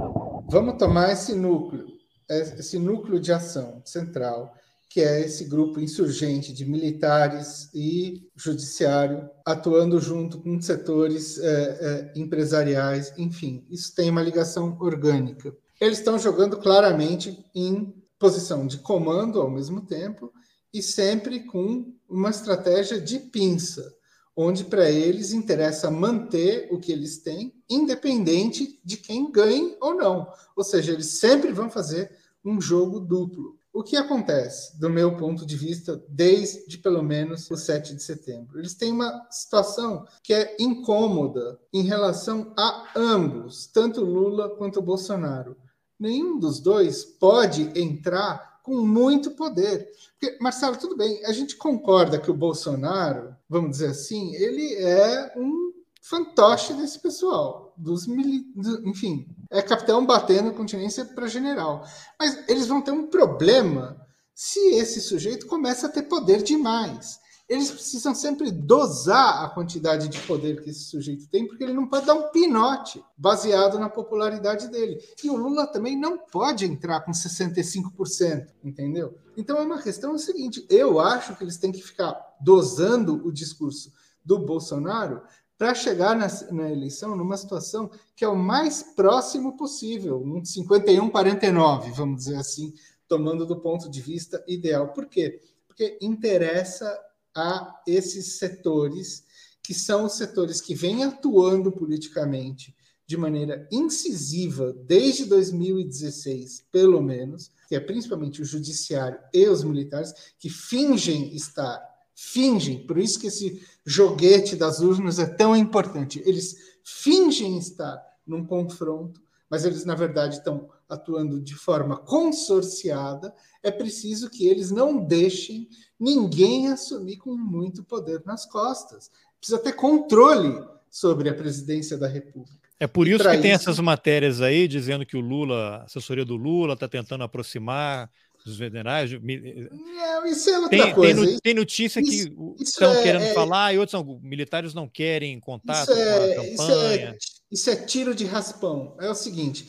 [0.51, 1.87] vamos tomar esse núcleo,
[2.29, 4.53] esse núcleo de ação central
[4.91, 12.13] que é esse grupo insurgente de militares e judiciário atuando junto com setores é, é,
[12.19, 15.57] empresariais, enfim, isso tem uma ligação orgânica.
[15.81, 20.33] Eles estão jogando claramente em posição de comando ao mesmo tempo
[20.75, 23.95] e sempre com uma estratégia de pinça,
[24.37, 30.27] onde para eles interessa manter o que eles têm, independente de quem ganhe ou não.
[30.57, 32.11] Ou seja, eles sempre vão fazer
[32.45, 33.60] um jogo duplo.
[33.73, 38.59] O que acontece, do meu ponto de vista, desde pelo menos o 7 de setembro?
[38.59, 45.57] Eles têm uma situação que é incômoda em relação a ambos, tanto Lula quanto Bolsonaro.
[45.99, 49.89] Nenhum dos dois pode entrar com muito poder.
[50.19, 55.33] Porque, Marcelo, tudo bem, a gente concorda que o Bolsonaro, vamos dizer assim, ele é
[55.37, 55.73] um
[56.03, 58.45] fantoche desse pessoal, dos mili...
[58.85, 61.85] enfim, é capitão batendo continência para general.
[62.19, 64.01] Mas eles vão ter um problema
[64.35, 67.21] se esse sujeito começa a ter poder demais
[67.51, 71.89] eles precisam sempre dosar a quantidade de poder que esse sujeito tem, porque ele não
[71.89, 75.01] pode dar um pinote baseado na popularidade dele.
[75.25, 79.19] E o Lula também não pode entrar com 65%, entendeu?
[79.37, 83.93] Então é uma questão seguinte: eu acho que eles têm que ficar dosando o discurso
[84.25, 85.21] do Bolsonaro
[85.61, 91.93] para chegar na, na, eleição numa situação que é o mais próximo possível, um 51-49,
[91.93, 92.73] vamos dizer assim,
[93.07, 94.95] tomando do ponto de vista ideal.
[94.95, 95.39] Por quê?
[95.67, 96.99] Porque interessa
[97.37, 99.23] a esses setores,
[99.63, 102.75] que são os setores que vêm atuando politicamente
[103.07, 110.15] de maneira incisiva desde 2016, pelo menos, que é principalmente o judiciário e os militares,
[110.39, 111.79] que fingem estar,
[112.23, 116.23] fingem, por isso que esse joguete das urnas é tão importante.
[116.27, 123.35] Eles fingem estar num confronto, mas eles, na verdade, estão atuando de forma consorciada.
[123.63, 125.67] É preciso que eles não deixem
[125.99, 129.11] ninguém assumir com muito poder nas costas.
[129.39, 132.61] Precisa ter controle sobre a presidência da República.
[132.79, 136.37] É por isso que tem essas matérias aí dizendo que o Lula, a assessoria do
[136.37, 138.11] Lula, está tentando aproximar
[138.45, 139.11] dos generais.
[139.13, 141.27] Não, isso é outra tem, coisa.
[141.27, 144.89] Tem, tem notícia isso, que estão é, querendo é, falar e outros são militares não
[144.89, 146.51] querem contato é, com a campanha.
[146.51, 147.17] Isso é,
[147.51, 148.97] isso é tiro de raspão.
[149.01, 149.69] É o seguinte: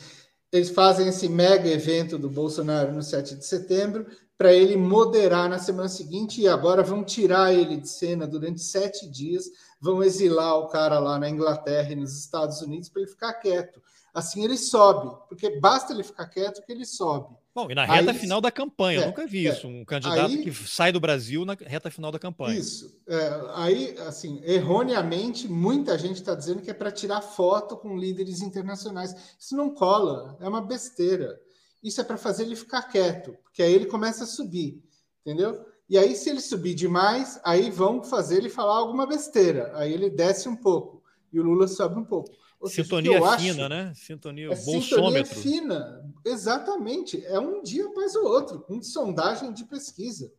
[0.52, 5.58] eles fazem esse mega evento do Bolsonaro no 7 de setembro, para ele moderar na
[5.58, 9.44] semana seguinte e agora vão tirar ele de cena durante sete dias,
[9.80, 13.80] vão exilar o cara lá na Inglaterra e nos Estados Unidos para ele ficar quieto.
[14.14, 17.34] Assim ele sobe, porque basta ele ficar quieto que ele sobe.
[17.54, 19.84] Bom, e na reta aí, final da campanha, é, eu nunca vi é, isso, um
[19.84, 22.58] candidato aí, que sai do Brasil na reta final da campanha.
[22.58, 22.98] Isso.
[23.06, 28.40] É, aí, assim, erroneamente, muita gente está dizendo que é para tirar foto com líderes
[28.40, 29.14] internacionais.
[29.38, 31.38] Isso não cola, é uma besteira
[31.82, 34.80] isso é para fazer ele ficar quieto, porque aí ele começa a subir,
[35.20, 35.64] entendeu?
[35.88, 39.72] E aí, se ele subir demais, aí vão fazer ele falar alguma besteira.
[39.74, 41.02] Aí ele desce um pouco
[41.32, 42.30] e o Lula sobe um pouco.
[42.62, 43.92] Ou sintonia seja, fina, né?
[43.94, 45.34] Sintonia, é bolsômetro.
[45.34, 47.24] Sintonia fina, exatamente.
[47.26, 50.32] É um dia após o outro, com sondagem de pesquisa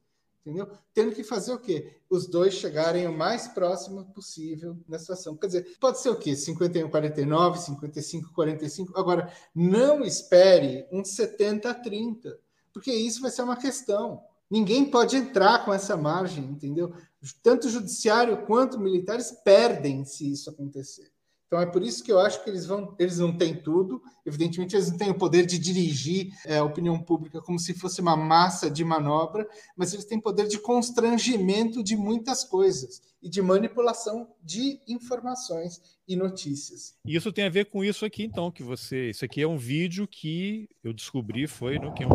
[0.45, 0.67] entendeu?
[0.93, 1.95] Tendo que fazer o quê?
[2.09, 5.37] Os dois chegarem o mais próximo possível na situação.
[5.37, 6.35] Quer dizer, pode ser o quê?
[6.35, 8.99] 51, 49, 55, 45.
[8.99, 12.37] Agora, não espere um 70 30,
[12.73, 14.21] porque isso vai ser uma questão.
[14.51, 16.93] Ninguém pode entrar com essa margem, entendeu?
[17.41, 21.12] Tanto o judiciário quanto militares perdem se isso acontecer.
[21.53, 24.01] Então é por isso que eu acho que eles vão, eles não têm tudo.
[24.25, 28.01] Evidentemente, eles não têm o poder de dirigir é, a opinião pública como se fosse
[28.01, 29.47] uma massa de manobra,
[29.77, 36.15] mas eles têm poder de constrangimento de muitas coisas e de manipulação de informações e
[36.15, 36.95] notícias.
[37.05, 39.11] E isso tem a ver com isso aqui, então, que você.
[39.11, 42.07] Isso aqui é um vídeo que eu descobri, foi no que é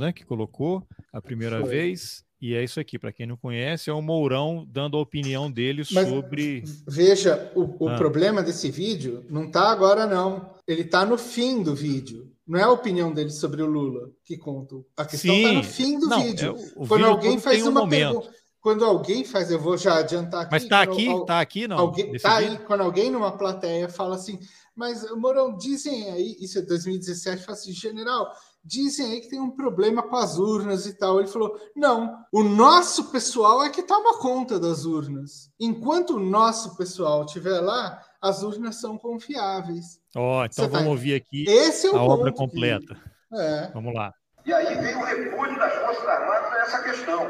[0.00, 1.70] né, que colocou a primeira foi.
[1.70, 2.24] vez.
[2.40, 5.82] E é isso aqui, para quem não conhece, é o Mourão dando a opinião dele
[5.90, 6.64] Mas, sobre.
[6.86, 7.96] Veja, o, o ah.
[7.96, 10.54] problema desse vídeo não está agora, não.
[10.66, 12.30] Ele está no fim do vídeo.
[12.46, 14.76] Não é a opinião dele sobre o Lula que conta.
[14.96, 16.54] A questão está no fim do não, vídeo.
[16.56, 18.30] É, quando vídeo alguém faz um uma pergunta.
[18.60, 20.52] Quando alguém faz, eu vou já adiantar aqui.
[20.52, 21.06] Mas está aqui?
[21.06, 21.78] Está aqui, não?
[21.78, 24.38] Alguém, tá aí, quando alguém numa plateia fala assim,
[24.74, 28.32] mas, Mourão, dizem aí, isso é 2017, fala assim, general,
[28.64, 31.20] dizem aí que tem um problema com as urnas e tal.
[31.20, 35.50] Ele falou: não, o nosso pessoal é que toma conta das urnas.
[35.60, 40.00] Enquanto o nosso pessoal estiver lá, as urnas são confiáveis.
[40.16, 40.90] Ó, oh, então Você vamos tá...
[40.90, 42.96] ouvir aqui Esse é o a obra completa.
[43.32, 43.70] É.
[43.74, 44.12] Vamos lá.
[44.46, 47.22] E aí vem o repúdio das Forças Armadas a essa questão.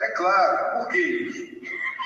[0.00, 1.58] É claro, por que isso?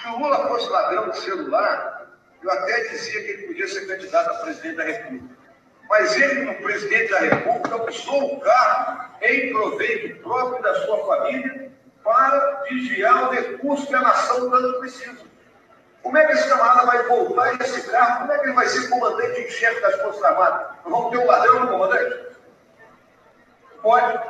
[0.03, 2.11] Se o Lula fosse ladrão de celular,
[2.43, 5.42] eu até dizia que ele podia ser candidato a presidente da República.
[5.93, 11.71] Mas ele, como presidente da República, usou o carro em proveito próprio da sua família
[12.03, 15.23] para desviar o recurso que a nação tanto precisa.
[16.03, 18.21] Como é que esse camarada vai voltar esse carro?
[18.21, 20.67] Como é que ele vai ser comandante em chefe das Forças Armadas?
[20.83, 22.27] Nós vamos ter um ladrão no comandante?
[23.83, 24.21] Pode.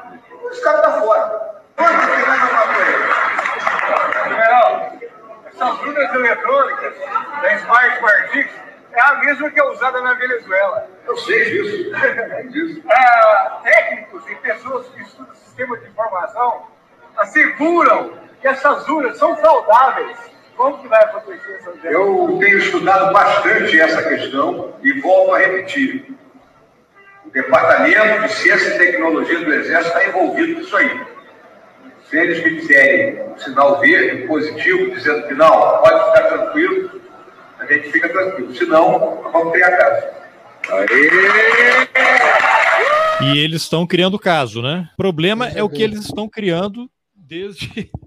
[0.50, 1.62] Esse cara está fora.
[1.76, 4.28] Você vai jogar ele?
[4.28, 4.92] General,
[5.46, 6.94] essas urnas eletrônicas
[7.40, 8.50] da Smart Parties
[8.94, 10.88] é a mesma que é usada na Venezuela.
[11.06, 11.92] Eu sei disso.
[12.50, 12.82] disso.
[12.88, 16.66] Ah, técnicos e pessoas que estudam sistema de informação
[17.16, 20.16] asseguram que essas urnas são saudáveis.
[20.56, 26.14] Como que vai acontecer essa Eu tenho estudado bastante essa questão e volto a repetir.
[27.24, 31.00] O Departamento de Ciência e Tecnologia do Exército está envolvido nisso aí.
[32.08, 37.01] Se eles me disserem um sinal verde, positivo, dizendo que não, pode ficar tranquilo,
[37.72, 38.54] a gente fica tranquilo.
[38.54, 40.22] Se não, vamos a casa.
[40.70, 41.10] Aê!
[43.22, 44.88] E eles estão criando caso, né?
[44.94, 47.90] O problema é o que eles estão criando desde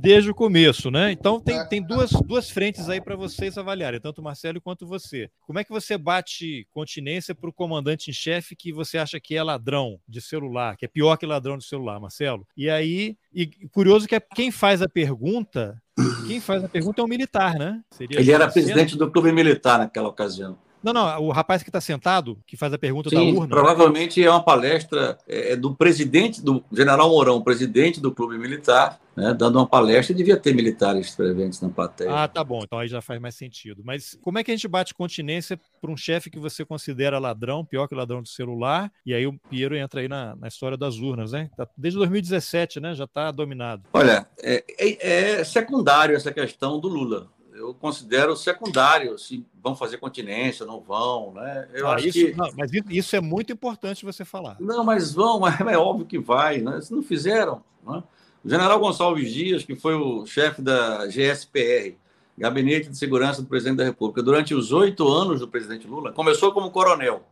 [0.00, 1.12] desde o começo, né?
[1.12, 5.30] Então tem, tem duas, duas frentes aí para vocês avaliarem, tanto o Marcelo quanto você.
[5.42, 9.36] Como é que você bate continência para o comandante em chefe que você acha que
[9.36, 12.46] é ladrão de celular, que é pior que ladrão de celular, Marcelo?
[12.56, 15.80] E aí, e curioso que é quem faz a pergunta,
[16.26, 17.80] quem faz a pergunta é um militar, né?
[17.90, 20.56] Seria Ele era presidente do clube militar naquela ocasião.
[20.82, 23.54] Não, não, o rapaz que está sentado, que faz a pergunta Sim, da urna.
[23.54, 28.98] Provavelmente é uma palestra é, é, do presidente, do general Mourão, presidente do clube militar,
[29.14, 32.10] né, dando uma palestra, devia ter militares presentes na plateia.
[32.10, 33.82] Ah, tá bom, então aí já faz mais sentido.
[33.84, 37.64] Mas como é que a gente bate continência para um chefe que você considera ladrão,
[37.64, 38.90] pior que o ladrão do celular?
[39.04, 41.50] E aí o Piero entra aí na, na história das urnas, né?
[41.56, 42.94] Tá, desde 2017, né?
[42.94, 43.82] Já está dominado.
[43.92, 49.98] Olha, é, é, é secundário essa questão do Lula eu considero secundário se vão fazer
[49.98, 51.68] continência, não vão, né?
[51.72, 52.34] Eu ah, acho isso, que...
[52.34, 54.56] Não, mas isso é muito importante você falar.
[54.60, 56.80] Não, mas vão, mas é óbvio que vai, né?
[56.80, 58.02] Se não fizeram, né?
[58.44, 61.94] O general Gonçalves Dias, que foi o chefe da GSPR,
[62.38, 66.50] Gabinete de Segurança do Presidente da República, durante os oito anos do presidente Lula, começou
[66.52, 67.22] como coronel.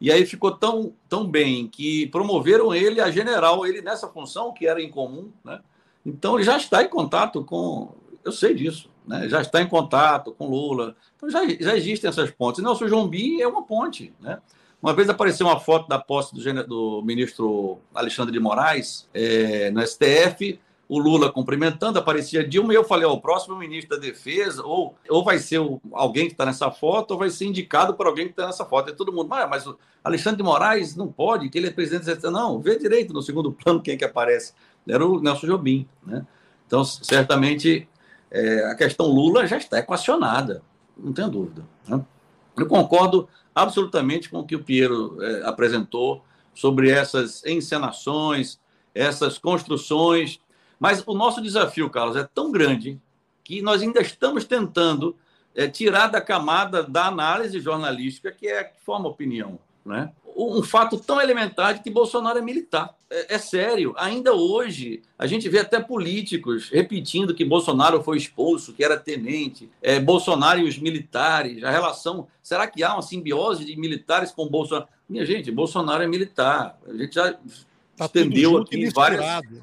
[0.00, 4.66] E aí ficou tão, tão bem que promoveram ele a general, ele nessa função que
[4.66, 5.60] era incomum, né?
[6.04, 7.94] Então ele já está em contato com.
[8.28, 10.94] Eu sei disso né, já está em contato com Lula.
[11.16, 12.62] Então já, já existem essas pontes.
[12.62, 14.12] Nelson Jombi é uma ponte.
[14.20, 14.38] Né?
[14.82, 19.84] Uma vez apareceu uma foto da posse do, do ministro Alexandre de Moraes é, no
[19.84, 24.62] STF, o Lula cumprimentando, aparecia Dilma, e eu falei: ó, o próximo ministro da Defesa,
[24.64, 28.06] ou, ou vai ser o, alguém que está nessa foto, ou vai ser indicado por
[28.06, 28.90] alguém que está nessa foto.
[28.90, 32.22] E todo mundo, mas, mas o Alexandre de Moraes não pode, que ele é presidente.
[32.30, 34.52] Não, vê direito no segundo plano quem é que aparece.
[34.86, 35.86] Era o Nelson Jobim.
[36.06, 36.24] Né?
[36.66, 37.86] Então, certamente,
[38.30, 40.62] é, a questão Lula já está equacionada,
[40.96, 41.64] não tenho dúvida.
[41.86, 42.04] Né?
[42.56, 46.24] Eu concordo absolutamente com o que o Piero é, apresentou
[46.54, 48.58] sobre essas encenações,
[48.94, 50.40] essas construções,
[50.78, 53.00] mas o nosso desafio, Carlos, é tão grande
[53.44, 55.16] que nós ainda estamos tentando
[55.54, 59.58] é, tirar da camada da análise jornalística que é que forma opinião.
[59.84, 60.10] Né?
[60.36, 62.94] Um fato tão elementar de que Bolsonaro é militar.
[63.10, 68.72] É, é, sério, ainda hoje a gente vê até políticos repetindo que Bolsonaro foi expulso,
[68.72, 72.28] que era tenente, é, Bolsonaro e os militares, a relação.
[72.42, 74.88] Será que há uma simbiose de militares com Bolsonaro?
[75.08, 76.78] Minha gente, Bolsonaro é militar.
[76.86, 77.32] A gente já
[77.96, 79.20] tá estendeu aqui várias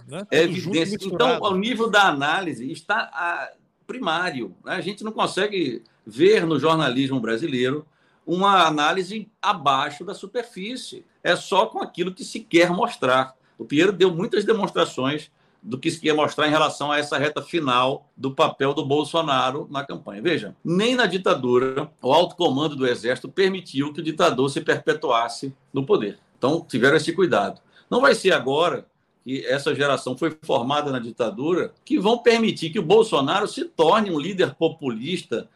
[0.07, 0.27] né?
[0.31, 1.03] evidências.
[1.03, 3.51] Então, ao nível da análise, está a,
[3.85, 4.55] primário.
[4.65, 4.73] Né?
[4.73, 7.85] A gente não consegue ver no jornalismo brasileiro
[8.25, 11.05] uma análise abaixo da superfície.
[11.23, 13.35] É só com aquilo que se quer mostrar.
[13.57, 15.31] O Pinheiro deu muitas demonstrações
[15.65, 19.67] do que se quer mostrar em relação a essa reta final do papel do Bolsonaro
[19.71, 20.21] na campanha.
[20.21, 25.55] Veja, nem na ditadura o alto comando do Exército permitiu que o ditador se perpetuasse
[25.73, 26.19] no poder.
[26.37, 27.59] Então, tiveram esse cuidado.
[27.89, 28.85] Não vai ser agora
[29.23, 34.11] que essa geração foi formada na ditadura que vão permitir que o Bolsonaro se torne
[34.11, 35.49] um líder populista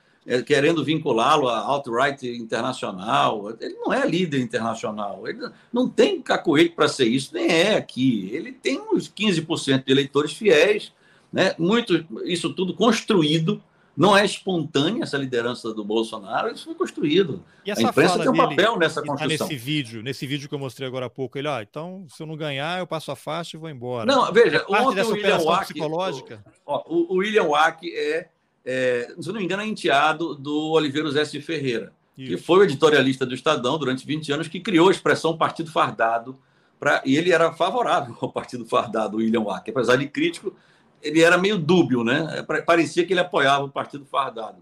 [0.45, 3.49] querendo vinculá-lo à alt-right internacional.
[3.59, 8.29] Ele não é líder internacional, ele não tem cacoete para ser isso, nem é aqui.
[8.31, 10.93] Ele tem uns 15% de eleitores fiéis,
[11.33, 11.55] né?
[11.57, 13.61] Muito, isso tudo construído.
[13.97, 17.43] Não é espontânea essa liderança do Bolsonaro, isso foi construído.
[17.67, 19.47] a imprensa tem um papel nessa tá construção.
[19.47, 22.25] nesse vídeo, nesse vídeo que eu mostrei agora há pouco, ele, ó, então, se eu
[22.25, 24.05] não ganhar, eu passo a faixa e vou embora.
[24.05, 26.41] Não, veja, é ontem o William Wack, psicológica.
[26.65, 28.29] O, o William Wack é
[28.65, 32.29] é, se não me engano, é enteado do Oliveira Zé de Ferreira, Isso.
[32.29, 36.37] que foi o editorialista do Estadão durante 20 anos, que criou a expressão partido fardado,
[36.79, 39.69] pra, e ele era favorável ao partido fardado, o William Wack.
[39.71, 40.53] Apesar de crítico,
[41.01, 42.45] ele era meio dúbio, né?
[42.65, 44.57] Parecia que ele apoiava o partido fardado.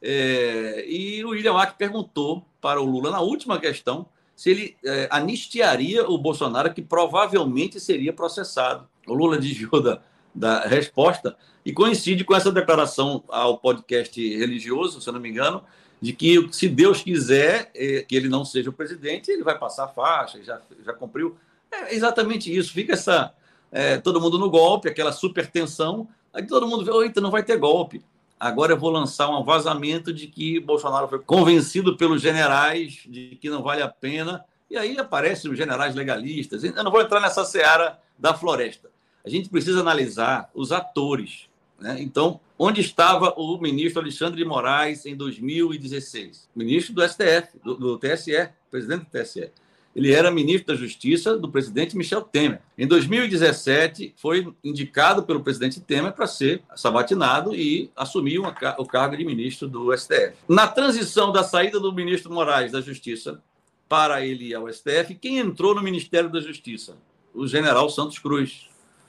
[0.00, 5.08] É, e o William Wack perguntou para o Lula, na última questão, se ele é,
[5.10, 8.88] anistiaria o Bolsonaro, que provavelmente seria processado.
[9.06, 10.00] O Lula desviou da,
[10.38, 15.62] da resposta, e coincide com essa declaração ao podcast religioso, se não me engano,
[16.00, 19.84] de que se Deus quiser é, que ele não seja o presidente, ele vai passar
[19.84, 21.36] a faixa, já, já cumpriu.
[21.70, 23.34] É exatamente isso, fica essa.
[23.70, 27.42] É, todo mundo no golpe, aquela super tensão, aí todo mundo vê, eita, não vai
[27.42, 28.02] ter golpe.
[28.38, 33.50] Agora eu vou lançar um vazamento de que Bolsonaro foi convencido pelos generais de que
[33.50, 36.62] não vale a pena, e aí aparecem os generais legalistas.
[36.62, 38.88] Eu não vou entrar nessa seara da floresta
[39.28, 41.48] a gente precisa analisar os atores.
[41.78, 41.98] Né?
[42.00, 46.48] Então, onde estava o ministro Alexandre de Moraes em 2016?
[46.56, 49.50] Ministro do STF, do, do TSE, presidente do TSE.
[49.94, 52.62] ele era ministro da Justiça do presidente Michel Temer.
[52.76, 59.14] Em 2017, foi indicado pelo presidente Temer para ser sabatinado e assumir uma, o cargo
[59.14, 60.32] de ministro do STF.
[60.48, 63.42] Na transição da saída do ministro Moraes da Justiça
[63.86, 66.96] para ele ao STF, quem entrou no Ministério da Justiça?
[67.34, 68.68] O general Santos Cruz.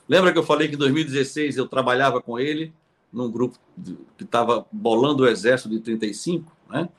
[0.10, 2.73] Lembra que eu falei que em 2016 eu trabalhava com ele
[3.14, 3.60] num grupo
[4.18, 6.90] que estava bolando o exército de 35, né?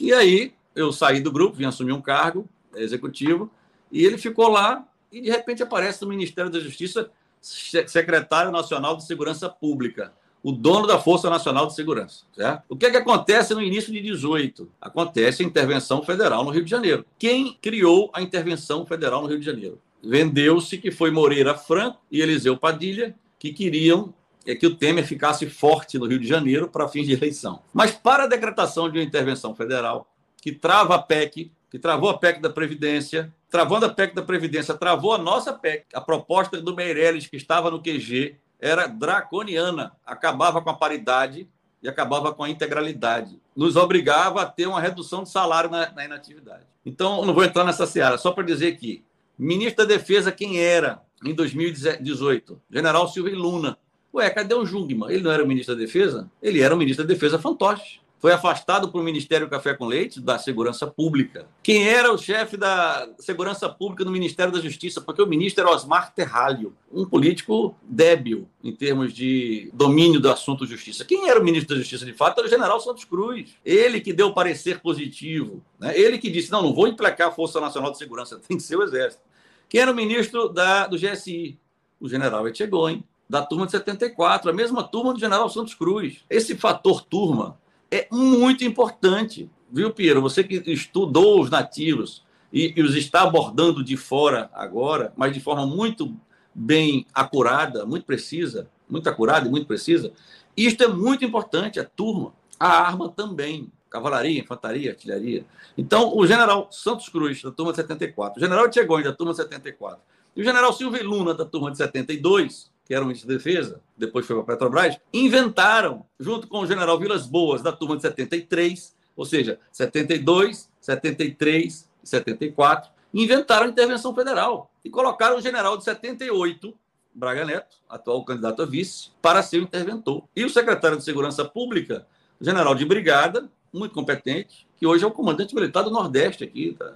[0.00, 3.50] E aí eu saí do grupo, vim assumir um cargo executivo,
[3.90, 7.08] e ele ficou lá e de repente aparece no Ministério da Justiça
[7.40, 10.12] secretário nacional de Segurança Pública,
[10.42, 12.24] o dono da Força Nacional de Segurança.
[12.34, 12.64] Certo?
[12.68, 14.68] O que é que acontece no início de 18?
[14.80, 17.06] Acontece a intervenção federal no Rio de Janeiro.
[17.16, 19.80] Quem criou a intervenção federal no Rio de Janeiro?
[20.06, 24.14] Vendeu-se que foi Moreira Franco e Eliseu Padilha que queriam
[24.46, 27.60] é que o Temer ficasse forte no Rio de Janeiro para fins de eleição.
[27.74, 30.08] Mas para a decretação de uma intervenção federal
[30.40, 34.74] que trava a PEC, que travou a PEC da Previdência, travando a PEC da Previdência,
[34.74, 35.86] travou a nossa PEC.
[35.92, 41.48] A proposta do Meirelles, que estava no QG, era draconiana, acabava com a paridade
[41.82, 43.40] e acabava com a integralidade.
[43.56, 46.62] Nos obrigava a ter uma redução de salário na, na inatividade.
[46.84, 49.04] Então, não vou entrar nessa seara, só para dizer que
[49.38, 52.60] ministro da Defesa, quem era em 2018?
[52.70, 53.78] General Silvio Luna.
[54.14, 55.10] Ué, cadê o Jungmann?
[55.10, 56.30] Ele não era o ministro da Defesa?
[56.42, 60.38] Ele era o ministro da Defesa fantoche foi afastado por Ministério Café com Leite da
[60.38, 61.46] Segurança Pública.
[61.62, 65.00] Quem era o chefe da Segurança Pública no Ministério da Justiça?
[65.00, 70.66] Porque o ministro era Osmar Terralho, um político débil em termos de domínio do assunto
[70.66, 71.04] justiça.
[71.04, 73.54] Quem era o ministro da Justiça de fato era o general Santos Cruz.
[73.64, 75.62] Ele que deu parecer positivo.
[75.78, 75.96] Né?
[75.98, 78.76] Ele que disse: não, não vou implicar a Força Nacional de Segurança, tem que ser
[78.76, 79.22] o Exército.
[79.68, 81.58] Quem era o ministro da, do GSI?
[81.98, 86.24] O general Etchegoni, da turma de 74, a mesma turma do general Santos Cruz.
[86.28, 87.58] Esse fator turma
[87.90, 90.20] é muito importante, viu, Piero?
[90.20, 95.40] Você que estudou os nativos e, e, os está abordando de fora agora, mas de
[95.40, 96.14] forma muito
[96.54, 100.12] bem acurada, muito precisa, muito acurada e muito precisa.
[100.56, 105.44] Isto é muito importante, a turma, a arma também, cavalaria, infantaria, artilharia.
[105.76, 109.38] Então, o general Santos Cruz, da turma de 74, o general Tchegoni, da turma de
[109.38, 110.00] 74,
[110.34, 113.80] e o general Silvio Luna, da turma de 72, que era o ministro da Defesa,
[113.96, 118.02] depois foi para a Petrobras, inventaram, junto com o general Vilas Boas, da turma de
[118.02, 125.76] 73, ou seja, 72, 73 e 74, inventaram a intervenção federal e colocaram o general
[125.76, 126.72] de 78,
[127.12, 130.22] Braga Neto, atual candidato a vice, para ser o interventor.
[130.36, 132.06] E o secretário de Segurança Pública,
[132.40, 136.94] general de brigada, muito competente, que hoje é o comandante militar do Nordeste aqui, tá?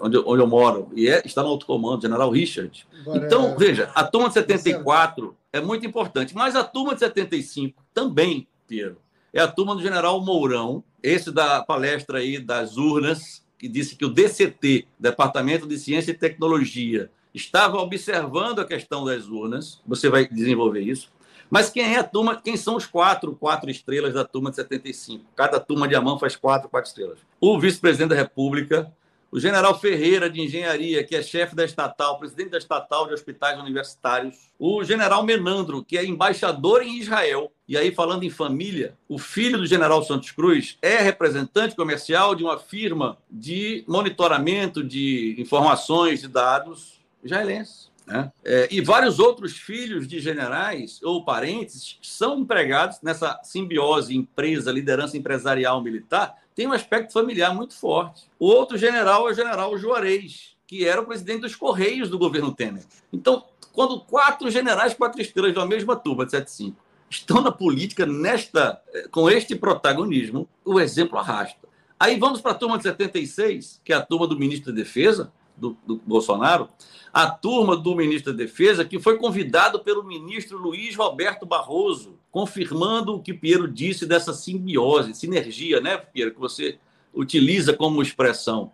[0.00, 2.86] Onde, onde eu moro, e é, está no alto comando, General Richard.
[3.00, 3.56] Agora, então, é...
[3.56, 8.98] veja, a turma de 74 é muito importante, mas a turma de 75 também, Piero,
[9.32, 14.04] é a turma do General Mourão, esse da palestra aí das urnas, que disse que
[14.04, 19.80] o DCT, Departamento de Ciência e Tecnologia, estava observando a questão das urnas.
[19.86, 21.12] Você vai desenvolver isso.
[21.50, 22.40] Mas quem é a turma?
[22.40, 25.24] Quem são os quatro, quatro estrelas da turma de 75?
[25.36, 27.18] Cada turma de Amã faz quatro, quatro estrelas.
[27.40, 28.92] O vice-presidente da República,
[29.30, 33.58] o general Ferreira, de Engenharia, que é chefe da estatal, presidente da estatal de hospitais
[33.58, 37.52] universitários, o general Menandro, que é embaixador em Israel.
[37.68, 42.44] E aí, falando em família, o filho do general Santos Cruz é representante comercial de
[42.44, 47.88] uma firma de monitoramento de informações e dados israelense.
[48.06, 48.30] Né?
[48.44, 55.16] É, e vários outros filhos de generais ou parentes são empregados nessa simbiose empresa, liderança
[55.16, 58.22] empresarial militar, tem um aspecto familiar muito forte.
[58.38, 62.50] O outro general é o general Juarez, que era o presidente dos Correios do governo
[62.50, 62.82] Temer.
[63.12, 68.80] Então, quando quatro generais, quatro estrelas da mesma turma de 75 estão na política nesta,
[68.92, 71.68] eh, com este protagonismo, o exemplo arrasta.
[72.00, 75.30] Aí vamos para a turma de 76, que é a turma do ministro da Defesa,
[75.56, 76.68] do, do, Bolsonaro,
[77.12, 83.14] a turma do ministro da Defesa, que foi convidado pelo ministro Luiz Roberto Barroso, confirmando
[83.14, 86.78] o que Piero disse dessa simbiose, sinergia, né, Piero, que você
[87.14, 88.72] utiliza como expressão.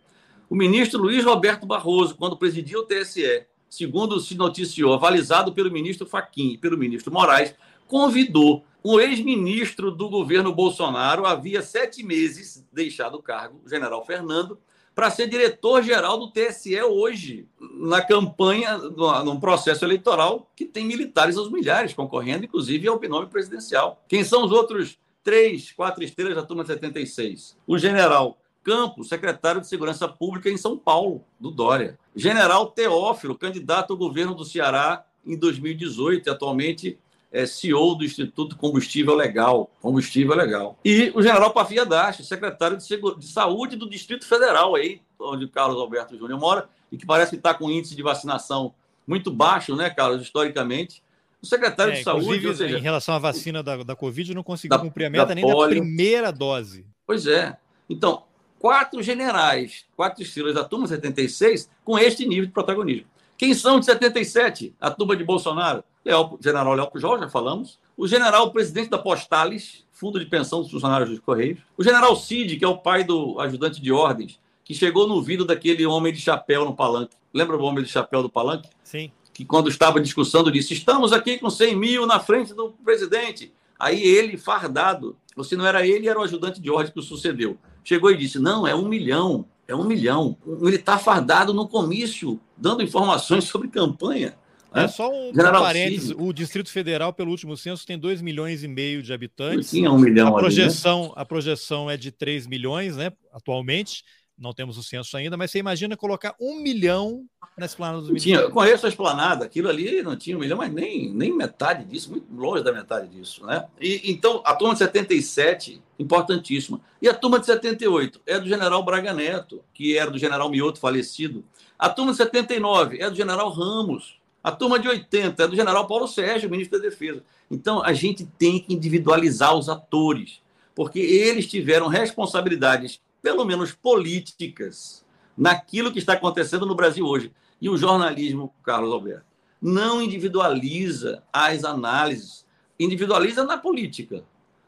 [0.50, 6.06] O ministro Luiz Roberto Barroso, quando presidia o TSE, segundo se noticiou, avalizado pelo ministro
[6.06, 7.54] Faquim e pelo ministro Moraes,
[7.86, 14.58] convidou um ex-ministro do governo Bolsonaro, havia sete meses deixado o cargo, o general Fernando,
[14.94, 21.50] para ser diretor-geral do TSE hoje, na campanha, num processo eleitoral que tem militares aos
[21.50, 24.02] milhares concorrendo, inclusive ao binômio presidencial.
[24.06, 27.56] Quem são os outros três, quatro estrelas da turma 76?
[27.66, 31.98] O general Campos, secretário de Segurança Pública em São Paulo, do Dória.
[32.14, 36.96] General Teófilo, candidato ao governo do Ceará em 2018, atualmente
[37.32, 40.78] é CEO do Instituto Combustível Legal, Combustível Legal.
[40.84, 45.46] E o general Pafia Dache, secretário de, Seguro, de Saúde do Distrito Federal, aí, onde
[45.46, 48.74] o Carlos Alberto Júnior mora, e que parece que está com índice de vacinação
[49.06, 51.02] muito baixo, né, Carlos, historicamente.
[51.42, 52.46] O secretário é, de Saúde.
[52.46, 55.34] Ou seja, em relação à vacina da, da Covid, não conseguiu da, cumprir a meta
[55.34, 55.60] nem polio.
[55.60, 56.86] da primeira dose.
[57.06, 57.56] Pois é.
[57.88, 58.24] Então,
[58.58, 63.06] quatro generais, quatro estrelas da turma 76, com este nível de protagonismo.
[63.36, 64.72] Quem são de 77?
[64.80, 65.82] A turma de Bolsonaro.
[66.04, 67.78] Leal, general Léo Pujol, já falamos.
[67.96, 71.60] O general presidente da Postales, Fundo de Pensão dos Funcionários dos Correios.
[71.76, 75.44] O general Cid, que é o pai do ajudante de ordens, que chegou no ouvido
[75.44, 77.14] daquele homem de chapéu no palanque.
[77.32, 78.68] Lembra o homem de chapéu do palanque?
[78.82, 79.12] Sim.
[79.32, 83.52] Que quando estava discussando disse: Estamos aqui com 100 mil na frente do presidente.
[83.78, 87.02] Aí ele, fardado, ou se não era ele, era o ajudante de ordem que o
[87.02, 87.56] sucedeu.
[87.84, 89.46] Chegou e disse: Não, é um milhão.
[89.66, 90.36] É um milhão.
[90.46, 94.36] Um militar fardado no comício, dando informações sobre campanha.
[94.74, 96.22] É só um parênteses, Cid.
[96.22, 99.70] o Distrito Federal, pelo último censo, tem 2 milhões e meio de habitantes.
[99.70, 101.14] Tinha um milhão a projeção, ali, né?
[101.16, 104.04] A projeção é de 3 milhões, né, atualmente.
[104.38, 107.24] Não temos o censo ainda, mas você imagina colocar um milhão
[107.56, 108.38] na esplanada dos militares.
[108.38, 111.84] Tinha, eu conheço a esplanada, aquilo ali não tinha um milhão, mas nem, nem metade
[111.84, 113.44] disso, muito longe da metade disso.
[113.46, 113.64] Né?
[113.80, 116.80] E, então, a turma de 77, importantíssima.
[117.00, 120.80] E a turma de 78 é do general Braga Neto, que era do general Mioto,
[120.80, 121.44] falecido.
[121.78, 125.86] A turma de 79 é do general Ramos, a turma de 80 é do general
[125.86, 127.22] Paulo Sérgio, ministro da Defesa.
[127.50, 130.40] Então, a gente tem que individualizar os atores,
[130.74, 135.04] porque eles tiveram responsabilidades, pelo menos políticas,
[135.36, 137.32] naquilo que está acontecendo no Brasil hoje.
[137.60, 139.26] E o jornalismo, Carlos Alberto,
[139.60, 142.44] não individualiza as análises,
[142.80, 144.24] individualiza na política.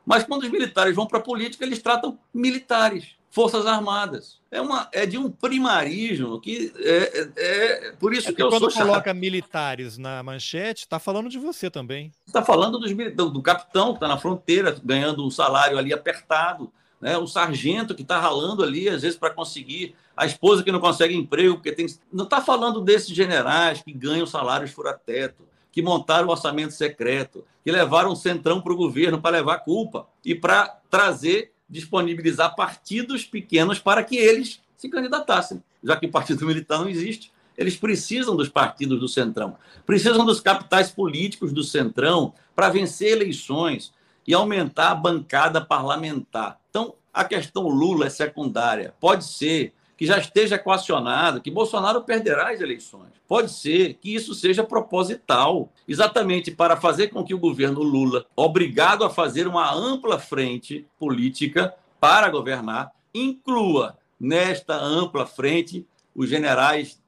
[0.06, 3.16] Mas quando os militares vão para a política, eles tratam militares.
[3.34, 4.38] Forças Armadas.
[4.48, 8.42] É, uma, é de um primarismo que é, é, é por isso é que, que
[8.44, 12.12] eu quando sou coloca militares na manchete, está falando de você também.
[12.24, 16.72] Está falando dos, do, do capitão que está na fronteira, ganhando um salário ali apertado,
[17.00, 17.18] né?
[17.18, 21.16] o sargento que está ralando ali, às vezes, para conseguir, a esposa que não consegue
[21.16, 21.86] emprego, porque tem.
[22.12, 25.42] Não está falando desses generais que ganham salários fura-teto,
[25.72, 30.06] que montaram o orçamento secreto, que levaram o centrão para o governo para levar culpa
[30.24, 35.60] e para trazer disponibilizar partidos pequenos para que eles se candidatassem.
[35.82, 40.40] Já que o partido militar não existe, eles precisam dos partidos do Centrão, precisam dos
[40.40, 43.92] capitais políticos do Centrão para vencer eleições
[44.24, 46.60] e aumentar a bancada parlamentar.
[46.70, 48.94] Então, a questão Lula é secundária.
[49.00, 53.12] Pode ser que já esteja equacionado que Bolsonaro perderá as eleições.
[53.26, 59.04] Pode ser que isso seja proposital, exatamente para fazer com que o governo Lula, obrigado
[59.04, 67.02] a fazer uma ampla frente política para governar, inclua nesta ampla frente os generais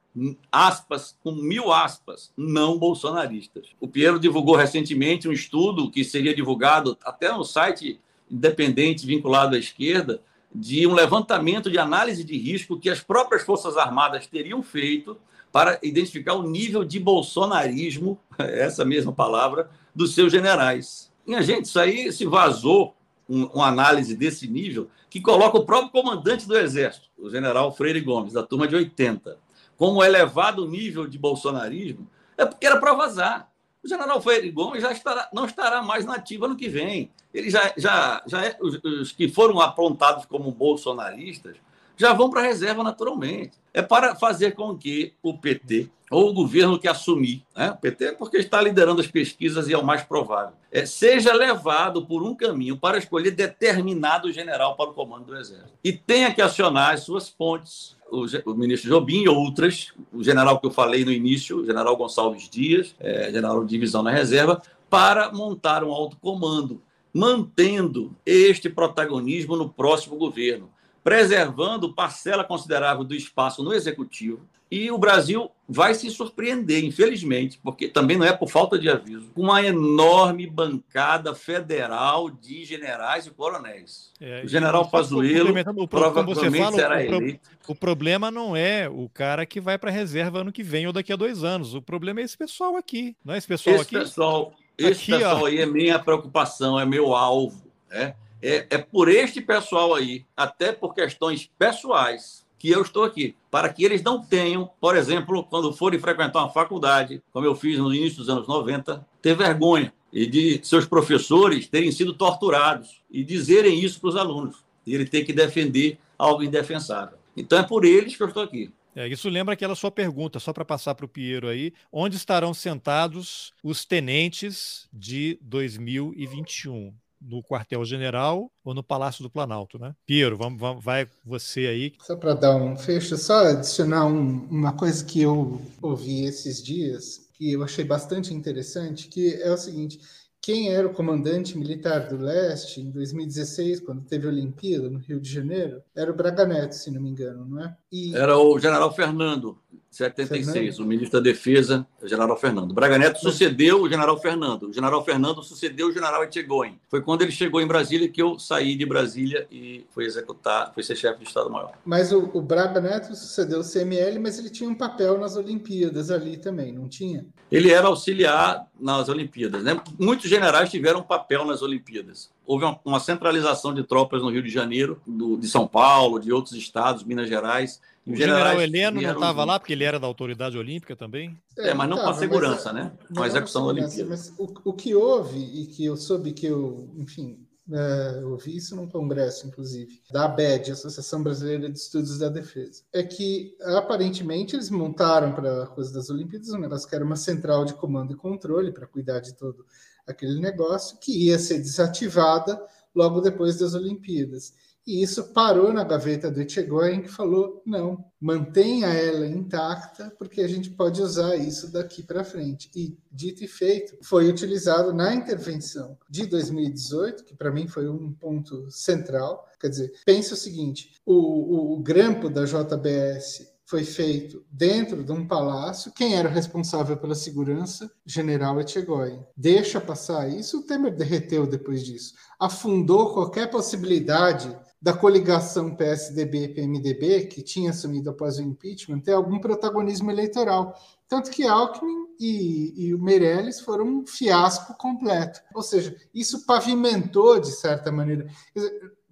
[0.50, 3.68] aspas, com mil aspas, não bolsonaristas.
[3.78, 8.00] O Piero divulgou recentemente um estudo que seria divulgado até no site
[8.30, 10.20] independente vinculado à esquerda,
[10.54, 15.16] de um levantamento de análise de risco que as próprias Forças Armadas teriam feito
[15.52, 21.10] para identificar o nível de bolsonarismo, essa mesma palavra, dos seus generais.
[21.26, 22.94] Minha gente, isso aí se vazou
[23.28, 28.00] um, uma análise desse nível que coloca o próprio comandante do Exército, o general Freire
[28.00, 29.38] Gomes, da turma de 80,
[29.76, 32.06] como elevado nível de bolsonarismo,
[32.36, 33.50] é porque era para vazar.
[33.82, 37.10] O general Freire Gomes já estará, não estará mais na ativa no que vem.
[37.36, 41.56] Ele já, já, já é, os, os que foram aprontados como bolsonaristas
[41.96, 43.52] já vão para a reserva naturalmente.
[43.72, 47.70] É para fazer com que o PT, ou o governo que assumir, né?
[47.70, 51.32] o PT é porque está liderando as pesquisas e é o mais provável, é, seja
[51.32, 55.72] levado por um caminho para escolher determinado general para o comando do Exército.
[55.82, 60.60] E tenha que acionar as suas pontes o, o, ministro Jobim e outras, o general
[60.60, 64.62] que eu falei no início, o general Gonçalves Dias, é, general de divisão na reserva,
[64.88, 66.80] para montar um alto comando,
[67.16, 70.70] mantendo este protagonismo no próximo governo,
[71.02, 77.88] preservando parcela considerável do espaço no executivo, e o Brasil vai se surpreender, infelizmente, porque
[77.88, 83.30] também não é por falta de aviso, com uma enorme bancada federal de generais e
[83.30, 84.12] coronéis.
[84.20, 85.54] É, o general Pazuello
[85.88, 87.50] provavelmente fala, será o, eleito.
[87.66, 90.92] O problema não é o cara que vai para a reserva ano que vem ou
[90.92, 91.74] daqui a dois anos.
[91.74, 93.16] O problema é esse pessoal aqui.
[93.24, 93.98] Não é esse pessoal esse aqui?
[93.98, 95.46] Pessoal, esse aqui, pessoal ó.
[95.46, 97.62] aí é minha preocupação, é meu alvo.
[97.90, 103.34] É, é, é por este pessoal aí, até por questões pessoais, que eu estou aqui,
[103.50, 107.78] para que eles não tenham, por exemplo, quando forem frequentar uma faculdade, como eu fiz
[107.78, 113.22] no início dos anos 90, ter vergonha e de seus professores terem sido torturados e
[113.22, 114.64] dizerem isso para os alunos.
[114.86, 117.18] E ele tem que defender algo indefensável.
[117.36, 118.72] Então é por eles que eu estou aqui.
[118.96, 122.54] É, isso lembra aquela sua pergunta, só para passar para o Piero aí, onde estarão
[122.54, 126.94] sentados os tenentes de 2021?
[127.18, 129.94] no quartel-general ou no Palácio do Planalto, né?
[130.06, 131.94] Piero, vamos, vamos vai você aí.
[132.02, 137.28] Só para dar um fecho, só adicionar um, uma coisa que eu ouvi esses dias,
[137.32, 139.98] que eu achei bastante interessante, que é o seguinte:
[140.46, 145.18] quem era o comandante militar do leste em 2016, quando teve a Olimpíada no Rio
[145.18, 147.76] de Janeiro, era o Braga Neto, se não me engano, não é?
[147.90, 148.14] E...
[148.14, 149.58] Era o general Fernando,
[149.96, 150.78] 76, Fernando?
[150.78, 152.74] o ministro da Defesa, o general Fernando.
[152.74, 154.68] Braga Neto sucedeu o general Fernando.
[154.68, 156.78] O general Fernando sucedeu o general Etchegoin.
[156.88, 160.82] Foi quando ele chegou em Brasília que eu saí de Brasília e fui executar, fui
[160.82, 161.72] ser chefe de Estado-Maior.
[161.84, 166.10] Mas o, o, Braga Neto sucedeu o CML, mas ele tinha um papel nas Olimpíadas
[166.10, 167.24] ali também, não tinha?
[167.50, 169.62] Ele era auxiliar nas Olimpíadas.
[169.62, 169.80] Né?
[169.98, 174.48] Muitos generais tiveram papel nas Olimpíadas houve uma, uma, centralização de tropas no Rio de
[174.48, 177.80] Janeiro, do, de São Paulo, de outros estados, Minas Gerais.
[178.06, 181.36] O general Heleno não estava lá porque ele era da autoridade olímpica também?
[181.58, 182.92] É, mas não tá, com a segurança, mas, né?
[183.12, 184.08] Com a execução da Olimpíada.
[184.08, 188.56] Mas o, o, que houve, e que eu soube que eu, enfim, é, eu vi
[188.56, 194.54] isso num congresso, inclusive, da ABED, Associação Brasileira de Estudos da Defesa, é que aparentemente
[194.54, 198.12] eles montaram para a coisa das Olimpíadas um negócio que era uma central de comando
[198.12, 199.66] e controle para cuidar de todo
[200.06, 202.62] aquele negócio, que ia ser desativada
[202.94, 204.54] logo depois das Olimpíadas.
[204.86, 210.48] E isso parou na gaveta do Etchegoyen, que falou: não, mantenha ela intacta, porque a
[210.48, 212.70] gente pode usar isso daqui para frente.
[212.74, 218.12] E, dito e feito, foi utilizado na intervenção de 2018, que para mim foi um
[218.12, 219.48] ponto central.
[219.58, 225.10] Quer dizer, pense o seguinte: o, o, o grampo da JBS foi feito dentro de
[225.10, 225.92] um palácio.
[225.92, 227.90] Quem era responsável pela segurança?
[228.06, 229.26] General Etchegoyen.
[229.36, 232.14] Deixa passar isso, o Temer derreteu depois disso.
[232.38, 234.56] Afundou qualquer possibilidade
[234.86, 240.80] da coligação PSDB-PMDB, que tinha assumido após o impeachment, ter algum protagonismo eleitoral.
[241.08, 245.40] Tanto que Alckmin e, e o Meirelles foram um fiasco completo.
[245.52, 248.28] Ou seja, isso pavimentou, de certa maneira.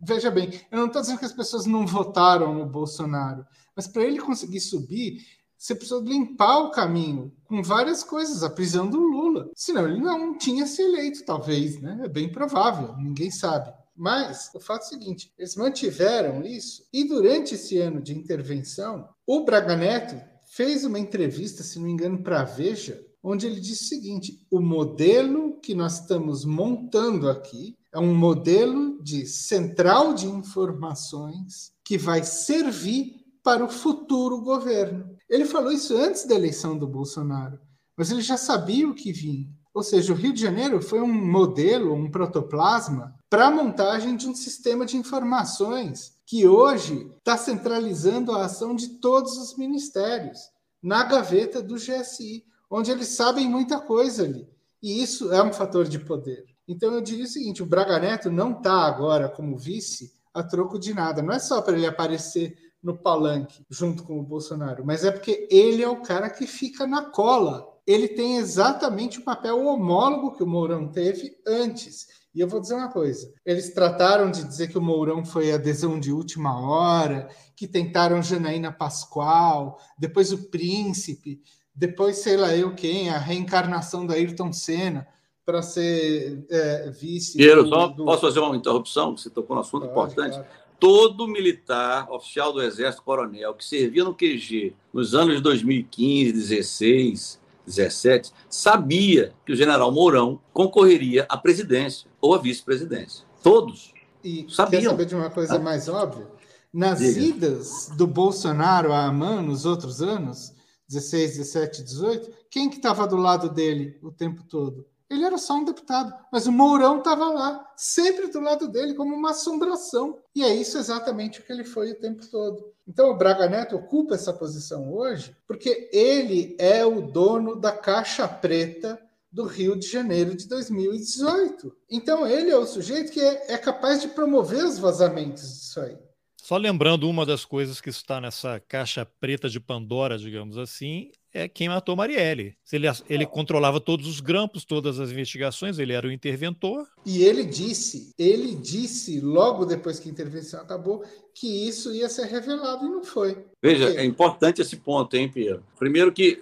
[0.00, 3.44] Veja bem, eu não estou dizendo que as pessoas não votaram no Bolsonaro,
[3.74, 5.26] mas para ele conseguir subir,
[5.58, 9.50] você precisa limpar o caminho com várias coisas, a prisão do Lula.
[9.56, 12.02] Senão ele não tinha se eleito, talvez, né?
[12.04, 13.74] É bem provável, ninguém sabe.
[13.96, 19.08] Mas o fato é o seguinte: eles mantiveram isso, e durante esse ano de intervenção,
[19.26, 23.60] o Braga Neto fez uma entrevista, se não me engano, para a Veja, onde ele
[23.60, 30.12] disse o seguinte: o modelo que nós estamos montando aqui é um modelo de central
[30.14, 35.16] de informações que vai servir para o futuro governo.
[35.28, 37.58] Ele falou isso antes da eleição do Bolsonaro,
[37.96, 39.48] mas ele já sabia o que vinha.
[39.72, 44.28] Ou seja, o Rio de Janeiro foi um modelo, um protoplasma para a montagem de
[44.28, 50.38] um sistema de informações que hoje está centralizando a ação de todos os ministérios
[50.80, 54.48] na gaveta do GSI, onde eles sabem muita coisa ali.
[54.80, 56.44] E isso é um fator de poder.
[56.68, 60.78] Então eu diria o seguinte: o Braga Neto não está agora como vice a troco
[60.78, 61.20] de nada.
[61.20, 65.48] Não é só para ele aparecer no palanque junto com o Bolsonaro, mas é porque
[65.50, 67.66] ele é o cara que fica na cola.
[67.84, 72.22] Ele tem exatamente o papel homólogo que o Mourão teve antes.
[72.34, 76.00] E eu vou dizer uma coisa: eles trataram de dizer que o Mourão foi adesão
[76.00, 81.40] de última hora, que tentaram Janaína Pascoal, depois o Príncipe,
[81.74, 85.06] depois sei lá eu quem, a reencarnação da Ayrton Senna
[85.46, 87.36] para ser é, vice.
[87.36, 88.04] Piero, só do...
[88.04, 89.16] posso fazer uma interrupção?
[89.16, 90.34] Você tocou no assunto Pode, importante.
[90.34, 96.32] Claro todo militar, oficial do Exército, coronel, que servia no QG nos anos de 2015,
[96.32, 103.24] 16, 17, sabia que o general Mourão concorreria à presidência ou à vice-presidência.
[103.42, 103.92] Todos.
[104.22, 104.82] E sabiam.
[104.82, 105.58] quer saber de uma coisa ah.
[105.58, 106.26] mais óbvia?
[106.72, 107.20] Nas Diga.
[107.20, 110.52] idas do Bolsonaro a Amman nos outros anos,
[110.88, 114.86] 16, 17, 18, quem que estava do lado dele o tempo todo?
[115.10, 119.14] Ele era só um deputado, mas o Mourão estava lá, sempre do lado dele, como
[119.14, 120.18] uma assombração.
[120.34, 122.72] E é isso exatamente o que ele foi o tempo todo.
[122.86, 128.26] Então o Braga Neto ocupa essa posição hoje porque ele é o dono da caixa
[128.26, 129.00] preta
[129.30, 131.76] do Rio de Janeiro de 2018.
[131.90, 135.98] Então ele é o sujeito que é, é capaz de promover os vazamentos disso aí.
[136.40, 141.48] Só lembrando uma das coisas que está nessa caixa preta de Pandora, digamos assim, é
[141.48, 142.54] quem matou Marielle.
[142.72, 146.86] Ele, ele controlava todos os grampos, todas as investigações, ele era o interventor.
[147.04, 151.04] E ele disse, ele disse logo depois que a intervenção acabou
[151.34, 153.44] que isso ia ser revelado e não foi.
[153.60, 155.58] Veja, é importante esse ponto, hein, Pierre?
[155.76, 156.40] Primeiro que,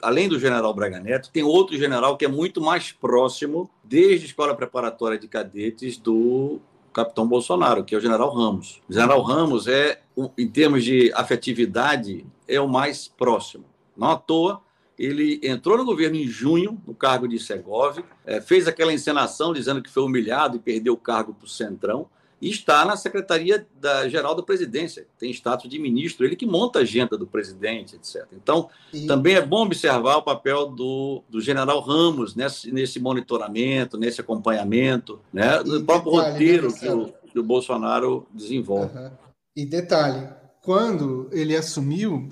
[0.00, 4.28] além do general Braga Neto, tem outro general que é muito mais próximo, desde a
[4.28, 6.60] escola preparatória de cadetes, do
[6.92, 8.80] capitão Bolsonaro, que é o general Ramos.
[8.88, 10.00] O general Ramos é,
[10.38, 13.64] em termos de afetividade, é o mais próximo.
[13.98, 14.62] Não à toa,
[14.98, 19.82] ele entrou no governo em junho, no cargo de Segov, é, fez aquela encenação dizendo
[19.82, 22.08] que foi humilhado e perdeu o cargo para o Centrão
[22.40, 26.78] e está na Secretaria da Geral da Presidência, tem status de ministro, ele que monta
[26.78, 28.26] a agenda do presidente, etc.
[28.32, 29.06] Então, e...
[29.06, 35.20] também é bom observar o papel do, do general Ramos nesse, nesse monitoramento, nesse acompanhamento,
[35.32, 38.96] né, no próprio detalhe, roteiro né, que, o, que o Bolsonaro desenvolve.
[38.96, 39.10] Uhum.
[39.56, 40.28] E detalhe,
[40.62, 42.28] quando ele assumiu,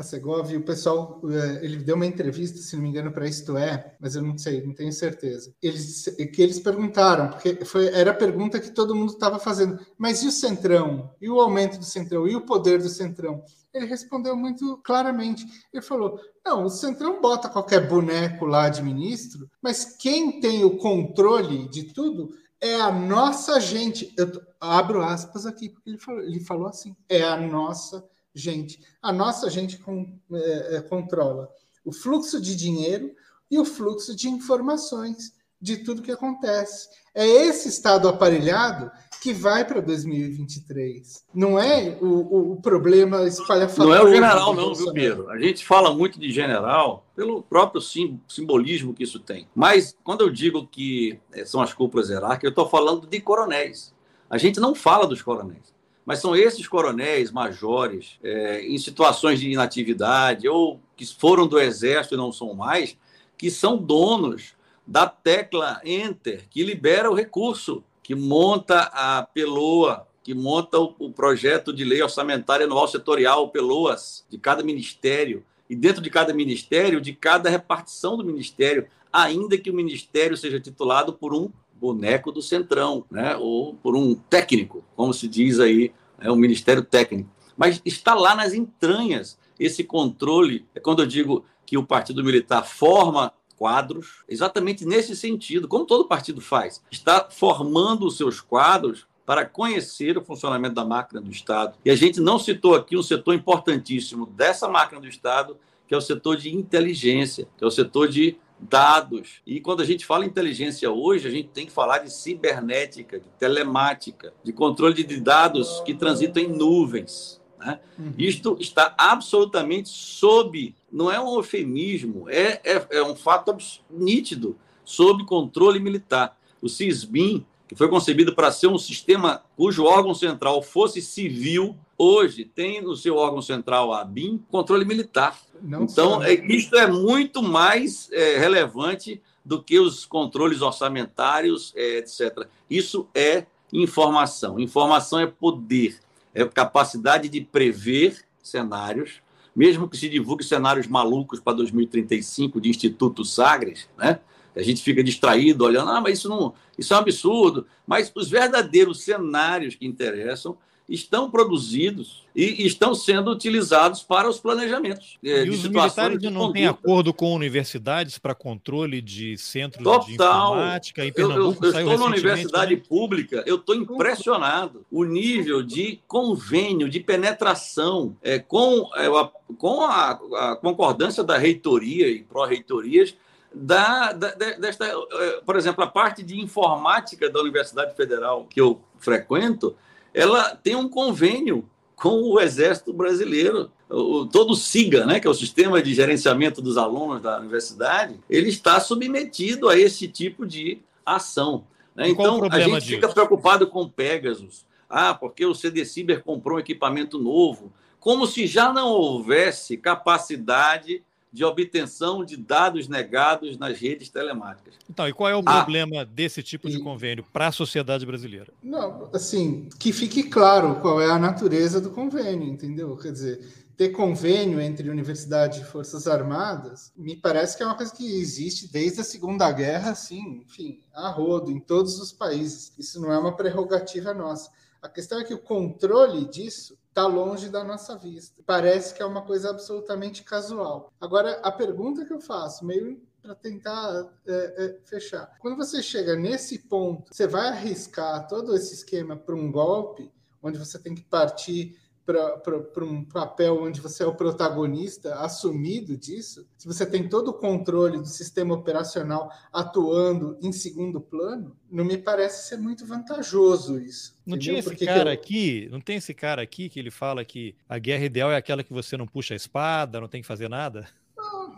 [0.00, 3.56] a Segovia, o pessoal, é, ele deu uma entrevista, se não me engano, para Isto
[3.56, 5.54] É, mas eu não sei, não tenho certeza.
[5.62, 6.04] Eles,
[6.34, 10.28] que eles perguntaram, porque foi, era a pergunta que todo mundo estava fazendo, mas e
[10.28, 11.10] o Centrão?
[11.20, 12.26] E o aumento do Centrão?
[12.26, 13.44] E o poder do Centrão?
[13.72, 15.46] Ele respondeu muito claramente.
[15.72, 20.76] Ele falou: não, o Centrão bota qualquer boneco lá de ministro, mas quem tem o
[20.78, 24.12] controle de tudo é a nossa gente.
[24.16, 24.28] Eu
[24.60, 28.80] abro aspas aqui, porque ele falou, ele falou assim: é a nossa gente gente.
[29.02, 31.48] A nossa gente com, é, é, controla
[31.84, 33.12] o fluxo de dinheiro
[33.50, 36.88] e o fluxo de informações de tudo que acontece.
[37.14, 38.90] É esse estado aparelhado
[39.20, 41.24] que vai para 2023.
[41.34, 43.88] Não é o, o, o problema espalhafatoso.
[43.88, 45.28] Não é o general, não, viu, Pedro?
[45.28, 49.46] A gente fala muito de general pelo próprio sim, simbolismo que isso tem.
[49.54, 53.92] Mas quando eu digo que é, são as cúpulas hierárquicas, eu estou falando de coronéis.
[54.30, 55.70] A gente não fala dos coronéis
[56.04, 62.14] mas são esses coronéis, majores, é, em situações de inatividade ou que foram do exército
[62.14, 62.96] e não são mais,
[63.36, 64.54] que são donos
[64.86, 71.12] da tecla Enter, que libera o recurso, que monta a Peloa, que monta o, o
[71.12, 77.00] projeto de lei orçamentária anual setorial, Peloas, de cada ministério, e dentro de cada ministério,
[77.00, 81.50] de cada repartição do ministério, ainda que o ministério seja titulado por um
[81.80, 83.36] boneco do centrão, né?
[83.36, 87.30] ou por um técnico, como se diz aí é um ministério técnico.
[87.56, 90.66] Mas está lá nas entranhas esse controle.
[90.74, 96.08] É quando eu digo que o Partido Militar forma quadros, exatamente nesse sentido, como todo
[96.08, 96.82] partido faz.
[96.90, 101.76] Está formando os seus quadros para conhecer o funcionamento da máquina do Estado.
[101.84, 105.96] E a gente não citou aqui um setor importantíssimo dessa máquina do Estado, que é
[105.96, 109.40] o setor de inteligência, que é o setor de dados.
[109.46, 113.28] E quando a gente fala inteligência hoje, a gente tem que falar de cibernética, de
[113.38, 117.40] telemática, de controle de dados que transitam em nuvens.
[117.58, 117.78] Né?
[117.98, 118.14] Uhum.
[118.18, 123.56] Isto está absolutamente sob, não é um eufemismo, é, é, é um fato
[123.90, 126.38] nítido, sob controle militar.
[126.60, 132.44] O CISBIM, que foi concebido para ser um sistema cujo órgão central fosse civil, hoje
[132.44, 135.38] tem no seu órgão central, a BIM, controle militar.
[135.62, 141.98] Não então, é, isto é muito mais é, relevante do que os controles orçamentários, é,
[141.98, 142.48] etc.
[142.68, 144.58] Isso é informação.
[144.58, 146.00] Informação é poder,
[146.34, 149.22] é capacidade de prever cenários,
[149.54, 154.18] mesmo que se divulgue cenários malucos para 2035 de Instituto Sagres, né?
[154.54, 157.66] A gente fica distraído olhando, ah, mas isso não, isso é um absurdo.
[157.86, 160.56] Mas os verdadeiros cenários que interessam
[160.90, 165.18] estão produzidos e estão sendo utilizados para os planejamentos.
[165.24, 170.06] É, e os militares não têm acordo com universidades para controle de centros Total.
[170.06, 171.06] de informática?
[171.06, 172.82] Em Pernambuco, eu, eu, eu estou na universidade né?
[172.88, 174.84] pública, eu estou impressionado.
[174.90, 181.38] O nível de convênio, de penetração é, com, é, a, com a, a concordância da
[181.38, 183.14] reitoria e pró-reitorias
[183.52, 188.80] da, da, desta, é, por exemplo, a parte de informática da Universidade Federal que eu
[188.98, 189.76] frequento,
[190.14, 193.70] ela tem um convênio com o Exército Brasileiro.
[193.88, 198.18] O, todo o SIGA, né, que é o Sistema de Gerenciamento dos Alunos da Universidade,
[198.28, 201.64] ele está submetido a esse tipo de ação.
[201.94, 202.08] Né?
[202.08, 202.86] Então, a gente disso?
[202.86, 204.64] fica preocupado com Pegasus.
[204.88, 207.72] Ah, porque o CD Ciber comprou um equipamento novo.
[207.98, 211.02] Como se já não houvesse capacidade
[211.32, 214.74] de obtenção de dados negados nas redes telemáticas.
[214.88, 218.52] Então, e qual é o ah, problema desse tipo de convênio para a sociedade brasileira?
[218.62, 222.96] Não, assim, que fique claro qual é a natureza do convênio, entendeu?
[222.96, 223.40] Quer dizer,
[223.76, 228.70] ter convênio entre universidade e forças armadas, me parece que é uma coisa que existe
[228.70, 232.74] desde a Segunda Guerra, assim, enfim, a rodo, em todos os países.
[232.78, 234.50] Isso não é uma prerrogativa nossa.
[234.82, 238.42] A questão é que o controle disso está longe da nossa vista.
[238.44, 240.92] Parece que é uma coisa absolutamente casual.
[241.00, 245.36] Agora, a pergunta que eu faço, meio para tentar é, é, fechar.
[245.38, 250.10] Quando você chega nesse ponto, você vai arriscar todo esse esquema para um golpe,
[250.42, 251.78] onde você tem que partir
[252.12, 257.34] para um papel onde você é o protagonista assumido disso, se você tem todo o
[257.34, 264.14] controle do sistema operacional atuando em segundo plano, não me parece ser muito vantajoso isso.
[264.26, 264.40] Não entendeu?
[264.40, 265.14] tinha esse Porque cara eu...
[265.14, 268.64] aqui, não tem esse cara aqui que ele fala que a guerra ideal é aquela
[268.64, 270.88] que você não puxa a espada, não tem que fazer nada?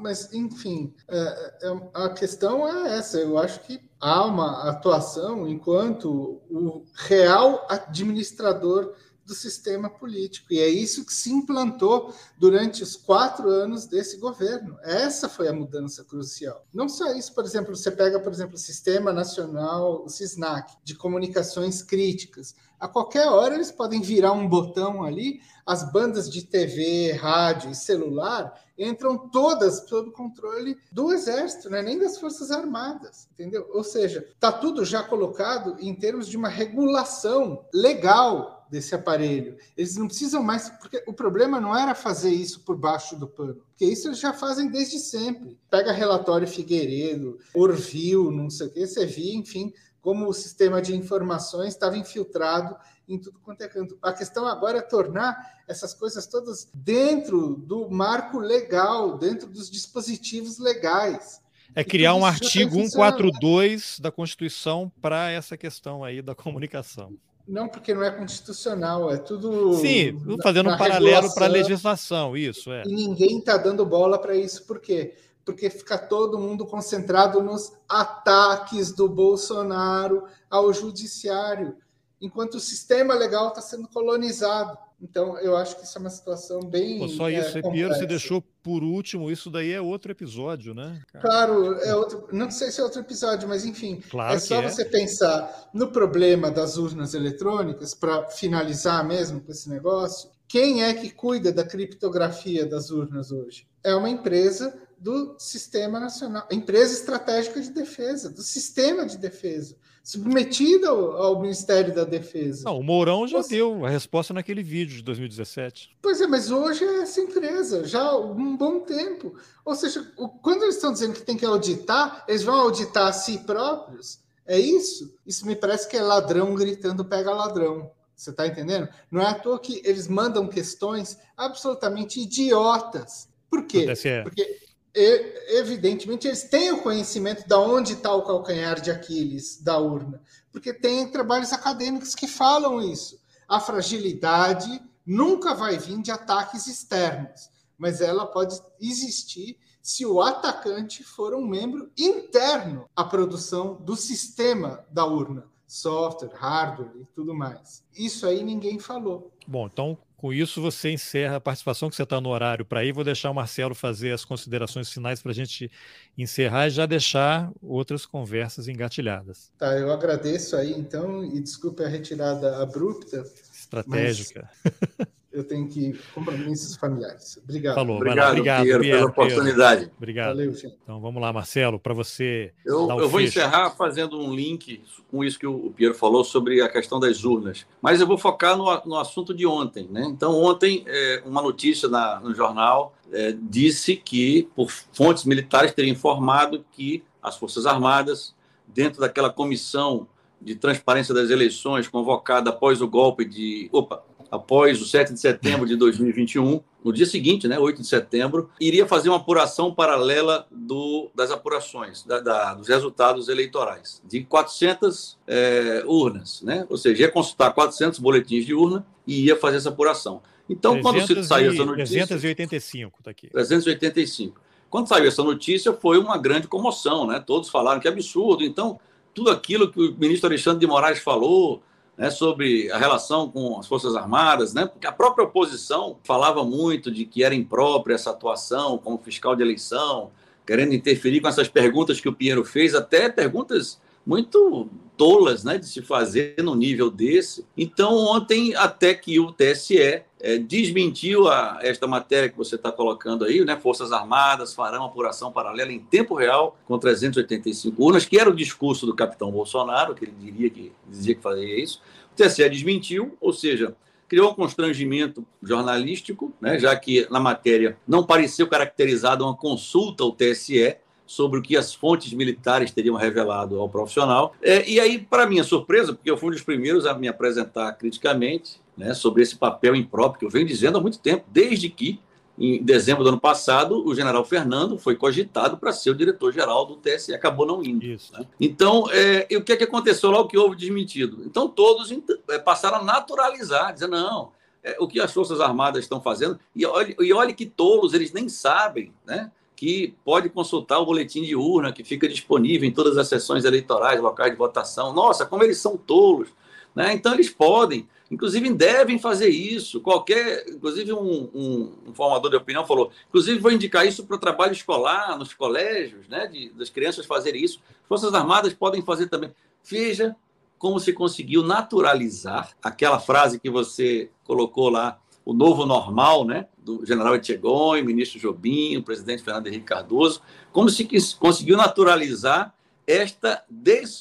[0.02, 1.16] mas enfim, é,
[1.62, 3.18] é, a questão é essa.
[3.18, 10.52] Eu acho que há uma atuação enquanto o real administrador do sistema político.
[10.52, 14.76] E é isso que se implantou durante os quatro anos desse governo.
[14.82, 16.64] Essa foi a mudança crucial.
[16.72, 20.94] Não só isso, por exemplo, você pega, por exemplo, o Sistema Nacional, o SISNAC, de
[20.94, 22.54] comunicações críticas.
[22.78, 27.74] A qualquer hora eles podem virar um botão ali, as bandas de TV, rádio e
[27.74, 31.82] celular entram todas sob controle do Exército, né?
[31.82, 33.68] nem das Forças Armadas, entendeu?
[33.72, 39.58] Ou seja, está tudo já colocado em termos de uma regulação legal desse aparelho.
[39.76, 43.56] Eles não precisam mais, porque o problema não era fazer isso por baixo do pano,
[43.68, 45.58] porque isso eles já fazem desde sempre.
[45.70, 50.96] Pega relatório Figueiredo, Orville, não sei o que, você via, enfim, como o sistema de
[50.96, 52.74] informações estava infiltrado
[53.06, 53.98] em tudo quanto é canto.
[54.00, 60.58] A questão agora é tornar essas coisas todas dentro do marco legal, dentro dos dispositivos
[60.58, 61.42] legais.
[61.74, 67.14] É criar um artigo 142 da Constituição para essa questão aí da comunicação.
[67.46, 69.74] Não, porque não é constitucional, é tudo.
[69.74, 72.84] Sim, fazendo um paralelo para a legislação, isso é.
[72.86, 75.14] E ninguém está dando bola para isso, por quê?
[75.44, 81.76] Porque fica todo mundo concentrado nos ataques do Bolsonaro ao judiciário,
[82.22, 84.78] enquanto o sistema legal está sendo colonizado.
[85.00, 87.00] Então, eu acho que isso é uma situação bem.
[87.00, 91.02] Pô, só isso, é, Piero, você deixou por último, isso daí é outro episódio, né?
[91.12, 91.24] Cara?
[91.24, 94.70] Claro, é outro, não sei se é outro episódio, mas enfim, claro é só é.
[94.70, 100.30] você pensar no problema das urnas eletrônicas, para finalizar mesmo com esse negócio.
[100.46, 103.66] Quem é que cuida da criptografia das urnas hoje?
[103.82, 110.88] É uma empresa do Sistema Nacional, empresa estratégica de defesa, do sistema de defesa submetida
[110.88, 112.64] ao, ao, Ministério da Defesa.
[112.64, 113.56] Não, o Mourão já Você...
[113.56, 115.96] deu a resposta naquele vídeo de 2017.
[116.02, 119.34] Pois é, mas hoje é essa empresa, já há um bom tempo.
[119.64, 120.04] Ou seja,
[120.42, 124.20] quando eles estão dizendo que tem que auditar, eles vão auditar a si próprios.
[124.44, 125.16] É isso?
[125.24, 127.90] Isso me parece que é ladrão gritando pega ladrão.
[128.14, 128.88] Você está entendendo?
[129.10, 133.28] Não é à toa que eles mandam questões absolutamente idiotas.
[133.50, 133.86] Por quê?
[134.22, 134.58] Porque
[134.94, 140.20] evidentemente eles têm o conhecimento de onde está o calcanhar de Aquiles da urna,
[140.50, 143.20] porque tem trabalhos acadêmicos que falam isso.
[143.48, 151.02] A fragilidade nunca vai vir de ataques externos, mas ela pode existir se o atacante
[151.02, 157.82] for um membro interno à produção do sistema da urna, software, hardware e tudo mais.
[157.96, 159.32] Isso aí ninguém falou.
[159.46, 162.92] Bom, então com isso, você encerra a participação, que você está no horário para ir.
[162.92, 165.68] Vou deixar o Marcelo fazer as considerações finais para a gente
[166.16, 169.50] encerrar e já deixar outras conversas engatilhadas.
[169.58, 173.24] Tá, eu agradeço aí, então, e desculpe a retirada abrupta.
[173.52, 174.48] Estratégica.
[175.32, 177.38] eu tenho que compromissos familiares.
[177.42, 177.74] Obrigado.
[177.74, 179.90] Falou, obrigado, obrigado Piero, pela oportunidade.
[179.96, 180.28] Obrigado.
[180.28, 180.76] Valeu, gente.
[180.82, 182.52] Então vamos lá, Marcelo, para você.
[182.64, 186.68] Eu, eu vou encerrar fazendo um link com isso que o Piero falou sobre a
[186.68, 187.66] questão das urnas.
[187.80, 189.88] Mas eu vou focar no, no assunto de ontem.
[189.90, 190.04] Né?
[190.06, 195.90] Então, ontem, é, uma notícia na, no jornal é, disse que, por fontes militares, teria
[195.90, 198.34] informado que as Forças Armadas,
[198.66, 200.06] dentro daquela comissão
[200.40, 203.68] de transparência das eleições convocada após o golpe de.
[203.72, 204.02] Opa,
[204.32, 208.86] após o 7 de setembro de 2021, no dia seguinte, né, 8 de setembro, iria
[208.86, 215.84] fazer uma apuração paralela do, das apurações, da, da, dos resultados eleitorais, de 400 é,
[215.86, 216.66] urnas, né?
[216.70, 220.22] ou seja, ia consultar 400 boletins de urna e ia fazer essa apuração.
[220.48, 222.06] Então, quando saiu essa notícia...
[222.06, 223.28] 385, está aqui.
[223.28, 224.40] 385.
[224.70, 227.20] Quando saiu essa notícia, foi uma grande comoção, né?
[227.24, 228.42] Todos falaram que absurdo.
[228.42, 228.80] Então,
[229.12, 231.62] tudo aquilo que o ministro Alexandre de Moraes falou,
[231.96, 236.90] né, sobre a relação com as Forças Armadas, né, porque a própria oposição falava muito
[236.90, 240.10] de que era imprópria essa atuação como fiscal de eleição,
[240.46, 245.66] querendo interferir com essas perguntas que o Pinheiro fez, até perguntas muito tolas né, de
[245.66, 247.44] se fazer no nível desse.
[247.56, 253.24] Então, ontem, até que o TSE é, desmentiu a, esta matéria que você está colocando
[253.24, 253.56] aí, né?
[253.56, 258.86] Forças Armadas farão apuração paralela em tempo real com 385 urnas, que era o discurso
[258.86, 261.80] do capitão Bolsonaro, que ele diria que dizia que fazia isso.
[262.12, 263.74] O TSE desmentiu, ou seja,
[264.12, 270.12] criou um constrangimento jornalístico, né, já que na matéria não pareceu caracterizada uma consulta ao
[270.12, 270.76] TSE,
[271.12, 274.34] sobre o que as fontes militares teriam revelado ao profissional.
[274.40, 277.70] É, e aí, para minha surpresa, porque eu fui um dos primeiros a me apresentar
[277.72, 282.00] criticamente, né, sobre esse papel impróprio que eu venho dizendo há muito tempo, desde que,
[282.38, 286.76] em dezembro do ano passado, o general Fernando foi cogitado para ser o diretor-geral do
[286.76, 287.84] TSE, acabou não indo.
[287.86, 288.26] Né?
[288.40, 290.18] Então, é, o que, é que aconteceu lá?
[290.18, 291.22] O que houve desmentido?
[291.26, 291.92] Então, todos
[292.30, 294.32] é, passaram a naturalizar, dizer, não,
[294.64, 298.14] é, o que as Forças Armadas estão fazendo, e olhe, e olhe que tolos, eles
[298.14, 299.30] nem sabem, né?
[299.62, 304.00] Que pode consultar o boletim de urna que fica disponível em todas as sessões eleitorais,
[304.00, 304.92] locais de votação.
[304.92, 306.30] Nossa, como eles são tolos.
[306.74, 306.92] Né?
[306.92, 309.80] Então, eles podem, inclusive devem fazer isso.
[309.80, 314.18] Qualquer, inclusive, um, um, um formador de opinião falou, inclusive, vou indicar isso para o
[314.18, 316.26] trabalho escolar, nos colégios, né?
[316.26, 317.60] De, das crianças fazerem isso.
[317.82, 319.30] As Forças Armadas podem fazer também.
[319.62, 320.16] Veja
[320.58, 326.46] como se conseguiu naturalizar aquela frase que você colocou lá, o novo normal, né?
[326.58, 330.20] Do general Etchegon, ministro Jobim, o presidente Fernando Henrique Cardoso,
[330.52, 330.86] como se
[331.18, 332.54] conseguiu naturalizar
[332.86, 333.44] esta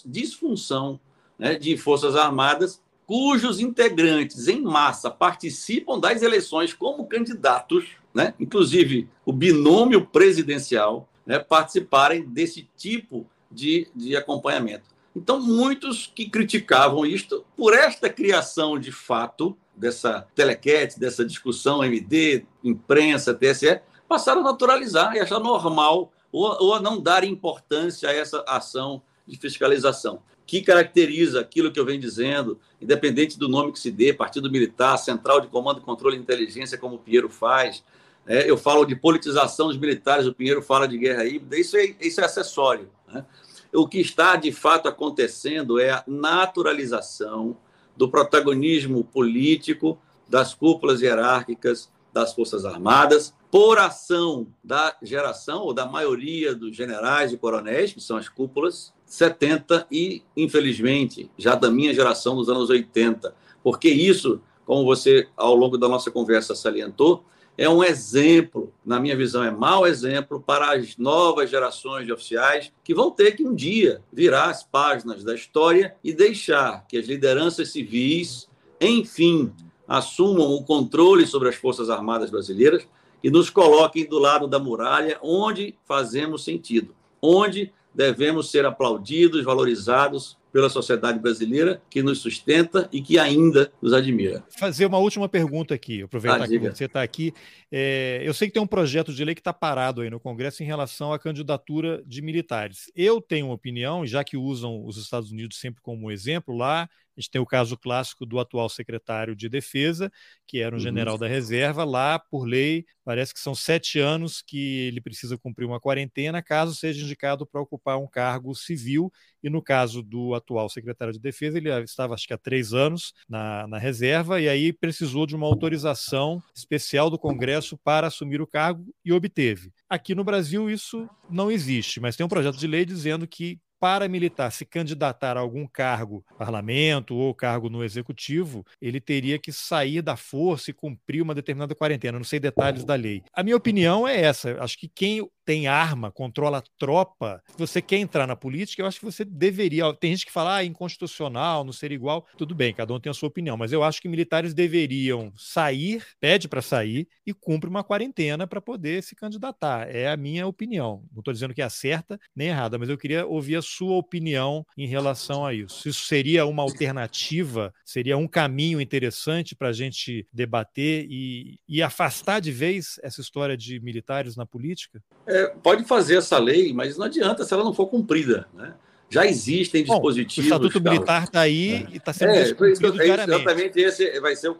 [0.05, 0.99] disfunção
[1.37, 9.09] né, de Forças Armadas, cujos integrantes em massa participam das eleições como candidatos, né, inclusive
[9.25, 14.85] o binômio presidencial, né, participarem desse tipo de, de acompanhamento.
[15.15, 22.45] Então, muitos que criticavam isto, por esta criação de fato, dessa telequete, dessa discussão MD,
[22.63, 28.13] imprensa, TSE, passaram a naturalizar e achar normal ou, ou a não dar importância a
[28.13, 33.79] essa ação de fiscalização, que caracteriza aquilo que eu venho dizendo, independente do nome que
[33.79, 37.83] se dê, Partido Militar, Central de Comando, Controle e Inteligência, como o Pinheiro faz.
[38.27, 41.95] É, eu falo de politização dos militares, o Pinheiro fala de guerra híbrida, isso é,
[41.99, 42.87] isso é acessório.
[43.07, 43.25] Né?
[43.73, 47.57] O que está de fato acontecendo é a naturalização
[47.95, 49.97] do protagonismo político
[50.27, 57.33] das cúpulas hierárquicas das Forças Armadas, por ação da geração ou da maioria dos generais
[57.33, 62.69] e coronéis, que são as cúpulas, 70 e, infelizmente, já da minha geração dos anos
[62.69, 63.35] 80.
[63.61, 67.25] Porque isso, como você, ao longo da nossa conversa, salientou,
[67.61, 72.73] é um exemplo, na minha visão, é mau exemplo para as novas gerações de oficiais
[72.83, 77.05] que vão ter que um dia virar as páginas da história e deixar que as
[77.05, 78.49] lideranças civis,
[78.81, 79.53] enfim,
[79.87, 82.87] assumam o controle sobre as Forças Armadas brasileiras
[83.23, 90.35] e nos coloquem do lado da muralha, onde fazemos sentido, onde devemos ser aplaudidos, valorizados
[90.51, 94.43] pela sociedade brasileira que nos sustenta e que ainda nos admira.
[94.57, 97.33] Fazer uma última pergunta aqui, aproveitar ah, que você está aqui.
[97.71, 100.61] É, eu sei que tem um projeto de lei que está parado aí no Congresso
[100.63, 102.91] em relação à candidatura de militares.
[102.95, 107.21] Eu tenho uma opinião, já que usam os Estados Unidos sempre como exemplo lá, a
[107.21, 110.11] gente tem o caso clássico do atual secretário de Defesa,
[110.47, 110.83] que era um uhum.
[110.83, 111.83] general da reserva.
[111.83, 116.73] Lá, por lei, parece que são sete anos que ele precisa cumprir uma quarentena caso
[116.75, 119.11] seja indicado para ocupar um cargo civil.
[119.43, 123.13] E no caso do atual secretário de Defesa, ele estava, acho que há três anos
[123.27, 128.47] na, na reserva, e aí precisou de uma autorização especial do Congresso para assumir o
[128.47, 129.71] cargo e obteve.
[129.89, 134.07] Aqui no Brasil, isso não existe, mas tem um projeto de lei dizendo que para
[134.07, 140.03] militar se candidatar a algum cargo, parlamento ou cargo no executivo, ele teria que sair
[140.03, 142.19] da força e cumprir uma determinada quarentena.
[142.19, 143.23] Não sei detalhes da lei.
[143.33, 144.55] A minha opinião é essa.
[144.61, 149.05] Acho que quem tem arma, controla tropa, você quer entrar na política, eu acho que
[149.05, 149.93] você deveria.
[149.93, 152.27] Tem gente que fala, ah, inconstitucional, não ser igual.
[152.37, 156.05] Tudo bem, cada um tem a sua opinião, mas eu acho que militares deveriam sair,
[156.19, 159.93] pede para sair e cumpre uma quarentena para poder se candidatar.
[159.93, 161.03] É a minha opinião.
[161.11, 164.65] Não estou dizendo que é certa nem errada, mas eu queria ouvir a sua opinião
[164.77, 165.87] em relação a isso.
[165.87, 172.39] Isso seria uma alternativa, seria um caminho interessante para a gente debater e, e afastar
[172.39, 175.01] de vez essa história de militares na política?
[175.31, 178.47] É, pode fazer essa lei, mas não adianta se ela não for cumprida.
[178.53, 178.73] Né?
[179.09, 180.49] Já existem dispositivos.
[180.49, 181.87] Bom, o Estatuto Militar está aí é.
[181.91, 184.57] e está sendo é, descumprido é, Exatamente esse vai ser o,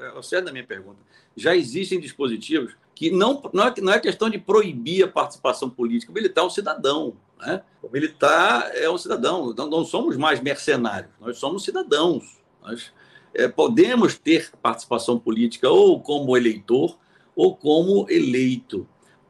[0.00, 0.98] é, o certo da minha pergunta.
[1.36, 6.10] Já existem dispositivos que não, não, é, não é questão de proibir a participação política.
[6.10, 7.16] O militar é um cidadão.
[7.38, 7.62] Né?
[7.82, 9.52] O militar é um cidadão.
[9.54, 12.38] Não, não somos mais mercenários, nós somos cidadãos.
[12.62, 12.92] Nós
[13.34, 16.96] é, podemos ter participação política ou como eleitor
[17.36, 18.86] ou como eleito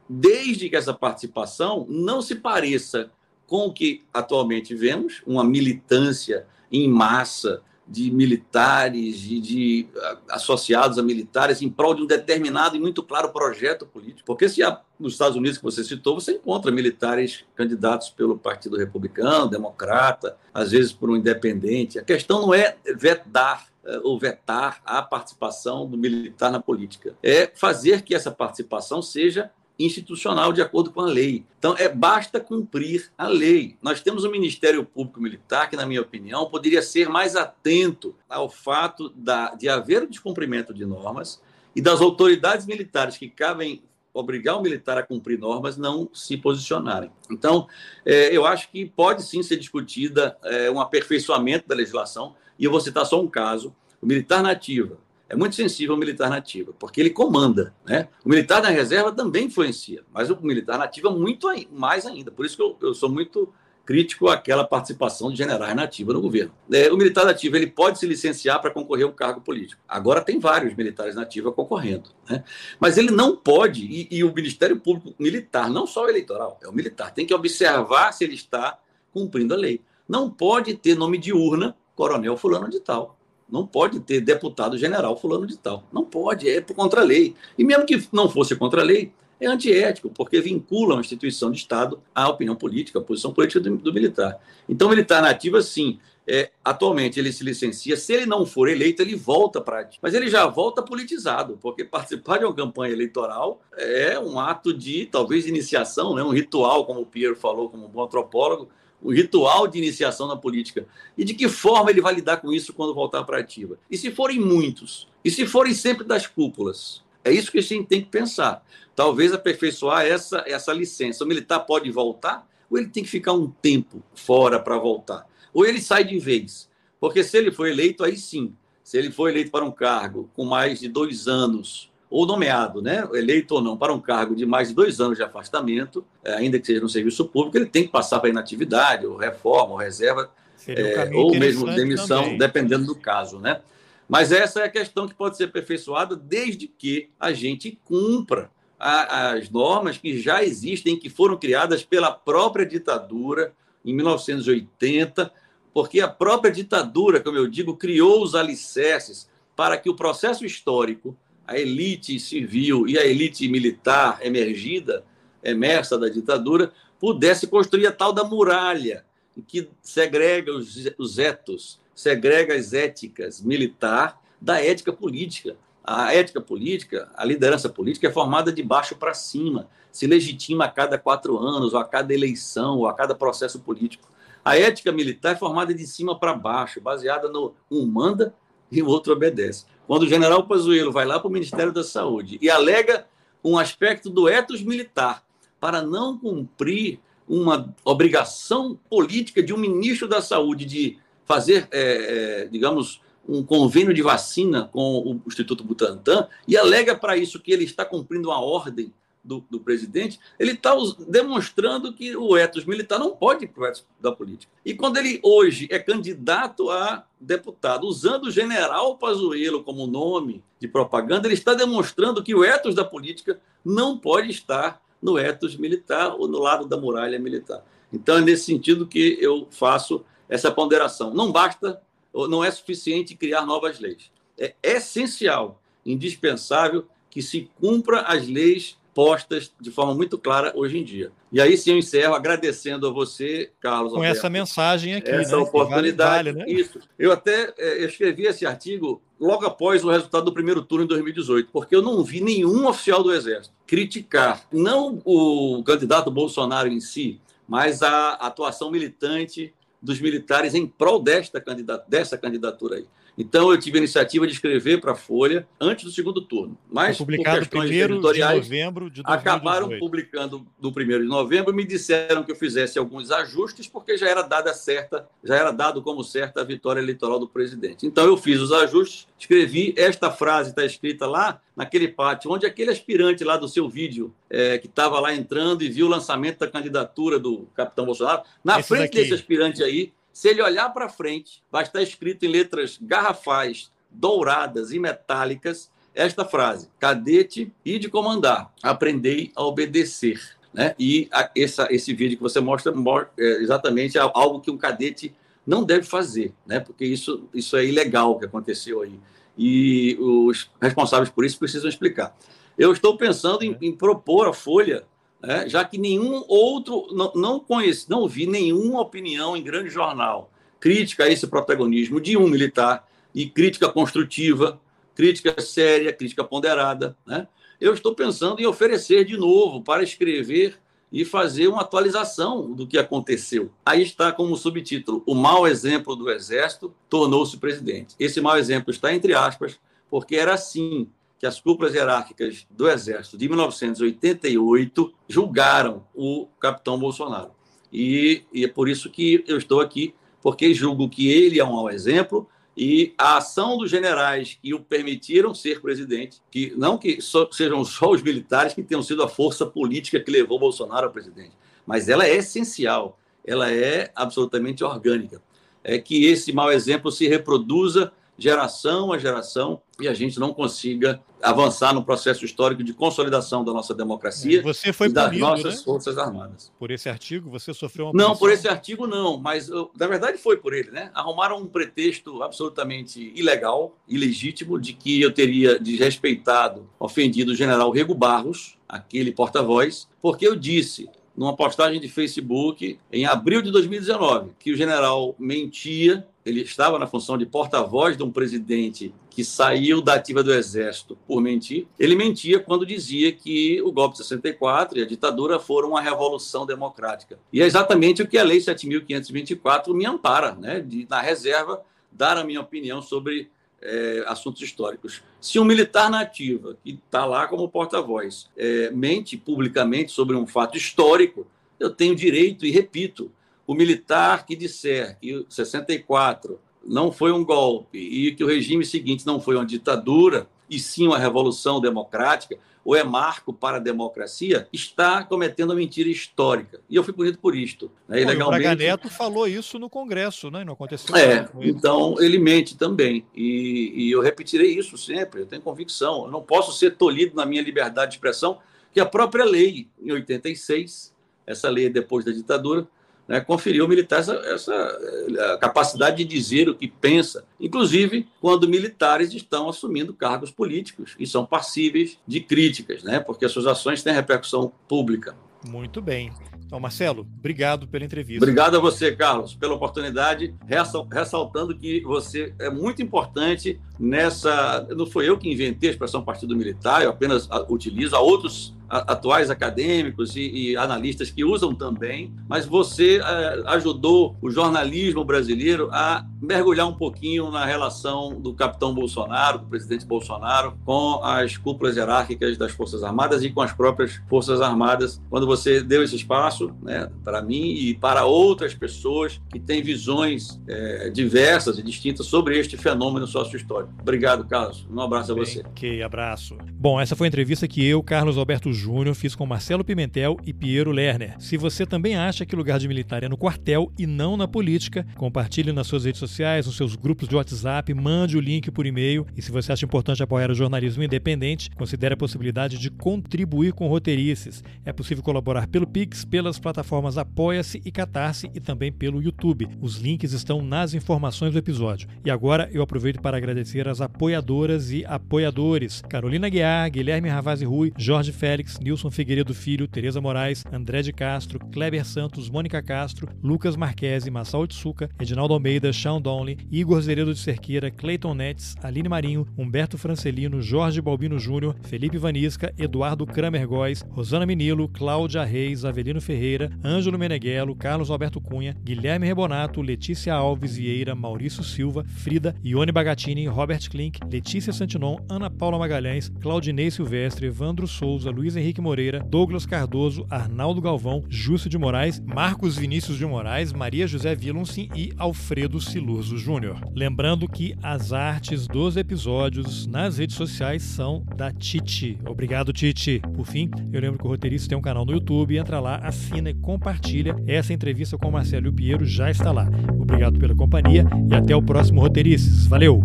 [0.09, 3.09] desde que essa participação não se pareça
[3.47, 9.87] com o que atualmente vemos, uma militância em massa de militares e de
[10.29, 14.25] associados a militares em prol de um determinado e muito claro projeto político.
[14.25, 18.75] Porque se há, nos Estados Unidos que você citou, você encontra militares candidatos pelo Partido
[18.75, 21.99] Republicano, Democrata, às vezes por um independente.
[21.99, 27.51] A questão não é vedar eh, ou vetar a participação do militar na política, é
[27.53, 31.45] fazer que essa participação seja institucional de acordo com a lei.
[31.59, 33.77] Então, é basta cumprir a lei.
[33.81, 38.49] Nós temos um Ministério Público Militar que, na minha opinião, poderia ser mais atento ao
[38.49, 41.41] fato da, de haver o descumprimento de normas
[41.75, 43.83] e das autoridades militares que cabem
[44.13, 47.11] obrigar o militar a cumprir normas não se posicionarem.
[47.29, 47.67] Então,
[48.05, 52.71] é, eu acho que pode sim ser discutida é, um aperfeiçoamento da legislação, e eu
[52.71, 54.97] vou citar só um caso: o militar nativa
[55.27, 57.73] é muito sensível ao militar nativo, porque ele comanda.
[57.85, 58.07] Né?
[58.23, 62.31] O militar da reserva também influencia, mas o militar nativo é muito mais ainda.
[62.31, 63.51] Por isso que eu, eu sou muito
[63.85, 66.51] crítico àquela participação de generais nativos no governo.
[66.71, 69.81] É, o militar nativo ele pode se licenciar para concorrer a um cargo político.
[69.87, 72.09] Agora tem vários militares nativos concorrendo.
[72.27, 72.43] Né?
[72.79, 76.67] Mas ele não pode, e, e o Ministério Público Militar, não só o eleitoral, é
[76.67, 78.79] o militar, tem que observar se ele está
[79.13, 79.81] cumprindo a lei.
[80.09, 83.17] Não pode ter nome de urna, coronel fulano de tal.
[83.49, 85.83] Não pode ter deputado general fulano de tal.
[85.91, 87.35] Não pode, é contra a lei.
[87.57, 91.57] E mesmo que não fosse contra a lei, é antiético, porque vincula uma instituição de
[91.57, 94.39] Estado à opinião política, à posição política do, do militar.
[94.67, 99.15] Então, militar nativo, sim, é, atualmente ele se licencia, se ele não for eleito, ele
[99.15, 99.87] volta para.
[100.01, 105.05] Mas ele já volta politizado, porque participar de uma campanha eleitoral é um ato de,
[105.05, 106.23] talvez, iniciação, né?
[106.23, 108.69] um ritual, como o Pierre falou, como um bom antropólogo,
[109.01, 110.87] o ritual de iniciação na política.
[111.17, 113.77] E de que forma ele vai lidar com isso quando voltar para a ativa?
[113.89, 115.07] E se forem muitos?
[115.23, 117.03] E se forem sempre das cúpulas?
[117.23, 118.65] É isso que a gente tem que pensar.
[118.95, 121.23] Talvez aperfeiçoar essa, essa licença.
[121.23, 125.27] O militar pode voltar ou ele tem que ficar um tempo fora para voltar?
[125.53, 126.69] Ou ele sai de vez?
[126.99, 128.55] Porque se ele for eleito, aí sim.
[128.83, 133.05] Se ele for eleito para um cargo com mais de dois anos ou nomeado, né,
[133.11, 136.57] eleito ou não, para um cargo de mais de dois anos de afastamento, é, ainda
[136.57, 140.31] que seja no serviço público, ele tem que passar para inatividade, ou reforma, ou reserva,
[140.65, 142.37] é, ou mesmo demissão, também.
[142.37, 143.59] dependendo do caso, né?
[144.07, 149.31] Mas essa é a questão que pode ser aperfeiçoada desde que a gente cumpra a,
[149.31, 153.51] as normas que já existem, que foram criadas pela própria ditadura
[153.83, 155.33] em 1980,
[155.73, 161.13] porque a própria ditadura, como eu digo, criou os alicerces para que o processo histórico
[161.47, 165.03] a elite civil e a elite militar emergida,
[165.43, 169.05] emersa da ditadura, pudesse construir a tal da muralha,
[169.47, 175.55] que segrega os, os etos, segrega as éticas militar da ética política.
[175.83, 180.71] A ética política, a liderança política é formada de baixo para cima, se legitima a
[180.71, 184.09] cada quatro anos, ou a cada eleição, ou a cada processo político.
[184.43, 188.33] A ética militar é formada de cima para baixo, baseada no um manda
[188.71, 189.65] e o outro obedece.
[189.87, 193.07] Quando o general Pazuello vai lá para o Ministério da Saúde e alega
[193.43, 195.23] um aspecto do etos militar
[195.59, 202.47] para não cumprir uma obrigação política de um ministro da Saúde de fazer, é, é,
[202.47, 207.63] digamos, um convênio de vacina com o Instituto Butantan e alega para isso que ele
[207.63, 208.93] está cumprindo uma ordem
[209.25, 210.75] do, do presidente, ele está
[211.07, 214.53] demonstrando que o etos militar não pode ir para o etos da política.
[214.63, 220.67] E quando ele hoje é candidato a deputado, usando o general Pazuello como nome de
[220.67, 226.15] propaganda, ele está demonstrando que o etos da política não pode estar no etos militar
[226.15, 227.65] ou no lado da muralha militar.
[227.91, 231.13] Então, é nesse sentido que eu faço essa ponderação.
[231.13, 231.81] Não basta,
[232.13, 234.11] não é suficiente criar novas leis.
[234.37, 240.83] É essencial, indispensável que se cumpra as leis postas de forma muito clara hoje em
[240.83, 241.11] dia.
[241.29, 243.91] E aí sim eu encerro agradecendo a você, Carlos.
[243.91, 245.43] Com Alberto, essa mensagem aqui, essa né?
[245.43, 246.31] oportunidade.
[246.31, 246.59] Vale, vale, né?
[246.61, 246.79] Isso.
[246.97, 251.49] Eu até é, escrevi esse artigo logo após o resultado do primeiro turno em 2018,
[251.51, 257.19] porque eu não vi nenhum oficial do Exército criticar, não o candidato Bolsonaro em si,
[257.45, 262.85] mas a atuação militante dos militares em prol desta candidatura, dessa candidatura aí.
[263.17, 266.57] Então, eu tive a iniciativa de escrever para a Folha antes do segundo turno.
[266.69, 269.19] Mas, Foi publicado por questões editoriais, de novembro de 2018.
[269.19, 273.97] acabaram publicando no primeiro de novembro e me disseram que eu fizesse alguns ajustes, porque
[273.97, 277.85] já era dada certa, já era dado como certa a vitória eleitoral do presidente.
[277.85, 282.71] Então, eu fiz os ajustes, escrevi esta frase, está escrita lá naquele pátio, onde aquele
[282.71, 286.47] aspirante lá do seu vídeo, é, que estava lá entrando e viu o lançamento da
[286.47, 288.97] candidatura do capitão Bolsonaro, na Esse frente daqui.
[288.97, 294.71] desse aspirante aí, se ele olhar para frente, vai estar escrito em letras garrafais, douradas
[294.71, 300.37] e metálicas esta frase: cadete e de comandar, aprendei a obedecer.
[300.53, 300.73] Né?
[300.79, 302.73] E a, essa, esse vídeo que você mostra,
[303.19, 305.13] é, exatamente algo que um cadete
[305.45, 306.61] não deve fazer, né?
[306.61, 308.97] porque isso, isso é ilegal que aconteceu aí.
[309.37, 312.15] E os responsáveis por isso precisam explicar.
[312.57, 314.85] Eu estou pensando em, em propor à Folha
[315.27, 320.31] é, já que nenhum outro, não, não conheci, não vi nenhuma opinião em grande jornal
[320.59, 324.59] crítica a esse protagonismo de um militar e crítica construtiva,
[324.95, 327.27] crítica séria, crítica ponderada, né?
[327.61, 330.57] eu estou pensando em oferecer de novo para escrever
[330.91, 333.51] e fazer uma atualização do que aconteceu.
[333.65, 337.95] Aí está como subtítulo: O mau exemplo do Exército tornou-se presidente.
[337.99, 343.17] Esse mau exemplo está entre aspas, porque era assim que as cúpulas hierárquicas do Exército
[343.17, 347.31] de 1988 julgaram o capitão Bolsonaro.
[347.71, 351.53] E, e é por isso que eu estou aqui, porque julgo que ele é um
[351.53, 352.27] mau exemplo
[352.57, 357.65] e a ação dos generais que o permitiram ser presidente, que não que só, sejam
[357.65, 361.33] só os militares que tenham sido a força política que levou Bolsonaro ao presidente,
[361.65, 365.21] mas ela é essencial, ela é absolutamente orgânica.
[365.63, 371.01] É que esse mau exemplo se reproduza geração a geração e a gente não consiga
[371.21, 375.55] avançar no processo histórico de consolidação da nossa democracia você foi e das punido, nossas
[375.57, 375.61] né?
[375.63, 376.51] Forças Armadas.
[376.57, 378.19] Por esse artigo, você sofreu uma Não, punição?
[378.19, 380.91] por esse artigo não, mas na verdade foi por ele, né?
[380.93, 387.95] Arrumaram um pretexto absolutamente ilegal, ilegítimo, de que eu teria desrespeitado, ofendido o general Rego
[387.95, 394.51] Barros, aquele porta-voz, porque eu disse numa postagem de Facebook em abril de 2019 que
[394.51, 399.93] o general mentia, ele estava na função de porta-voz de um presidente que saiu da
[399.93, 401.67] ativa do exército por mentir.
[401.79, 406.45] Ele mentia quando dizia que o golpe de 64 e a ditadura foram uma revolução
[406.45, 407.17] democrática.
[407.31, 412.17] E é exatamente o que a lei 7524 me ampara, né, de na reserva dar
[412.17, 413.29] a minha opinião sobre
[413.65, 415.01] é, assuntos históricos.
[415.19, 420.27] Se um militar na ativa, que está lá como porta-voz, é, mente publicamente sobre um
[420.27, 421.25] fato histórico,
[421.59, 423.11] eu tenho direito, e repito,
[423.47, 428.65] o militar que disser que o 64 não foi um golpe e que o regime
[428.65, 433.59] seguinte não foi uma ditadura, e sim uma revolução democrática, ou é marco para a
[433.59, 436.59] democracia, está cometendo uma mentira histórica.
[436.67, 437.71] E eu fui punido por isto.
[437.87, 438.03] Né?
[438.03, 438.55] Pô, e o Braga.
[438.55, 440.43] Neto falou isso no Congresso, né?
[440.43, 443.05] Não aconteceu É, nada então ele mente também.
[443.15, 446.05] E, e eu repetirei isso sempre, eu tenho convicção.
[446.05, 448.39] Eu não posso ser tolhido na minha liberdade de expressão,
[448.73, 450.91] que a própria lei, em 86,
[451.27, 452.67] essa lei depois da ditadura,
[453.07, 458.47] né, conferiu ao militar essa, essa eh, capacidade de dizer o que pensa, inclusive quando
[458.47, 463.83] militares estão assumindo cargos políticos e são passíveis de críticas, né, porque as suas ações
[463.83, 465.15] têm repercussão pública.
[465.47, 466.11] Muito bem.
[466.45, 468.23] Então, Marcelo, obrigado pela entrevista.
[468.23, 474.65] Obrigado a você, Carlos, pela oportunidade, ressal- ressaltando que você é muito importante nessa.
[474.69, 479.29] Não foi eu que inventei a expressão partido militar, eu apenas utilizo, há outros atuais
[479.29, 486.05] acadêmicos e, e analistas que usam também, mas você eh, ajudou o jornalismo brasileiro a
[486.21, 492.37] mergulhar um pouquinho na relação do capitão Bolsonaro, do presidente Bolsonaro, com as cúpulas hierárquicas
[492.37, 496.89] das Forças Armadas e com as próprias Forças Armadas, quando você deu esse espaço né,
[497.03, 502.57] para mim e para outras pessoas que têm visões eh, diversas e distintas sobre este
[502.57, 503.73] fenômeno sócio-histórico.
[503.79, 504.65] Obrigado, Carlos.
[504.69, 505.41] Um abraço a você.
[505.41, 506.37] Ok, abraço.
[506.53, 510.33] Bom, essa foi a entrevista que eu, Carlos Alberto Júnior, fiz com Marcelo Pimentel e
[510.33, 511.15] Piero Lerner.
[511.19, 514.85] Se você também acha que lugar de militar é no quartel e não na política,
[514.95, 519.05] compartilhe nas suas redes sociais, nos seus grupos de WhatsApp, mande o link por e-mail.
[519.15, 523.67] E se você acha importante apoiar o jornalismo independente, considere a possibilidade de contribuir com
[523.67, 524.43] roteirices.
[524.63, 529.47] É possível colaborar pelo Pix, pelas plataformas Apoia-se e Catarse e também pelo YouTube.
[529.59, 531.87] Os links estão nas informações do episódio.
[532.05, 537.73] E agora eu aproveito para agradecer as apoiadoras e apoiadores: Carolina Guiar, Guilherme Ravazzi Rui,
[537.77, 543.55] Jorge Félix, Nilson Figueiredo Filho, Tereza Moraes, André de Castro, Kleber Santos, Mônica Castro, Lucas
[543.55, 549.27] Marquesi, Massal Otsuka, Edinaldo Almeida, Sean Donley, Igor Zeredo de Cerqueira, Cleiton Netes, Aline Marinho,
[549.37, 555.99] Humberto Francelino, Jorge Balbino Júnior, Felipe Vanisca, Eduardo Kramer Góes, Rosana Menilo, Cláudia Reis, Avelino
[555.99, 562.71] Ferreira, Ângelo Meneghello, Carlos Alberto Cunha, Guilherme Rebonato, Letícia Alves Vieira, Maurício Silva, Frida, Ione
[562.71, 568.99] Bagatini, Robert Klink, Letícia Santinon, Ana Paula Magalhães, Claudinei Silvestre, Evandro Souza, Luiz Henrique Moreira,
[568.99, 574.91] Douglas Cardoso, Arnaldo Galvão, Júcio de Moraes, Marcos Vinícius de Moraes, Maria José Vilunsin e
[574.97, 576.59] Alfredo Silurzo Júnior.
[576.73, 581.97] Lembrando que as artes dos episódios nas redes sociais são da Titi.
[582.07, 583.01] Obrigado, Titi.
[583.13, 586.29] Por fim, eu lembro que o roteirista tem um canal no YouTube, entra lá, assina
[586.29, 587.15] e compartilha.
[587.27, 589.49] Essa entrevista com Marcelo e Piero já está lá.
[589.79, 592.47] Obrigado pela companhia e até o próximo Roteirices.
[592.47, 592.83] Valeu!